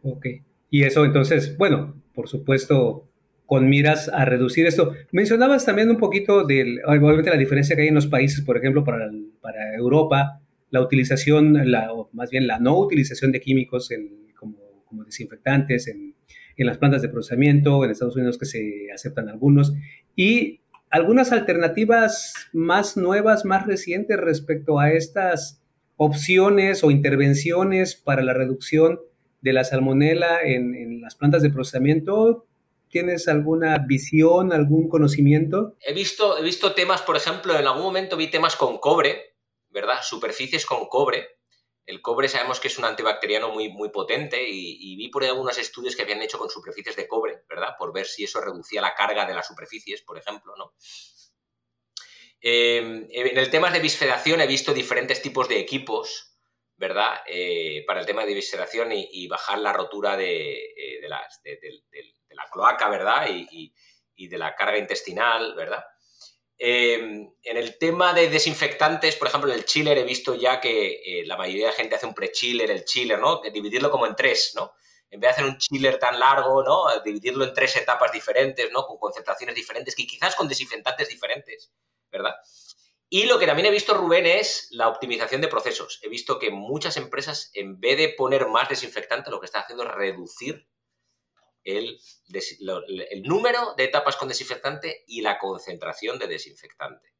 Ok. 0.02 0.26
Y 0.70 0.84
eso 0.84 1.04
entonces, 1.04 1.56
bueno, 1.56 2.00
por 2.14 2.28
supuesto, 2.28 3.08
con 3.46 3.68
miras 3.68 4.08
a 4.08 4.24
reducir 4.24 4.66
esto. 4.66 4.92
Mencionabas 5.12 5.64
también 5.64 5.88
un 5.88 5.98
poquito 5.98 6.44
de, 6.44 6.80
obviamente, 6.84 7.30
la 7.30 7.36
diferencia 7.36 7.76
que 7.76 7.82
hay 7.82 7.88
en 7.88 7.94
los 7.94 8.08
países, 8.08 8.42
por 8.44 8.56
ejemplo, 8.56 8.84
para, 8.84 9.08
para 9.40 9.74
Europa, 9.74 10.40
la 10.70 10.80
utilización, 10.82 11.56
o 11.90 12.10
más 12.12 12.30
bien 12.30 12.46
la 12.46 12.58
no 12.58 12.78
utilización 12.78 13.32
de 13.32 13.40
químicos 13.40 13.88
como, 14.34 14.58
como, 14.84 15.04
desinfectantes 15.04 15.86
en, 15.86 16.14
en, 16.56 16.66
las 16.66 16.78
plantas 16.78 17.02
de 17.02 17.08
procesamiento, 17.08 17.84
en 17.84 17.92
Estados 17.92 18.16
Unidos 18.16 18.36
que 18.36 18.46
se 18.46 18.88
aceptan 18.92 19.28
algunos, 19.28 19.72
y 20.16 20.60
algunas 20.90 21.32
alternativas 21.32 22.34
más 22.52 22.96
nuevas, 22.96 23.44
más 23.44 23.66
recientes 23.66 24.18
respecto 24.18 24.78
a 24.78 24.92
estas 24.92 25.60
opciones 25.96 26.84
o 26.84 26.90
intervenciones 26.90 27.94
para 27.94 28.22
la 28.22 28.34
reducción 28.34 29.00
de 29.40 29.52
la 29.52 29.64
salmonela 29.64 30.42
en, 30.42 30.74
en 30.74 31.00
las 31.00 31.14
plantas 31.14 31.42
de 31.42 31.50
procesamiento 31.50 32.46
¿Tienes 32.90 33.26
alguna 33.28 33.78
visión, 33.86 34.52
algún 34.52 34.88
conocimiento? 34.88 35.74
He 35.80 35.92
visto, 35.92 36.38
he 36.38 36.42
visto 36.42 36.72
temas, 36.72 37.02
por 37.02 37.16
ejemplo, 37.16 37.58
en 37.58 37.66
algún 37.66 37.82
momento 37.82 38.16
vi 38.16 38.30
temas 38.30 38.54
con 38.56 38.78
cobre, 38.78 39.34
¿verdad? 39.70 39.98
Superficies 40.02 40.64
con 40.64 40.86
cobre. 40.86 41.35
El 41.86 42.02
cobre 42.02 42.28
sabemos 42.28 42.58
que 42.58 42.66
es 42.66 42.78
un 42.78 42.84
antibacteriano 42.84 43.50
muy, 43.50 43.68
muy 43.68 43.90
potente 43.90 44.42
y, 44.48 44.96
vi 44.96 45.08
por 45.08 45.22
ahí 45.22 45.28
algunos 45.28 45.56
estudios 45.56 45.94
que 45.94 46.02
habían 46.02 46.20
hecho 46.20 46.36
con 46.36 46.50
superficies 46.50 46.96
de 46.96 47.06
cobre, 47.06 47.44
¿verdad? 47.48 47.76
Por 47.78 47.92
ver 47.92 48.06
si 48.06 48.24
eso 48.24 48.40
reducía 48.40 48.80
la 48.80 48.94
carga 48.94 49.24
de 49.24 49.34
las 49.34 49.46
superficies, 49.46 50.02
por 50.02 50.18
ejemplo, 50.18 50.56
¿no? 50.56 50.74
Eh, 52.40 52.78
en 53.10 53.38
el 53.38 53.50
tema 53.50 53.70
de 53.70 53.78
bisfedación 53.78 54.40
he 54.40 54.46
visto 54.48 54.74
diferentes 54.74 55.22
tipos 55.22 55.48
de 55.48 55.60
equipos, 55.60 56.36
¿verdad? 56.76 57.20
Eh, 57.26 57.84
para 57.86 58.00
el 58.00 58.06
tema 58.06 58.26
de 58.26 58.34
visceración 58.34 58.90
y, 58.92 59.28
bajar 59.28 59.60
la 59.60 59.72
rotura 59.72 60.16
de, 60.16 60.54
eh, 60.76 61.08
la 61.08 62.48
cloaca, 62.50 62.88
¿verdad? 62.88 63.28
Y, 63.30 63.72
de 64.28 64.38
la 64.38 64.56
carga 64.56 64.78
intestinal, 64.78 65.54
¿verdad? 65.54 65.84
Em, 66.58 67.30
en 67.42 67.56
el 67.56 67.76
tema 67.78 68.14
de 68.14 68.30
desinfectantes, 68.30 69.16
por 69.16 69.28
ejemplo, 69.28 69.52
en 69.52 69.58
el 69.58 69.66
chiller 69.66 69.98
he 69.98 70.04
visto 70.04 70.34
ya 70.34 70.58
que 70.58 71.02
eh, 71.04 71.26
la 71.26 71.36
mayoría 71.36 71.66
de 71.66 71.72
gente 71.74 71.96
hace 71.96 72.06
un 72.06 72.14
pre-chiller, 72.14 72.70
el 72.70 72.84
chiller, 72.84 73.18
¿no? 73.18 73.42
dividirlo 73.42 73.90
como 73.90 74.06
en 74.06 74.16
tres, 74.16 74.52
¿no? 74.54 74.72
En 75.10 75.20
vez 75.20 75.28
de 75.28 75.32
hacer 75.32 75.44
un 75.44 75.58
chiller 75.58 75.98
tan 75.98 76.18
largo, 76.18 76.64
¿no? 76.64 76.86
Dividirlo 77.04 77.44
en 77.44 77.52
tres 77.52 77.76
etapas 77.76 78.10
diferentes, 78.10 78.70
¿no? 78.72 78.86
Con 78.86 78.98
concentraciones 78.98 79.54
diferentes, 79.54 79.94
que 79.94 80.06
quizás 80.06 80.34
con 80.34 80.48
desinfectantes 80.48 81.08
diferentes, 81.08 81.72
¿verdad? 82.10 82.34
Y 83.08 83.24
lo 83.26 83.38
que 83.38 83.46
también 83.46 83.66
he 83.66 83.70
visto, 83.70 83.94
Rubén, 83.94 84.26
es 84.26 84.68
la 84.72 84.88
optimización 84.88 85.40
de 85.40 85.48
procesos. 85.48 86.00
He 86.02 86.08
visto 86.08 86.38
que 86.38 86.50
muchas 86.50 86.96
empresas, 86.96 87.50
en 87.54 87.78
vez 87.78 87.98
de 87.98 88.08
poner 88.08 88.48
más 88.48 88.68
desinfectante, 88.68 89.30
lo 89.30 89.38
que 89.38 89.46
están 89.46 89.62
haciendo 89.62 89.84
es 89.84 89.90
reducir 89.90 90.66
el, 91.66 92.00
número 93.24 93.74
de 93.76 93.84
etapas 93.84 94.16
con 94.16 94.28
desinfectante 94.28 95.04
y 95.06 95.20
la 95.20 95.38
concentración 95.38 96.18
de 96.18 96.28
desinfectante. 96.28 97.12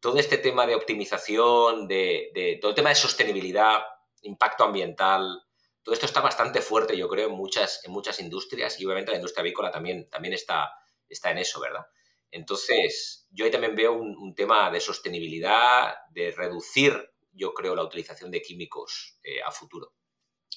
Todo 0.00 0.18
este 0.18 0.38
tema 0.38 0.66
de 0.66 0.74
optimización, 0.74 1.86
de, 1.86 2.58
todo 2.60 2.70
el 2.70 2.74
tema 2.74 2.88
de 2.88 2.96
sostenibilidad, 2.96 3.82
impacto 4.22 4.64
ambiental, 4.64 5.42
todo 5.82 5.92
esto 5.92 6.06
está 6.06 6.20
bastante 6.20 6.60
fuerte, 6.60 6.96
yo 6.96 7.08
creo, 7.08 7.28
en 7.28 7.34
muchas, 7.34 7.84
en 7.84 7.92
muchas 7.92 8.18
industrias 8.20 8.80
y 8.80 8.86
obviamente 8.86 9.10
la 9.10 9.18
industria 9.18 9.42
avícola 9.42 9.70
también, 9.70 10.08
también 10.08 10.34
está, 10.34 10.72
está 11.08 11.30
en 11.30 11.38
eso, 11.38 11.60
¿verdad? 11.60 11.84
Entonces, 12.30 13.26
yo 13.30 13.44
ahí 13.44 13.50
también 13.50 13.74
veo 13.74 13.92
un, 13.92 14.34
tema 14.34 14.70
de 14.70 14.80
sostenibilidad, 14.80 15.94
de 16.12 16.30
reducir, 16.30 16.94
yo 17.32 17.52
creo, 17.52 17.74
la 17.74 17.84
utilización 17.84 18.30
de 18.30 18.40
químicos 18.40 19.18
eh, 19.22 19.42
a 19.42 19.50
futuro, 19.50 19.92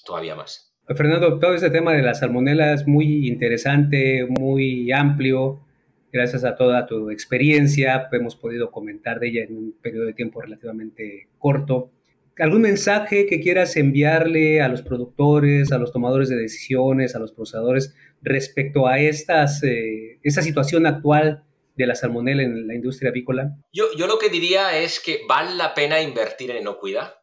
todavía 0.05 0.35
más. 0.35 0.74
Fernando, 0.93 1.39
todo 1.39 1.55
este 1.55 1.71
tema 1.71 1.93
de 1.93 2.03
la 2.03 2.13
salmonela 2.13 2.73
es 2.73 2.85
muy 2.85 3.27
interesante, 3.27 4.27
muy 4.27 4.91
amplio. 4.91 5.59
Gracias 6.11 6.43
a 6.43 6.55
toda 6.55 6.85
tu 6.85 7.09
experiencia, 7.09 8.07
hemos 8.11 8.35
podido 8.35 8.69
comentar 8.69 9.19
de 9.19 9.29
ella 9.29 9.43
en 9.43 9.57
un 9.57 9.75
periodo 9.81 10.05
de 10.05 10.13
tiempo 10.13 10.41
relativamente 10.41 11.27
corto. 11.39 11.89
¿Algún 12.37 12.61
mensaje 12.61 13.25
que 13.25 13.39
quieras 13.39 13.75
enviarle 13.77 14.61
a 14.61 14.67
los 14.67 14.83
productores, 14.83 15.71
a 15.71 15.77
los 15.77 15.91
tomadores 15.91 16.29
de 16.29 16.35
decisiones, 16.35 17.15
a 17.15 17.19
los 17.19 17.31
procesadores 17.31 17.95
respecto 18.21 18.87
a 18.87 18.99
estas, 18.99 19.63
eh, 19.63 20.19
esta 20.21 20.41
situación 20.41 20.85
actual 20.85 21.43
de 21.75 21.87
la 21.87 21.95
salmonela 21.95 22.43
en 22.43 22.67
la 22.67 22.75
industria 22.75 23.09
avícola? 23.09 23.57
Yo, 23.73 23.85
yo 23.97 24.05
lo 24.05 24.19
que 24.19 24.29
diría 24.29 24.77
es 24.77 24.99
que 24.99 25.21
vale 25.27 25.55
la 25.55 25.73
pena 25.73 26.01
invertir 26.01 26.51
en 26.51 26.57
inocuidad, 26.57 27.15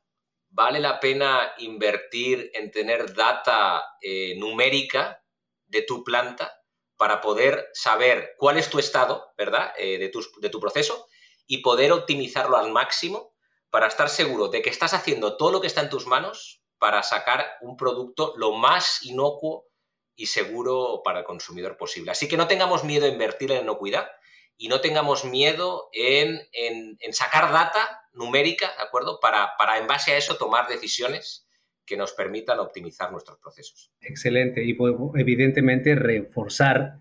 vale 0.53 0.81
la 0.81 1.01
pena 1.01 1.55
invertir 1.59 2.51
en 2.55 2.71
tener 2.71 3.15
data 3.15 3.83
eh, 4.01 4.37
numérica 4.39 5.23
de 5.67 5.83
tu 5.83 6.05
planta 6.05 6.53
para 6.97 7.21
poder 7.21 7.69
saber 7.73 8.35
cuál 8.37 8.59
es 8.59 8.69
tu 8.69 8.79
estado, 8.79 9.33
¿verdad?, 9.37 9.73
eh, 9.77 9.99
de, 9.99 10.09
tu, 10.11 10.23
de 10.41 10.51
tu 10.51 10.61
proceso 10.61 11.07
y 11.47 11.59
poder 11.59 11.91
optimizarlo 11.91 12.57
al 12.57 12.71
máximo 12.71 13.35
para 13.71 13.87
estar 13.87 14.11
seguro 14.11 14.49
de 14.49 14.61
que 14.61 14.71
estás 14.71 14.93
haciendo 14.93 15.37
todo 15.37 15.51
lo 15.51 15.61
que 15.61 15.67
está 15.67 15.81
en 15.81 15.89
tus 15.89 16.07
manos 16.07 16.63
para 16.79 17.03
sacar 17.03 17.47
un 17.63 17.77
producto 17.77 18.35
lo 18.37 18.53
más 18.53 19.03
inocuo 19.05 19.67
y 20.15 20.27
seguro 20.27 21.01
para 21.03 21.21
el 21.21 21.25
consumidor 21.25 21.79
posible. 21.79 22.11
Así 22.11 22.29
que 22.29 22.37
no 22.37 22.47
tengamos 22.47 22.85
miedo 22.85 23.07
a 23.07 23.09
invertir 23.09 23.51
en 23.53 23.63
inocuidad 23.63 24.11
y 24.57 24.69
no 24.69 24.81
tengamos 24.81 25.25
miedo 25.25 25.89
en, 25.93 26.41
sacar 27.13 27.53
data 27.53 28.09
numérica, 28.13 28.73
¿de 28.77 28.83
acuerdo? 28.83 29.19
Para, 29.21 29.53
para 29.59 29.79
en 29.79 29.87
base 29.87 30.13
a 30.13 30.17
eso 30.17 30.37
tomar 30.37 30.69
decisiones 30.69 31.47
que 31.85 31.97
nos 31.97 32.13
permitan 32.13 32.59
optimizar 32.61 33.11
nuestros 33.11 33.39
procesos. 33.39 33.91
Excelente. 34.01 34.65
Y 34.65 34.75
pues, 34.75 34.95
evidentemente 35.17 35.95
reforzar 35.95 36.99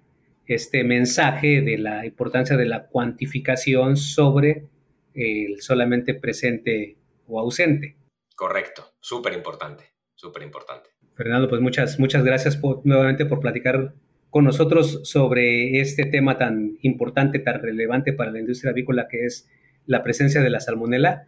este 0.47 0.83
mensaje 0.83 1.61
de 1.61 1.77
la 1.77 2.05
importancia 2.05 2.57
de 2.57 2.65
la 2.65 2.87
cuantificación 2.87 3.95
sobre 3.95 4.67
el 5.13 5.61
solamente 5.61 6.13
presente 6.13 6.97
o 7.27 7.39
ausente. 7.39 7.97
Correcto, 8.35 8.93
súper 8.99 9.33
importante, 9.33 9.93
súper 10.15 10.43
importante. 10.43 10.89
Fernando, 11.15 11.47
pues 11.47 11.61
muchas, 11.61 11.99
muchas 11.99 12.23
gracias 12.23 12.59
nuevamente 12.83 13.25
por 13.25 13.39
platicar 13.39 13.93
con 14.31 14.45
nosotros 14.45 15.01
sobre 15.03 15.79
este 15.81 16.05
tema 16.05 16.37
tan 16.37 16.77
importante, 16.81 17.37
tan 17.37 17.61
relevante 17.61 18.13
para 18.13 18.31
la 18.31 18.39
industria 18.39 18.71
avícola 18.71 19.07
que 19.09 19.25
es 19.25 19.47
la 19.85 20.03
presencia 20.03 20.41
de 20.41 20.49
la 20.49 20.61
salmonela. 20.61 21.27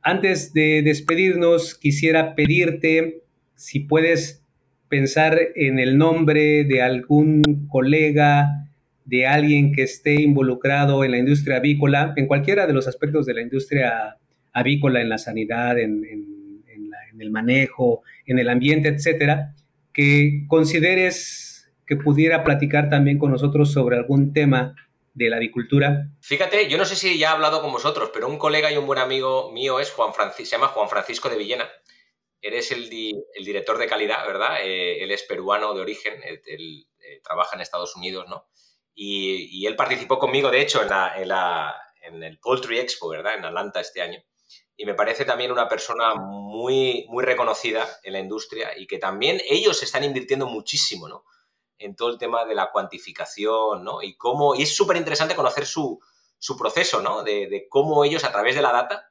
Antes 0.00 0.54
de 0.54 0.82
despedirnos, 0.82 1.74
quisiera 1.74 2.34
pedirte 2.34 3.22
si 3.56 3.80
puedes 3.80 4.44
pensar 4.88 5.38
en 5.56 5.80
el 5.80 5.98
nombre 5.98 6.64
de 6.64 6.80
algún 6.80 7.42
colega, 7.68 8.68
de 9.04 9.26
alguien 9.26 9.72
que 9.72 9.82
esté 9.82 10.22
involucrado 10.22 11.04
en 11.04 11.10
la 11.10 11.18
industria 11.18 11.56
avícola, 11.56 12.14
en 12.16 12.26
cualquiera 12.26 12.66
de 12.66 12.72
los 12.72 12.86
aspectos 12.86 13.26
de 13.26 13.34
la 13.34 13.42
industria 13.42 14.16
avícola, 14.52 15.02
en 15.02 15.08
la 15.08 15.18
sanidad, 15.18 15.78
en, 15.78 16.02
el 17.18 17.30
manejo, 17.30 18.02
en 18.26 18.38
el 18.38 18.48
ambiente, 18.48 18.88
etcétera, 18.88 19.54
que 19.92 20.44
consideres 20.48 21.53
que 21.86 21.96
pudiera 21.96 22.44
platicar 22.44 22.88
también 22.90 23.18
con 23.18 23.30
nosotros 23.30 23.72
sobre 23.72 23.96
algún 23.96 24.32
tema 24.32 24.74
de 25.14 25.30
la 25.30 25.36
avicultura. 25.36 26.08
Fíjate, 26.20 26.68
yo 26.68 26.76
no 26.76 26.84
sé 26.84 26.96
si 26.96 27.18
ya 27.18 27.28
he 27.28 27.32
hablado 27.32 27.62
con 27.62 27.72
vosotros, 27.72 28.10
pero 28.12 28.28
un 28.28 28.36
colega 28.36 28.70
y 28.70 28.76
un 28.76 28.86
buen 28.86 28.98
amigo 28.98 29.52
mío 29.52 29.78
es 29.78 29.92
Juan 29.92 30.12
Francisco, 30.12 30.44
se 30.44 30.56
llama 30.56 30.68
Juan 30.68 30.88
Francisco 30.88 31.28
de 31.28 31.36
Villena. 31.36 31.70
Eres 32.40 32.72
el, 32.72 32.90
el 33.32 33.44
director 33.44 33.78
de 33.78 33.86
calidad, 33.86 34.26
¿verdad? 34.26 34.58
Eh, 34.62 35.02
él 35.02 35.10
es 35.12 35.22
peruano 35.22 35.72
de 35.72 35.80
origen, 35.80 36.14
él, 36.24 36.86
eh, 36.98 37.20
trabaja 37.22 37.56
en 37.56 37.62
Estados 37.62 37.96
Unidos, 37.96 38.26
¿no? 38.28 38.48
Y, 38.94 39.66
él 39.66 39.76
participó 39.76 40.18
conmigo, 40.18 40.50
de 40.50 40.60
hecho, 40.60 40.82
en, 40.82 40.88
la, 40.88 41.74
en, 42.02 42.22
el 42.22 42.38
Poultry 42.38 42.78
Expo, 42.78 43.08
¿verdad? 43.08 43.34
En 43.36 43.44
Atlanta 43.44 43.80
este 43.80 44.02
año. 44.02 44.22
Y 44.76 44.84
me 44.84 44.94
parece 44.94 45.24
también 45.24 45.52
una 45.52 45.68
persona 45.68 46.14
muy, 46.14 47.06
muy 47.08 47.24
reconocida 47.24 47.88
en 48.02 48.12
la 48.12 48.20
industria 48.20 48.76
y 48.76 48.86
que 48.86 48.98
también 48.98 49.40
ellos 49.48 49.82
están 49.82 50.04
invirtiendo 50.04 50.46
muchísimo, 50.46 51.08
¿no? 51.08 51.24
En 51.78 51.96
todo 51.96 52.10
el 52.10 52.18
tema 52.18 52.44
de 52.44 52.54
la 52.54 52.70
cuantificación, 52.70 53.84
¿no? 53.84 54.02
Y 54.02 54.16
cómo, 54.16 54.54
y 54.54 54.62
es 54.62 54.74
súper 54.74 54.96
interesante 54.96 55.34
conocer 55.34 55.66
su, 55.66 56.00
su 56.38 56.56
proceso, 56.56 57.00
¿no? 57.02 57.22
De, 57.22 57.66
cómo 57.68 58.04
ellos 58.04 58.24
a 58.24 58.32
través 58.32 58.54
de 58.54 58.62
la 58.62 58.72
data 58.72 59.10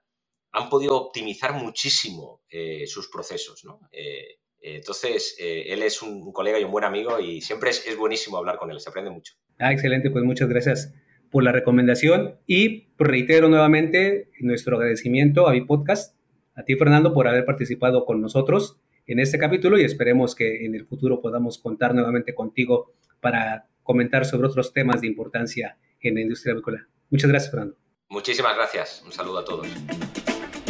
han 0.51 0.69
podido 0.69 0.95
optimizar 0.95 1.53
muchísimo 1.53 2.43
eh, 2.49 2.85
sus 2.85 3.09
procesos, 3.09 3.65
¿no? 3.65 3.79
Eh, 3.91 4.39
entonces, 4.61 5.35
eh, 5.39 5.65
él 5.73 5.83
es 5.83 6.01
un, 6.01 6.31
colega 6.31 6.59
y 6.59 6.63
un 6.63 6.71
buen 6.71 6.85
amigo 6.85 7.19
y 7.19 7.41
siempre 7.41 7.71
es, 7.71 7.85
es 7.85 7.97
buenísimo 7.97 8.37
hablar 8.37 8.57
con 8.57 8.71
él, 8.71 8.79
se 8.79 8.89
aprende 8.89 9.11
mucho. 9.11 9.33
Ah, 9.59 9.73
excelente, 9.73 10.09
pues 10.09 10.23
muchas 10.23 10.47
gracias 10.47 10.93
por 11.31 11.43
la 11.43 11.51
recomendación 11.51 12.39
y 12.45 12.93
reitero 12.97 13.49
nuevamente 13.49 14.29
nuestro 14.39 14.77
agradecimiento 14.77 15.47
a 15.47 15.51
mi 15.51 15.61
podcast, 15.61 16.15
a 16.55 16.63
ti 16.63 16.75
Fernando 16.75 17.13
por 17.13 17.27
haber 17.27 17.45
participado 17.45 18.05
con 18.05 18.21
nosotros 18.21 18.79
en 19.07 19.19
este 19.19 19.37
capítulo 19.37 19.77
y 19.77 19.83
esperemos 19.83 20.35
que 20.35 20.65
en 20.65 20.75
el 20.75 20.85
futuro 20.85 21.21
podamos 21.21 21.57
contar 21.57 21.93
nuevamente 21.93 22.33
contigo 22.33 22.93
para 23.19 23.67
comentar 23.83 24.25
sobre 24.25 24.47
otros 24.47 24.73
temas 24.73 25.01
de 25.01 25.07
importancia 25.07 25.77
en 26.01 26.15
la 26.15 26.21
industria 26.21 26.53
avícola. 26.53 26.87
Muchas 27.09 27.29
gracias 27.29 27.51
Fernando. 27.51 27.75
Muchísimas 28.09 28.55
gracias, 28.55 29.01
un 29.05 29.11
saludo 29.11 29.39
a 29.39 29.45
todos. 29.45 29.67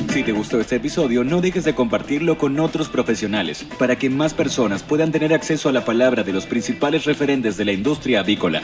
Si 0.09 0.23
te 0.23 0.31
gustó 0.31 0.59
este 0.59 0.75
episodio, 0.75 1.23
no 1.23 1.41
dejes 1.41 1.63
de 1.63 1.73
compartirlo 1.73 2.37
con 2.37 2.59
otros 2.59 2.87
profesionales 2.87 3.65
para 3.79 3.97
que 3.97 4.09
más 4.09 4.33
personas 4.33 4.83
puedan 4.83 5.11
tener 5.11 5.33
acceso 5.33 5.69
a 5.69 5.71
la 5.71 5.85
palabra 5.85 6.23
de 6.23 6.31
los 6.31 6.45
principales 6.45 7.05
referentes 7.05 7.57
de 7.57 7.65
la 7.65 7.71
industria 7.71 8.19
avícola. 8.19 8.61